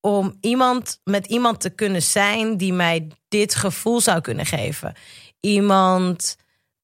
[0.01, 4.93] om iemand met iemand te kunnen zijn die mij dit gevoel zou kunnen geven.
[5.39, 6.35] Iemand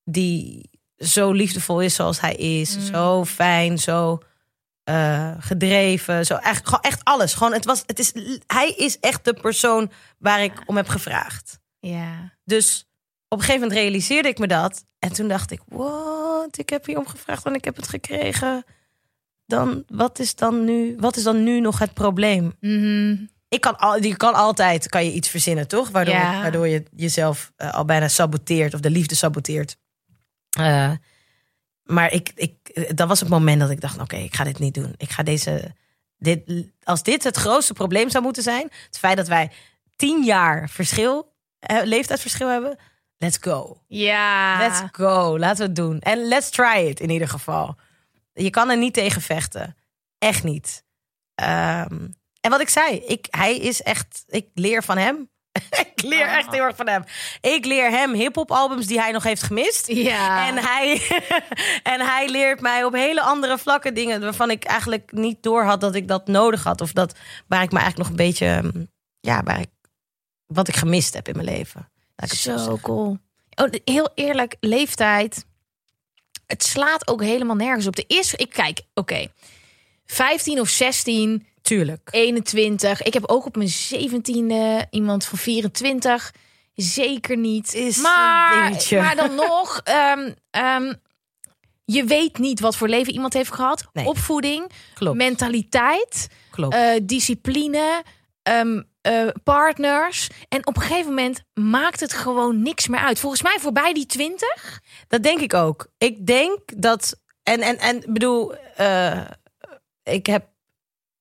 [0.04, 4.18] die zo liefdevol is zoals hij is, zo fijn, zo
[4.84, 7.34] eh, gedreven, zo echt, gewoon echt alles.
[7.34, 8.12] Gewoon, het was, het is,
[8.48, 11.60] hij is echt de persoon waar ik om heb gevraagd.
[11.80, 12.38] ja.
[12.44, 12.88] Dus
[13.30, 14.86] op een gegeven moment realiseerde ik me dat.
[15.00, 16.58] En toen dacht ik, wat?
[16.58, 18.64] Ik heb hier om gevraagd en ik heb het gekregen.
[19.46, 22.54] Dan, wat is dan nu, wat is dan nu nog het probleem?
[22.60, 23.16] Mhm.
[23.50, 25.90] Ik kan, al, je kan altijd kan je iets verzinnen, toch?
[25.90, 26.42] Waardoor, Ja.
[26.42, 29.78] waardoor je jezelf eh, al bijna saboteert of de liefde saboteert.
[30.50, 30.92] Eh,
[31.84, 34.60] maar ik, ik, eh, dat was het moment dat ik dacht: oké, ik ga dit
[34.60, 34.94] niet doen.
[34.98, 35.76] Ik ga deze.
[36.18, 39.52] Dit, als dit het grootste probleem zou moeten zijn, het feit dat wij
[39.96, 41.34] tien jaar verschil,
[41.84, 42.78] leeftijdsverschil hebben,
[43.20, 43.82] let's go.
[43.88, 44.58] Ja.
[44.58, 45.38] Let's go.
[45.40, 46.00] Laten we het doen.
[46.00, 47.76] En let's try it in ieder geval.
[48.34, 49.76] Je kan er niet tegen vechten.
[50.18, 50.84] Echt niet.
[51.36, 52.08] Ehm,
[52.42, 55.30] en wat ik zei, ik, hij is echt, ik leer van hem
[55.86, 57.04] ik leer echt heel erg van hem.
[57.42, 59.88] Ik leer hem hip-hop albums die hij nog heeft gemist.
[59.88, 60.48] Ja.
[60.48, 61.02] En hij,
[61.94, 65.82] en hij leert mij op hele andere vlakken dingen waarvan ik eigenlijk niet door had
[65.82, 66.82] dat ik dat nodig had.
[66.82, 67.16] Of dat
[67.48, 68.86] waar ik me eigenlijk nog een beetje, ehm,
[69.20, 69.70] ja, waar ik,
[70.46, 71.92] wat ik gemist heb in mijn leven.
[72.28, 73.18] Zo cool.
[73.56, 75.46] Oh, heel eerlijk, leeftijd.
[76.46, 77.96] Het slaat ook helemaal nergens op.
[77.96, 79.28] De eerste, ik kijk, oké.
[80.06, 82.08] 15 of 16, Tuurlijk.
[82.12, 83.02] 21.
[83.02, 86.34] Ik heb ook op mijn 17e iemand van 24.
[86.76, 87.74] Zeker niet.
[87.74, 90.94] Is maar, maar dan nog, ehm, ehm,
[91.86, 93.88] je weet niet wat voor leven iemand heeft gehad.
[93.94, 94.06] Nee.
[94.06, 95.18] Opvoeding, Klopt.
[95.18, 96.76] mentaliteit, Klopt.
[96.76, 98.04] eh, discipline,
[98.44, 100.30] ehm, eh, partners.
[100.50, 103.20] En op een gegeven moment maakt het gewoon niks meer uit.
[103.20, 104.80] Volgens mij voorbij die 20.
[105.08, 105.88] Dat denk ik ook.
[105.98, 107.20] Ik denk dat.
[107.44, 109.22] En, en, en bedoel, eh,
[110.04, 110.48] ik heb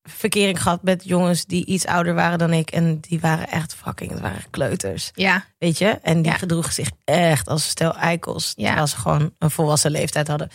[0.02, 2.70] verkering gehad met jongens die iets ouder waren dan ik.
[2.70, 5.10] En die waren echt fucking, het waren kleuters.
[5.14, 5.88] Ja, Weet je?
[6.02, 6.38] En die Ja.
[6.38, 8.52] gedroegen zich echt als stel eikels.
[8.56, 8.64] Ja.
[8.66, 10.50] Terwijl ze gewoon een volwassen leeftijd hadden.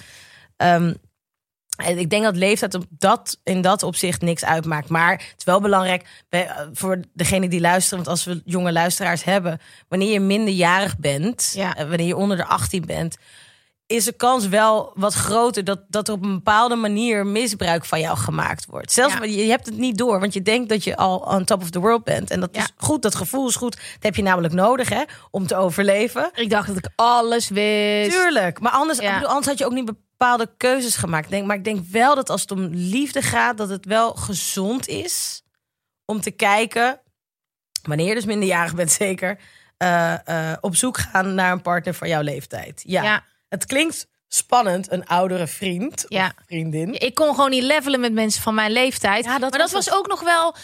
[0.58, 0.94] Ehm,
[1.78, 4.90] ik denk dat leeftijd op dat, in dat opzicht niks uitmaakt.
[4.90, 6.40] Maar het is wel belangrijk eh,
[6.74, 7.98] voor degene die luisteren.
[8.04, 9.60] Want als we jonge luisteraars hebben.
[9.88, 11.52] Wanneer je minderjarig bent.
[11.56, 11.76] Ja.
[11.76, 13.18] eh, wanneer je onder de 18 bent.
[13.86, 18.00] Is de kans wel wat groter dat, dat er op een bepaalde manier misbruik van
[18.00, 18.92] jou gemaakt wordt.
[18.92, 19.24] Zelfs Ja.
[19.24, 21.80] je hebt het niet door, want je denkt dat je al on top of the
[21.80, 22.30] world bent.
[22.32, 22.62] En dat Ja.
[22.62, 23.72] is goed, dat gevoel is goed.
[23.76, 25.02] Dat heb je namelijk nodig hè,
[25.32, 26.30] om te overleven.
[26.34, 28.12] ik dacht dat ik alles wist.
[28.12, 28.60] Tuurlijk.
[28.60, 29.08] Maar anders, Ja.
[29.08, 29.92] ik bedoel, anders had je ook niet
[30.24, 31.30] bepaalde keuzes gemaakt.
[31.30, 34.88] Denk, maar ik denk wel dat als het om liefde gaat, dat het wel gezond
[34.88, 35.44] is
[36.06, 37.02] om te kijken,
[37.84, 39.40] wanneer je dus minderjarig bent zeker,
[39.78, 42.82] eh, eh, op zoek gaan naar een partner van jouw leeftijd.
[42.86, 43.04] Ja.
[43.04, 43.24] Ja.
[43.50, 46.26] Het klinkt spannend, een oudere vriend Ja.
[46.26, 47.00] of vriendin.
[47.00, 49.24] Ik kon gewoon niet levelen met mensen van mijn leeftijd.
[49.26, 50.56] Ja, dat maar was dat was ook nog wel.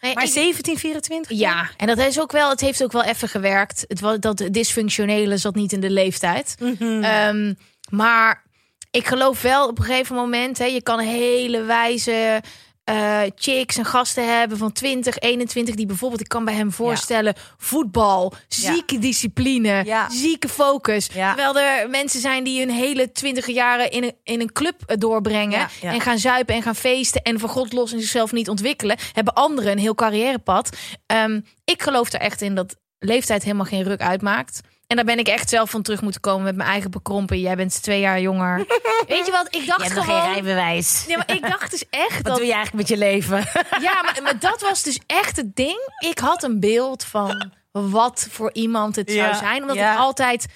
[0.00, 1.38] nee, Maar ik- 17, 24?
[1.38, 2.50] ja, en dat is ook wel.
[2.50, 3.84] Het heeft ook wel even gewerkt.
[3.88, 6.56] Het was dat dysfunctionele zat niet in de leeftijd.
[6.58, 7.02] Mhm.
[7.02, 7.54] Ehm,
[7.90, 8.42] maar
[8.90, 10.58] ik geloof wel op een gegeven moment.
[10.58, 12.42] Hè, je kan hele wijze
[12.84, 17.34] eh, chicks en gasten hebben van 20, 21 die bijvoorbeeld, ik kan bij hem voorstellen,
[17.56, 20.10] voetbal, zieke discipline, Ja.
[20.10, 21.06] zieke focus.
[21.34, 24.96] Terwijl er mensen zijn die hun hele twintig jaren in een, in een club eh,
[24.98, 28.96] doorbrengen en gaan zuipen en gaan feesten en van God los en zichzelf niet ontwikkelen,
[29.12, 30.76] hebben anderen een heel carrièrepad.
[31.06, 34.60] Ehm, ik geloof er echt in dat leeftijd helemaal geen ruk uitmaakt.
[34.86, 37.40] En daar ben ik echt zelf van terug moeten komen met mijn eigen bekrompen.
[37.40, 38.56] Jij bent twee jaar jonger.
[39.08, 39.46] Weet je wat?
[39.54, 40.20] Ik dacht Je hebt nog gewoon.
[40.22, 41.04] geen rijbewijs.
[41.06, 42.36] Nee, maar ik dacht dus echt Wat dat.
[42.36, 43.38] doe je eigenlijk met je leven?
[43.80, 45.78] Ja, maar, maar dat was dus echt het ding.
[45.98, 49.60] Ik had een beeld van wat voor iemand het Ja, zou zijn.
[49.60, 49.92] Omdat ja.
[49.92, 50.46] ik altijd.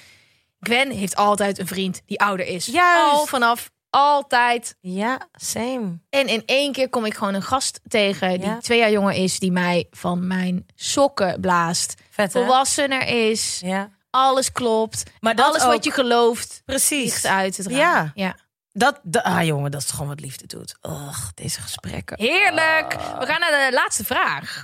[0.61, 2.67] Gwen heeft altijd een vriend die ouder is.
[2.67, 3.13] Juist.
[3.13, 4.77] Al vanaf altijd.
[4.81, 5.99] ja, same.
[6.11, 8.59] En in één keer kom ik gewoon een gast tegen die Ja.
[8.59, 11.95] twee jaar jonger is, die mij van mijn sokken blaast.
[12.11, 12.31] Vet?
[12.33, 13.61] Volwassener is.
[13.65, 13.91] Ja.
[14.11, 15.03] Alles klopt.
[15.21, 15.71] Maar dat Alles ook.
[15.73, 16.87] wat je gelooft Precies.
[17.11, 17.77] vliegt uit het raam.
[17.77, 18.13] Ja.
[18.15, 18.37] ja.
[18.73, 20.77] Dat, dat- ah jongen, dat is gewoon wat liefde doet.
[20.83, 22.21] Ugh, deze gesprekken.
[22.21, 22.93] Heerlijk.
[22.93, 24.63] We gaan naar de laatste vraag.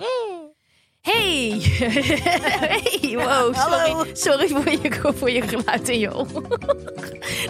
[1.05, 1.61] Hey.
[1.61, 3.17] hey.
[3.17, 4.15] Wow, sorry.
[4.15, 6.59] Sorry voor je, voor je geluid in je oor.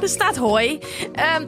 [0.01, 0.79] er staat hoi.
[1.13, 1.47] Ehm,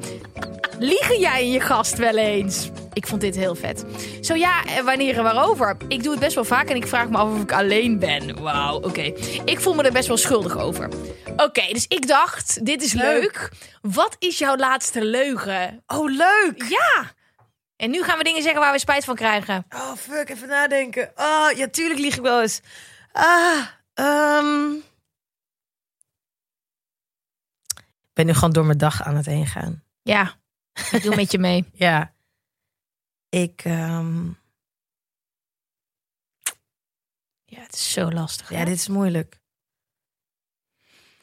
[0.79, 2.71] liegen jij en je gast wel eens?
[2.93, 3.85] Ik vond dit heel vet.
[4.21, 5.77] Zo ja, en wanneer en waarover?
[5.89, 8.43] Ik doe het best wel vaak en ik vraag me af of ik alleen ben.
[8.43, 9.13] Wauw, oké.
[9.45, 10.89] Ik voel me er best wel schuldig over.
[11.37, 13.51] Oké, dus ik dacht, dit is leuk.
[13.81, 15.83] Wat is jouw laatste leugen?
[15.87, 16.65] Oh, leuk!
[16.69, 17.15] Ja!
[17.77, 19.67] En nu gaan we dingen zeggen waar we spijt van krijgen.
[19.69, 21.13] Oh, fuck, even nadenken.
[21.17, 22.61] Oh, ja, tuurlijk lieg ik wel eens.
[23.13, 24.73] Ah, ehm.
[27.87, 29.85] Ik ben nu gewoon door mijn dag aan het heen gaan.
[30.03, 30.35] Ja,
[30.91, 31.71] ik doe met je mee.
[31.87, 32.15] Ja.
[33.29, 34.27] Ik, ehm,
[37.45, 38.51] Ja, het is zo lastig.
[38.51, 39.39] ja, dit is moeilijk.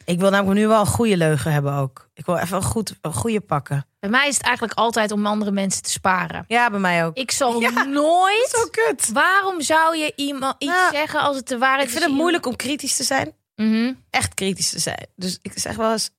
[0.05, 2.09] Ik wil namelijk nu wel een goede leugen hebben ook.
[2.13, 3.85] Ik wil even een, goed, een goede pakken.
[3.99, 6.45] Bij mij is het eigenlijk altijd om andere mensen te sparen.
[6.47, 7.15] Ja, bij mij ook.
[7.17, 8.49] Ik zal Ja, nooit...
[8.49, 9.09] Zo kut.
[9.11, 12.55] Waarom zou je iemand iets zeggen als het de waarheid Ik vind het moeilijk om
[12.55, 13.33] kritisch te zijn.
[13.55, 13.93] Mhm.
[14.09, 15.07] Echt kritisch te zijn.
[15.15, 16.09] Dus ik zeg wel eens...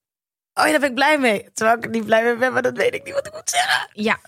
[0.55, 1.49] Oh ja, daar ben ik blij mee.
[1.55, 3.51] Terwijl ik er niet blij mee ben, maar dat weet ik niet wat ik moet
[3.51, 3.89] zeggen.
[3.93, 4.19] Ja,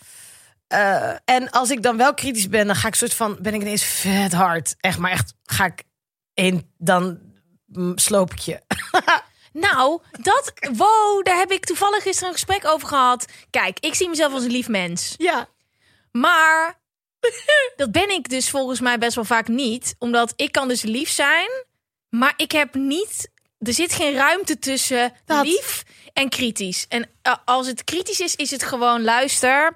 [0.67, 3.37] Eh, en als ik dan wel kritisch ben, dan ga ik soort van...
[3.41, 4.75] Ben ik ineens vet hard.
[4.81, 5.83] Echt, maar echt ga ik
[6.35, 6.71] in...
[6.79, 7.19] Dan
[7.95, 8.61] sloop ik je.
[9.61, 10.53] nou, dat...
[10.73, 13.27] Wow, daar heb ik toevallig gisteren een gesprek over gehad.
[13.51, 15.15] Kijk, ik zie mezelf als een lief mens.
[15.19, 15.49] Ja.
[16.13, 16.81] Maar
[17.77, 19.95] dat ben ik dus volgens mij best wel vaak niet.
[19.99, 21.49] Omdat ik kan dus lief zijn,
[22.09, 23.31] maar ik heb niet...
[23.59, 25.45] Er zit geen ruimte tussen Dat.
[25.45, 26.87] lief en kritisch.
[26.89, 29.75] En eh, als het kritisch is, is het gewoon luister.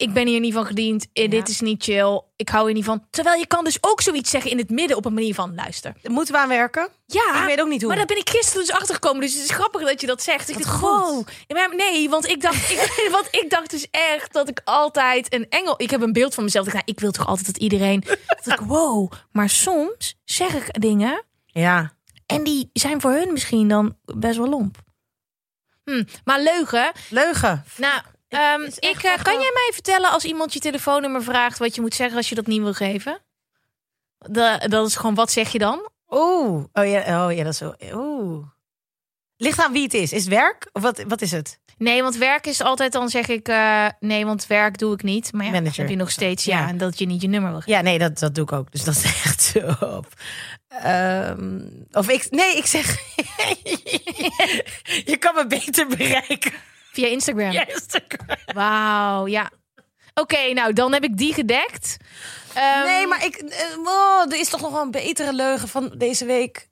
[0.00, 1.06] Ik ben hier niet van gediend.
[1.12, 2.22] Eh, Dit is niet chill.
[2.36, 3.06] Ik hou hier niet van.
[3.10, 5.94] Terwijl je kan dus ook zoiets zeggen in het midden op een manier van luister.
[6.02, 6.88] Moeten we aan werken?
[7.06, 7.88] Ja, Ik weet ook niet hoe.
[7.88, 9.20] Maar daar ben ik gisteren dus achtergekomen.
[9.20, 10.48] Dus het is grappig dat je dat zegt.
[10.48, 11.26] Ik dacht, wow.
[11.46, 15.46] Ja, Nee, want ik dacht, ik, want ik dacht dus echt dat ik altijd een
[15.48, 15.74] engel.
[15.76, 16.66] Ik heb een beeld van mezelf.
[16.66, 18.04] Ik, nou, ik wil toch altijd dat iedereen.
[18.44, 19.12] dat ik, wow.
[19.32, 21.92] Maar soms zeg ik dingen Ja.
[22.26, 24.76] en die zijn voor hun misschien dan best wel lomp.
[25.84, 26.92] Hm, maar leugen.
[27.10, 27.64] Leugen.
[27.76, 31.74] Nou, ehm, ik, eh, echt kan jij mij vertellen als iemand je telefoonnummer vraagt wat
[31.74, 33.20] je moet zeggen als je dat niet wil geven?
[34.18, 35.88] De, dat is gewoon, wat zeg je dan?
[36.08, 36.64] Oeh.
[36.72, 37.74] Oh ja, oh ja, dat is zo.
[37.92, 38.46] Oeh.
[39.36, 40.12] Ligt aan wie het is.
[40.12, 40.68] Is het werk?
[40.72, 41.58] Of wat, wat is het?
[41.78, 45.32] Nee, want werk is altijd dan zeg ik eh, nee, want werk doe ik niet.
[45.32, 45.80] Maar ja, Manager.
[45.80, 46.68] heb je nog steeds ja, Ja.
[46.68, 47.72] en dat je niet je nummer wil geven.
[47.72, 48.72] Ja, nee, dat, dat doe ik ook.
[48.72, 50.06] Dus dat is echt zo op.
[50.68, 51.60] Ehm,
[51.92, 52.86] of ik, nee, ik zeg.
[55.10, 56.52] je kan me beter bereiken.
[56.92, 57.50] Via Instagram.
[57.50, 58.26] Ja, Instagram.
[58.54, 59.50] Wauw, ja.
[60.14, 61.96] Oké, nou dan heb ik die gedekt.
[62.54, 63.36] Ehm, Nee, maar ik.
[63.36, 66.68] eh, oh, er is toch nog wel een betere leugen van deze week.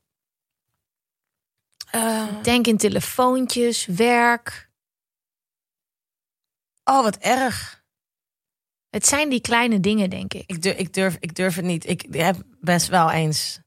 [1.91, 4.71] Eh, denk in telefoontjes, werk.
[6.85, 7.83] oh, wat erg.
[8.91, 10.43] Het zijn die kleine dingen, denk ik.
[10.47, 11.89] Ik durf, ik durf, ik durf het niet.
[11.89, 13.59] Ik heb best wel eens.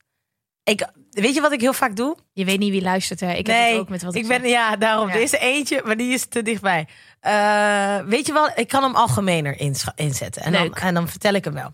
[0.64, 2.17] Ik, weet je wat ik heel vaak doe?
[2.33, 3.29] Je weet niet wie luistert, hè?
[3.31, 4.49] Ik heb nee, het ook met wat ik, ik ben zeg.
[4.49, 5.07] ja daarom.
[5.07, 5.13] Ja.
[5.13, 6.88] Er is eentje, maar die is te dichtbij.
[7.19, 8.49] Eh, weet je wel?
[8.55, 9.59] Ik kan hem algemener
[9.95, 11.73] inzetten en dan, en dan vertel ik hem wel.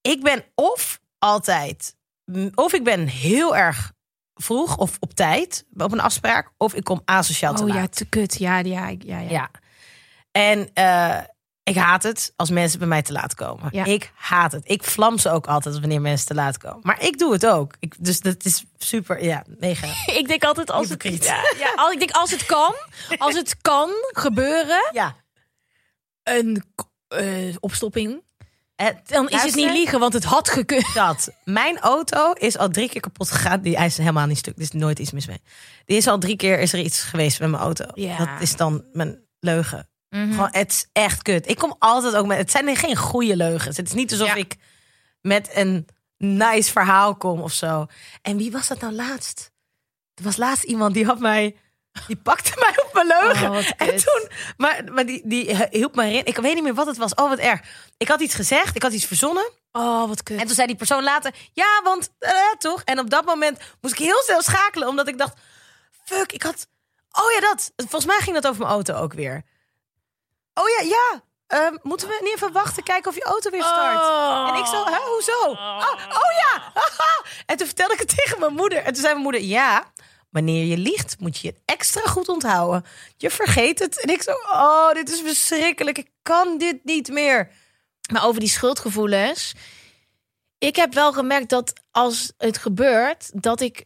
[0.00, 1.96] Ik ben of altijd,
[2.54, 3.92] of ik ben heel erg
[4.34, 7.76] vroeg of op tijd op een afspraak, of ik kom asociaal te Oh laat.
[7.76, 8.38] ja, te kut.
[8.38, 9.20] Ja, ja, ja, ja.
[9.30, 9.50] Ja.
[10.32, 11.18] En eh,
[11.68, 13.68] ik haat het als mensen bij mij te laat komen.
[13.72, 13.84] Ja.
[13.84, 14.62] Ik haat het.
[14.70, 16.80] Ik vlam ze ook altijd wanneer mensen te laat komen.
[16.82, 17.74] Maar ik doe het ook.
[17.80, 19.86] Ik, dus dat is super, ja, mega.
[20.20, 22.74] Ik denk altijd als het, ja, ja, als ik denk als het kan,
[23.18, 25.16] als het kan gebeuren, Ja.
[26.22, 26.64] een
[27.08, 28.22] eh, opstopping,
[28.76, 30.94] Het, dan is het niet liegen, want het had gekund.
[30.94, 31.30] Dat.
[31.44, 33.60] Mijn auto is al drie keer kapot gegaan.
[33.60, 34.56] Die is helemaal niet stuk.
[34.56, 35.42] Er is nooit iets mis mee.
[35.84, 37.84] Die is al drie keer is er iets geweest met mijn auto.
[37.94, 38.18] Ja.
[38.18, 39.88] Dat is dan mijn leugen.
[40.24, 40.32] Mhm.
[40.32, 41.48] Gewoon, het is echt kut.
[41.48, 42.38] Ik kom altijd ook met.
[42.38, 43.76] Het zijn geen goede leugens.
[43.76, 44.34] Het is niet alsof Ja.
[44.34, 44.56] ik
[45.20, 45.88] met een
[46.18, 47.86] nice verhaal kom of zo.
[48.22, 49.50] En wie was dat nou laatst?
[50.14, 51.56] Er was laatst iemand die had mij.
[52.06, 53.50] Die pakte mij op mijn leugen.
[53.50, 54.28] Oh, en toen.
[54.56, 56.26] Maar, maar die, die hielp me erin.
[56.26, 57.14] Ik weet niet meer wat het was.
[57.14, 57.60] Oh, wat erg.
[57.96, 58.76] Ik had iets gezegd.
[58.76, 59.50] Ik had iets verzonnen.
[59.72, 60.40] Oh, wat kut.
[60.40, 62.82] En toen zei die persoon later, ja, want eh, toch?
[62.82, 65.36] En op dat moment moest ik heel snel schakelen, omdat ik dacht,
[66.04, 66.66] fuck, ik had,
[67.10, 67.72] oh ja, dat.
[67.76, 69.44] Volgens mij ging dat over mijn auto ook weer.
[70.58, 71.22] Oh ja, ja.
[71.46, 74.00] Ehm, moeten we niet even wachten, kijken of je auto weer start?
[74.00, 74.48] Oh.
[74.48, 75.48] En ik zo, hè, hoezo?
[75.50, 76.72] Oh, oh ja.
[77.46, 78.78] En toen vertelde ik het tegen mijn moeder.
[78.78, 79.92] En toen zei mijn moeder, ja,
[80.30, 82.84] wanneer je liegt, moet je het extra goed onthouden.
[83.16, 84.00] Je vergeet het.
[84.00, 85.98] En ik zo, oh, dit is verschrikkelijk.
[85.98, 87.50] Ik kan dit niet meer.
[88.12, 89.54] Maar over die schuldgevoelens.
[90.58, 93.84] Ik heb wel gemerkt dat als het gebeurt, dat ik.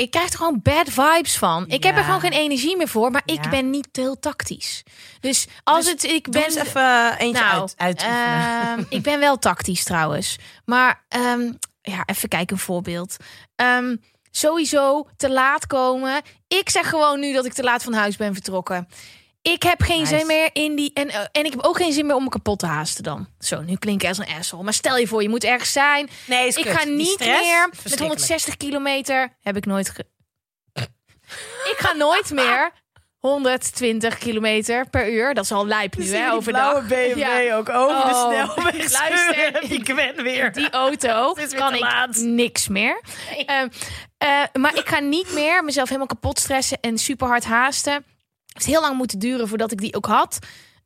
[0.00, 1.64] Ik krijg er gewoon bad vibes van.
[1.68, 3.50] Ik heb er gewoon geen energie meer voor, maar ik Ja.
[3.50, 4.82] ben niet heel tactisch.
[5.20, 6.04] Dus als Dus het.
[6.04, 8.62] Ik ben even eentje nou, uit, uitoefenen.
[8.62, 10.36] ehm, ik ben wel tactisch trouwens.
[10.64, 11.52] Maar ehm,
[11.82, 13.16] ja, even kijken een voorbeeld.
[13.56, 13.96] Ehm,
[14.30, 16.20] sowieso te laat komen.
[16.48, 18.88] Ik zeg gewoon nu dat ik te laat van huis ben vertrokken.
[19.42, 20.16] Ik heb geen Nice.
[20.18, 20.90] zin meer in die.
[20.94, 23.28] En, eh, en ik heb ook geen zin meer om me kapot te haasten dan.
[23.38, 24.62] Zo, nu klink ik als een asshole.
[24.62, 26.08] Maar stel je voor, je moet ergens zijn.
[26.26, 26.72] Nee, is ik kut.
[26.76, 28.00] ga Die niet stress, meer met verschrikkelijk.
[28.00, 29.36] 160 kilometer.
[29.40, 29.88] Heb ik nooit.
[29.90, 30.04] Ge...
[31.70, 32.70] ik ga nooit meer
[33.18, 35.34] 120 kilometer per uur.
[35.34, 36.32] Dat is al lijp nu, hè?
[36.32, 36.86] Overdag.
[36.86, 37.54] BMW Ja.
[37.56, 38.92] ook over Oh, de snelweg.
[39.00, 39.68] luister.
[39.68, 40.52] Die Gwen weer.
[40.52, 42.16] die auto weer kan ik laat.
[42.16, 43.00] niks meer.
[43.46, 43.68] Ehm,
[44.18, 48.04] eh, maar ik ga niet meer mezelf helemaal kapot stressen en super hard haasten.
[48.52, 50.38] Het heeft heel lang moeten duren voordat ik die ook had.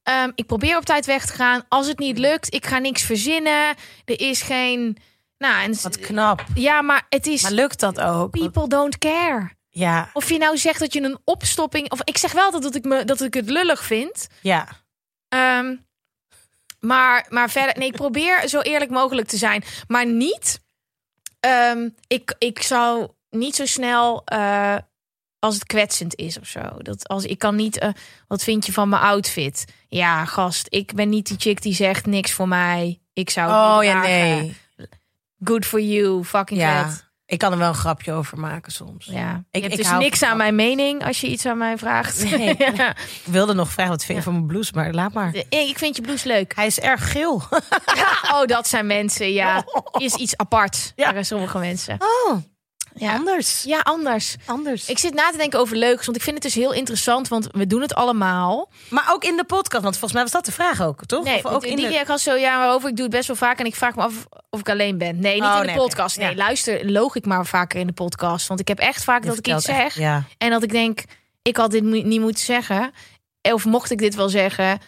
[0.02, 1.64] Ehm, ik probeer op tijd weg te gaan.
[1.68, 3.74] Als het niet lukt, ik ga niks verzinnen.
[4.04, 4.96] Er is geen.
[5.38, 6.44] Nou, en, Wat knap.
[6.54, 7.42] ja, maar het is.
[7.42, 8.30] Maar lukt dat ook?
[8.30, 9.50] People don't care.
[9.68, 11.90] Ja, Of je nou zegt dat je een opstopping.
[11.90, 14.26] Of ik zeg wel dat, dat, ik, me, dat ik het lullig vind.
[14.42, 14.68] ja.
[15.28, 15.76] Ehm,
[16.80, 19.64] maar, maar verder, nee, ik probeer zo eerlijk mogelijk te zijn.
[19.88, 20.60] Maar niet.
[21.40, 24.22] ehm, ik, ik zou niet zo snel.
[24.24, 24.76] eh,
[25.44, 26.60] als het kwetsend is of zo.
[26.78, 27.78] Dat als ik kan niet.
[27.78, 27.88] eh,
[28.28, 29.64] wat vind je van mijn outfit?
[29.88, 33.00] Ja, gast, ik ben niet die chick die zegt niks voor mij.
[33.12, 33.50] Ik zou.
[33.50, 34.18] het Oh niet ja, dragen.
[34.36, 34.56] nee.
[35.44, 36.88] Good for you, fucking Ja.
[36.90, 37.02] vet.
[37.26, 39.06] Ik kan er wel een grapje over maken soms.
[39.06, 41.58] Ja, Ik- heb ik dus hou niks van aan mijn mening als je iets aan
[41.58, 42.30] mij vraagt.
[42.30, 42.54] Nee.
[42.58, 42.90] Ja.
[43.24, 45.34] Ik wilde nog vragen wat vind je van mijn blouse, maar laat maar.
[45.48, 46.54] Ik vind je blouse leuk.
[46.54, 47.42] Hij is erg geel.
[48.32, 49.64] Oh, dat zijn mensen, ja.
[49.98, 51.22] Is iets apart Ja.
[51.22, 51.96] sommige mensen.
[51.98, 52.36] Oh.
[52.94, 53.14] Ja.
[53.14, 53.62] Anders.
[53.62, 54.36] Ja, anders.
[54.46, 54.88] Anders.
[54.88, 57.48] Ik zit na te denken over leugens, want ik vind het dus heel interessant, want
[57.50, 58.68] we doen het allemaal.
[58.90, 61.24] maar ook in de podcast, want volgens mij was dat de vraag ook, toch?
[61.24, 62.04] Nee, of ook in die de...
[62.06, 64.26] was zo, ja, waarover ik doe het best wel vaak en ik vraag me af
[64.50, 65.18] of ik alleen ben.
[65.20, 66.18] Nee, niet Oh, in de nee, podcast.
[66.18, 69.28] Nee, luister, loog ik maar vaker in de podcast, want ik heb echt vaak Je
[69.28, 70.24] dat ik iets zeg Ja.
[70.38, 71.02] en dat ik denk,
[71.42, 72.92] ik had dit niet moeten zeggen.
[73.42, 74.78] Of mocht ik dit wel zeggen,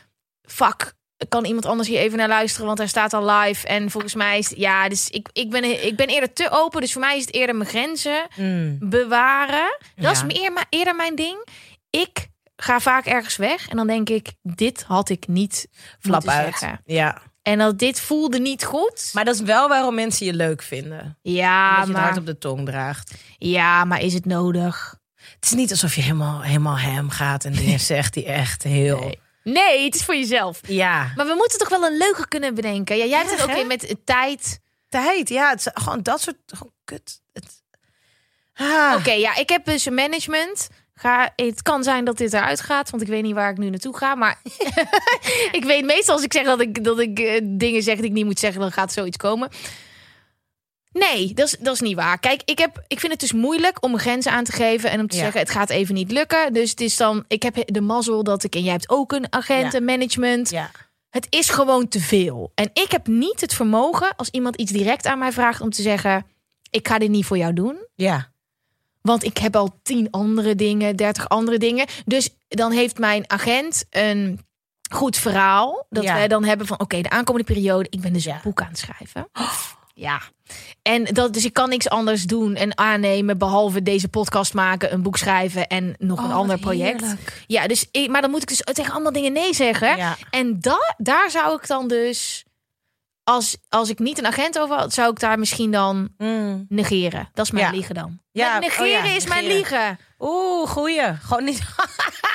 [0.43, 0.93] fuck,
[1.29, 3.67] kan iemand anders hier even naar luisteren, want hij staat al live.
[3.67, 6.93] En volgens mij is ja, dus ik, ik, ben, ik ben eerder te open, dus
[6.93, 8.77] voor mij is het eerder mijn grenzen Mm.
[8.81, 9.79] bewaren.
[9.97, 11.47] Dat is meer, maar eerder mijn ding.
[11.91, 15.69] Ik ga vaak ergens weg en dan denk ik, dit had ik niet
[15.99, 16.45] Flap uit.
[16.59, 16.81] zeggen.
[16.85, 17.19] Ja.
[17.43, 19.11] En dat dit voelde niet goed.
[19.13, 21.19] Maar dat is wel waarom mensen je leuk vinden.
[21.23, 23.15] ja, Omdat je het hart maar, op de tong draagt.
[23.39, 24.99] ja, maar is het nodig?
[25.35, 29.01] Het is niet alsof je helemaal, helemaal hem gaat en dingen zegt die echt heel...
[29.01, 29.19] Nee.
[29.53, 30.61] Nee, het is voor jezelf.
[30.67, 31.13] Ja.
[31.17, 32.97] Maar we moeten toch wel een leugen kunnen bedenken.
[32.97, 34.61] Ja, jij hebt het ook in met tijd.
[34.89, 35.51] Tijd, ja.
[35.51, 36.37] Het is gewoon dat soort...
[36.47, 37.21] Gewoon kut.
[37.33, 37.63] Het...
[38.55, 38.95] Ah.
[38.99, 40.69] Oké, ja, ik heb dus een management.
[40.95, 43.71] Ga, het kan zijn dat dit eruit gaat, want ik weet niet waar ik nu
[43.71, 44.15] naartoe ga.
[44.15, 44.41] Maar
[45.59, 48.13] ik weet meestal als ik zeg dat ik, dat ik eh, dingen zeg die ik
[48.13, 49.49] niet moet zeggen, dan gaat zoiets komen.
[50.99, 52.19] Nee, dat is, dat is niet waar.
[52.19, 55.07] Kijk, ik, heb, ik vind het dus moeilijk om grenzen aan te geven en om
[55.09, 55.23] te Ja.
[55.23, 56.53] zeggen: het gaat even niet lukken.
[56.53, 59.33] Dus het is dan, ik heb de mazzel dat ik, en jij hebt ook een
[59.33, 59.79] agent, Ja.
[59.79, 60.71] een.
[61.11, 62.53] Het is gewoon te veel.
[62.55, 65.83] En ik heb niet het vermogen als iemand iets direct aan mij vraagt om te
[65.83, 66.27] zeggen:
[66.71, 67.77] ik ga dit niet voor jou doen.
[67.95, 68.31] Ja.
[69.03, 71.87] Want ik heb al tien andere dingen, dertig andere dingen.
[72.05, 74.41] Dus dan heeft mijn agent een
[74.91, 75.87] goed verhaal.
[75.91, 76.15] Dat Ja.
[76.15, 77.87] wij dan hebben van oké, de aankomende periode.
[77.91, 79.29] Ik ben dus een boek aan het schrijven.
[79.99, 80.21] Ja.
[80.83, 83.39] En dat, dus ik kan niks anders doen en aannemen.
[83.39, 87.01] Behalve deze podcast maken, een boek schrijven en nog een Oh, ander project.
[87.01, 87.45] heerlijk.
[87.47, 89.97] Ja, dus ik, maar dan moet ik dus tegen allemaal dingen nee zeggen.
[89.97, 90.17] Ja.
[90.31, 92.45] En da, daar zou ik dan dus.
[93.29, 96.67] Als, als ik niet een agent over had, zou ik daar misschien dan Mm.
[96.69, 97.29] negeren.
[97.33, 97.71] Dat is mijn Ja.
[97.73, 98.21] liegen dan.
[98.33, 99.99] Ja, Ja, negeren oh ja, is mijn liegen.
[100.19, 101.15] Oeh, goeie.
[101.23, 101.59] Gewoon niet...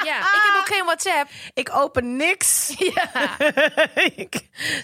[0.04, 1.30] Ja, ik heb ook geen WhatsApp.
[1.54, 2.74] Ik open niks.
[2.94, 3.38] Ja.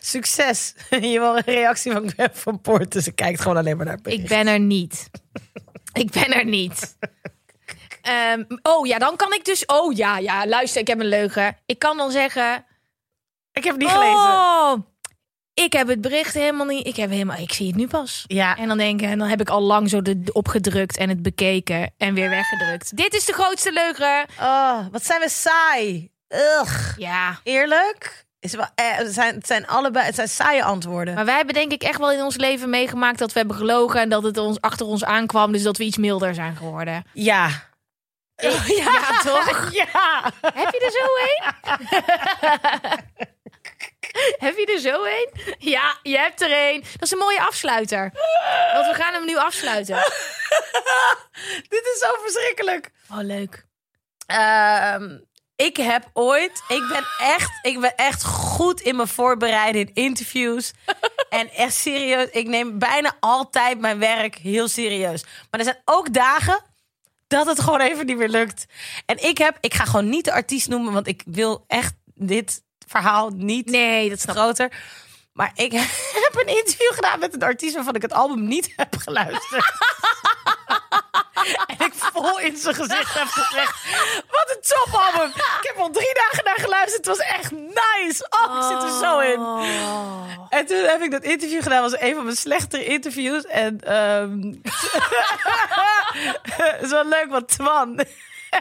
[0.01, 0.73] Succes.
[0.89, 2.91] Je wil een reactie van van Poort.
[2.91, 4.21] Dus ik kijk gewoon alleen maar naar bericht.
[4.21, 5.09] Ik ben er niet.
[5.93, 6.97] Ik ben er niet.
[8.61, 9.65] Oh ja, dan kan ik dus.
[9.65, 11.57] Oh ja, ja, luister, ik heb een leugen.
[11.65, 12.65] Ik kan dan zeggen.
[13.51, 14.85] Ik heb het niet gelezen.
[15.63, 16.87] Ik heb het bericht helemaal niet.
[16.87, 17.37] Ik heb helemaal.
[17.37, 18.23] Ik zie het nu pas.
[18.27, 18.57] Ja.
[18.57, 21.21] En dan denk ik, en dan heb ik al lang zo de, opgedrukt en het
[21.21, 22.97] bekeken en weer weggedrukt.
[22.97, 24.25] Dit is de grootste leugen.
[24.39, 26.11] Oh, wat zijn we saai.
[26.29, 26.97] Ugh.
[26.97, 27.39] Ja.
[27.43, 28.25] Eerlijk?
[28.39, 31.13] Is wel, eh, het, zijn, het zijn allebei het zijn saaie antwoorden.
[31.13, 34.01] Maar wij hebben denk ik echt wel in ons leven meegemaakt dat we hebben gelogen
[34.01, 37.03] en dat het ons achter ons aankwam, dus dat we iets milder zijn geworden.
[37.13, 37.47] Ja.
[38.83, 39.69] ja, toch?
[39.83, 40.31] Ja.
[40.41, 41.45] Heb je er zo een?
[44.45, 45.55] Heb je er zo een?
[45.57, 46.81] Ja, je hebt er een.
[46.81, 48.11] Dat is een mooie afsluiter.
[48.73, 49.95] Want we gaan hem nu afsluiten.
[51.69, 52.91] Dit is zo verschrikkelijk.
[53.11, 53.65] Oh, leuk.
[54.25, 55.17] Ehm,
[55.55, 60.73] ik heb ooit, ik ben echt, ik ben echt goed in me voorbereiden in interviews.
[61.29, 65.23] en echt serieus, ik neem bijna altijd mijn werk heel serieus.
[65.23, 66.63] Maar er zijn ook dagen
[67.27, 68.65] dat het gewoon even niet meer lukt.
[69.05, 72.61] En ik heb, ik ga gewoon niet de artiest noemen, want ik wil echt dit
[72.87, 74.29] verhaal niet Nee, dat ik.
[74.29, 74.71] groter.
[75.33, 75.71] Maar ik
[76.23, 79.71] heb een interview gedaan met een artiest waarvan ik het album niet heb geluisterd.
[81.67, 83.75] en ik vol in zijn gezicht heb gezegd:
[84.29, 85.29] Wat een topalbum!
[85.29, 87.05] Ik heb al drie dagen naar geluisterd.
[87.05, 88.27] Het was echt nice.
[88.29, 89.39] Oh, ik zit er zo in.
[90.49, 91.81] En toen heb ik dat interview gedaan.
[91.81, 93.43] was een van mijn slechtere interviews.
[93.45, 93.79] En
[96.51, 98.05] het is wel leuk, want Twan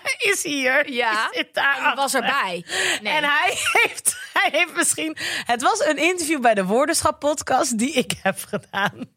[0.33, 0.93] is hier.
[0.93, 2.65] Ja, daar was erbij.
[3.03, 3.13] Nee.
[3.13, 5.17] en hij heeft, hij heeft misschien.
[5.45, 9.09] Het was een interview bij de Woordenschap podcast die ik heb gedaan.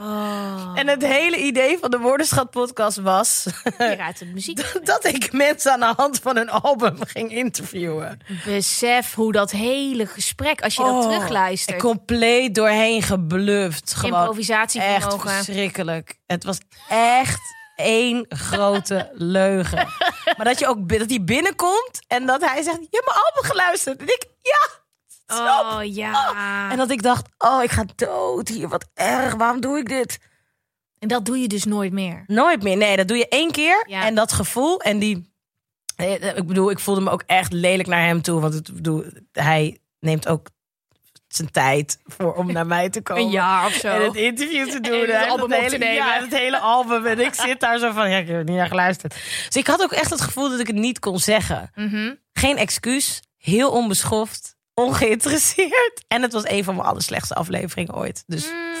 [0.00, 0.72] Oh.
[0.74, 3.46] En het hele idee van de Woordenschap podcast was
[4.18, 4.74] de muziek.
[4.84, 8.20] dat ik mensen aan de hand van hun album ging interviewen.
[8.44, 11.80] Besef hoe dat hele gesprek, als je dat Oh, terugluistert.
[11.80, 13.94] compleet doorheen gebluft.
[13.94, 14.38] Gewoon.
[14.74, 16.14] Echt verschrikkelijk.
[16.26, 17.40] Het was echt
[17.76, 19.86] één grote leugen.
[20.36, 23.50] Maar dat je ook dat hij binnenkomt en dat hij zegt: Je hebt mijn album
[23.50, 24.00] geluisterd.
[24.00, 24.82] En ik, ja.
[25.26, 25.72] Snap.
[25.72, 26.70] Oh ja.
[26.70, 28.68] En dat ik dacht, oh, ik ga dood hier.
[28.68, 30.18] Wat erg, waarom doe ik dit?
[30.98, 32.24] En dat doe je dus nooit meer.
[32.26, 32.76] Nooit meer.
[32.76, 33.84] Nee, dat doe je één keer.
[33.88, 34.04] Ja.
[34.04, 35.32] En dat gevoel en die...
[35.96, 38.40] eh, Ik bedoel, ik voelde me ook echt lelijk naar hem toe.
[38.40, 40.46] Want ik bedoel, hij neemt ook
[41.36, 43.22] zijn tijd voor om naar mij te komen.
[43.22, 43.88] Een jaar of zo.
[43.88, 45.04] En het interview te doen.
[45.04, 45.94] En het album op te hele, nemen.
[45.94, 47.06] Ja, het hele album.
[47.06, 49.14] En ik zit daar zo van, ja, ik heb er niet naar geluisterd.
[49.46, 51.70] Dus ik had ook echt het gevoel dat ik het niet kon zeggen.
[51.74, 52.14] Mhm.
[52.32, 53.22] Geen excuus.
[53.38, 54.56] Heel onbeschoft.
[54.74, 56.04] Ongeïnteresseerd.
[56.08, 58.24] En het was een van mijn allerslechtste afleveringen ooit.
[58.26, 58.73] Dus Mm,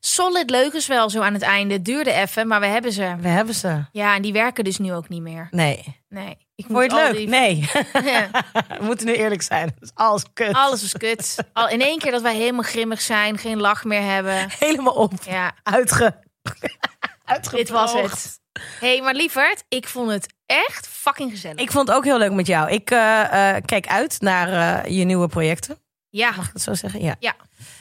[0.00, 1.74] Solid leugens wel zo aan het einde.
[1.74, 3.14] Het duurde even, maar we hebben ze.
[3.20, 3.84] We hebben ze.
[3.92, 5.48] Ja, en die werken dus nu ook niet meer.
[5.50, 6.02] Nee.
[6.08, 6.36] Nee.
[6.54, 7.16] Ik Vond je het leuk?
[7.16, 7.68] die- Nee.
[8.04, 8.30] Ja.
[8.78, 9.76] We moeten nu eerlijk zijn.
[9.80, 10.52] Is alles kut.
[10.54, 11.36] Alles is kut.
[11.52, 14.46] Al in één keer dat wij helemaal grimmig zijn, geen lach meer hebben.
[14.58, 15.12] Helemaal op.
[15.26, 16.16] Ja, Uitge...
[17.50, 18.40] dit was het.
[18.80, 21.56] hey, maar lieverd, ik vond het echt fucking gezellig.
[21.60, 22.70] Ik vond het ook heel leuk met jou.
[22.70, 25.78] Ik eh, eh, kijk uit naar eh, je nieuwe projecten.
[26.08, 27.02] ja, Mag ik dat zo zeggen?
[27.02, 27.16] Ja.
[27.18, 27.34] ja,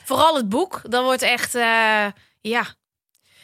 [0.10, 0.82] vooral het boek.
[0.84, 2.06] Dat wordt echt, eh,
[2.42, 2.66] ja,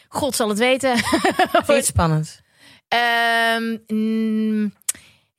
[0.08, 0.98] God zal het weten.
[1.68, 2.42] Vind het spannend?
[2.88, 4.74] Ehm, mm,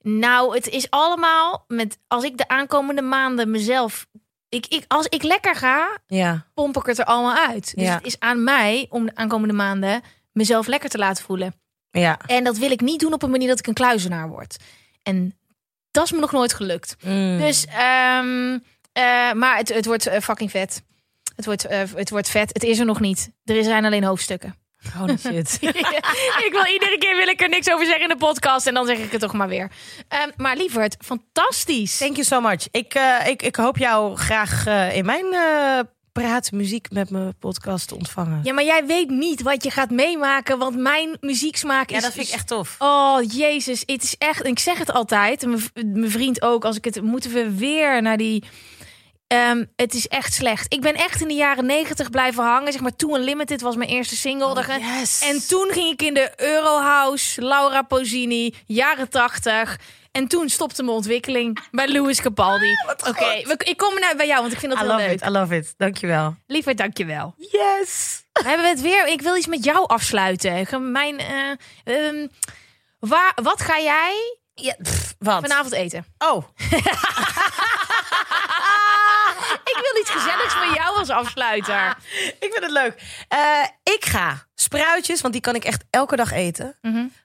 [0.02, 4.06] nou, het is allemaal met als ik de aankomende maanden mezelf.
[4.48, 6.46] Ik, ik, als ik lekker ga, Ja.
[6.54, 7.74] pomp ik het er allemaal uit.
[7.76, 7.94] Dus Ja.
[7.94, 11.54] het is aan mij om de aankomende maanden mezelf lekker te laten voelen.
[11.90, 12.18] Ja.
[12.26, 14.56] En dat wil ik niet doen op een manier dat ik een kluizenaar word.
[15.02, 15.38] En
[15.90, 16.96] dat is me nog nooit gelukt.
[17.02, 17.38] Mm.
[17.38, 18.58] Dus, ehm,
[18.92, 20.82] eh, maar het, het wordt eh, fucking vet.
[21.36, 22.52] Het wordt, eh, het wordt vet.
[22.52, 23.30] Het is er nog niet.
[23.44, 24.54] Er zijn alleen hoofdstukken.
[24.94, 25.58] Holy shit.
[26.46, 28.86] ik wil iedere keer wil ik er niks over zeggen in de podcast en dan
[28.86, 29.70] zeg ik het toch maar weer.
[30.08, 31.96] Ehm, maar lieverd, fantastisch.
[31.98, 32.68] Thank you so much.
[32.70, 35.78] Ik, eh, ik, ik hoop jou graag eh, in mijn eh
[36.22, 38.40] praat muziek met mijn podcast te ontvangen.
[38.42, 41.96] Ja, maar jij weet niet wat je gaat meemaken, want mijn muzieksmaak is.
[41.96, 42.76] Ja, dat vind ik echt tof.
[42.78, 44.46] Oh, jezus, het is echt.
[44.46, 47.02] Ik zeg het altijd, mijn vriend ook, als ik het.
[47.02, 48.44] Moeten we weer naar die.
[49.26, 50.72] Ehm, het is echt slecht.
[50.72, 52.72] Ik ben echt in de jaren negentig blijven hangen.
[52.72, 54.46] Zeg maar, Too Unlimited was mijn eerste single.
[54.46, 54.66] Oh,
[54.98, 55.20] yes.
[55.20, 59.76] En toen ging ik in de Eurohouse, Laura Pausini, jaren tachtig.
[60.12, 62.72] En toen stopte mijn ontwikkeling bij Louis Capaldi.
[63.08, 65.14] Oké, we- ik kom nou bij jou, want ik vind dat I heel love leuk.
[65.20, 65.74] it, I love it.
[65.76, 66.36] Dankjewel.
[66.46, 67.34] Liever, dankjewel.
[67.36, 68.22] Yes.
[68.32, 69.06] We hebben het weer.
[69.06, 70.90] Ik wil iets met jou afsluiten.
[70.92, 71.50] Mijn, eh,
[71.84, 72.26] ehm,
[72.98, 75.40] waar, wat ga jij Ja, pff, wat?
[75.40, 76.06] vanavond eten?
[76.18, 76.42] Oh,
[79.66, 81.96] Ik wil iets gezelligs met jou als afsluiter.
[82.44, 83.24] ik vind het leuk.
[83.28, 86.76] Eh, ik ga spruitjes, want die kan ik echt elke dag eten.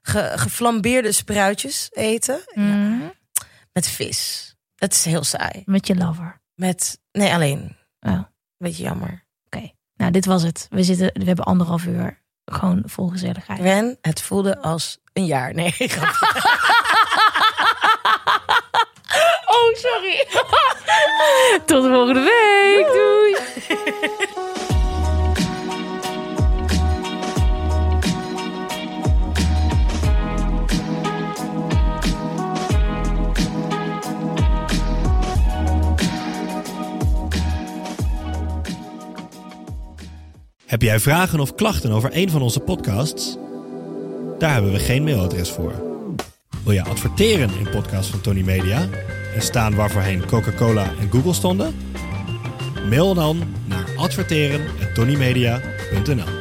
[0.02, 2.42] Ge- geflambeerde spruitjes eten.
[2.54, 3.12] Ja.
[3.74, 4.56] Met vis.
[4.76, 5.64] Dat is heel saai.
[5.66, 6.42] Met je lover.
[6.56, 7.78] Met, nee, alleen.
[8.00, 8.28] Oh, oké.
[8.58, 9.30] Beetje jammer.
[9.96, 10.68] Nou, dit was het.
[10.70, 13.60] We, zitten, we hebben anderhalf uur gewoon vol gezelligheid.
[13.60, 15.54] Ren, het voelde als een jaar.
[15.54, 16.28] Nee, grapje.
[19.56, 20.28] Oh, sorry.
[21.66, 22.88] Tot de volgende week.
[22.94, 23.36] Doei.
[40.66, 43.38] Heb jij vragen of klachten over een van onze podcasts?
[44.40, 45.91] Daar hebben we geen mailadres voor.
[46.64, 48.88] Wil je adverteren in podcasts van Tony Media
[49.36, 51.76] en staan waarvoorheen Coca-Cola en Google stonden?
[52.90, 56.40] Mail dan naar adverteren@tonymedia.nl.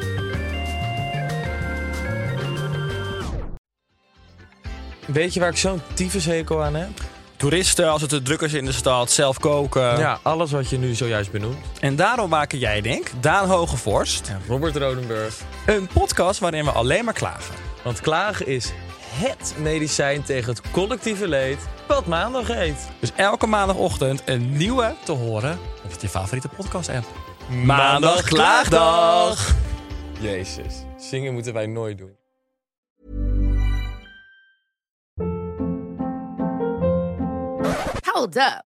[5.07, 6.89] Weet je waar ik zo'n tyfushekel aan heb?
[7.37, 9.99] Toeristen, als het te druk is in de stad, zelf koken.
[9.99, 11.57] Ja, alles wat je nu zojuist benoemt.
[11.81, 15.35] En daarom maken jij, denk Daan Hogevorst, Ja, Robert Rodenburg.
[15.67, 17.55] een podcast waarin we alleen maar klagen.
[17.85, 18.73] Want klagen is
[19.11, 21.59] HET medicijn tegen het collectieve leed
[21.89, 22.89] wat maandag heet.
[23.01, 27.07] Dus elke maandagochtend een nieuwe te horen op je favoriete podcast-app.
[27.65, 29.55] Maandag Klaagdag!
[30.21, 32.19] Jezus, zingen moeten wij nooit doen.
[38.13, 38.70] Hold up.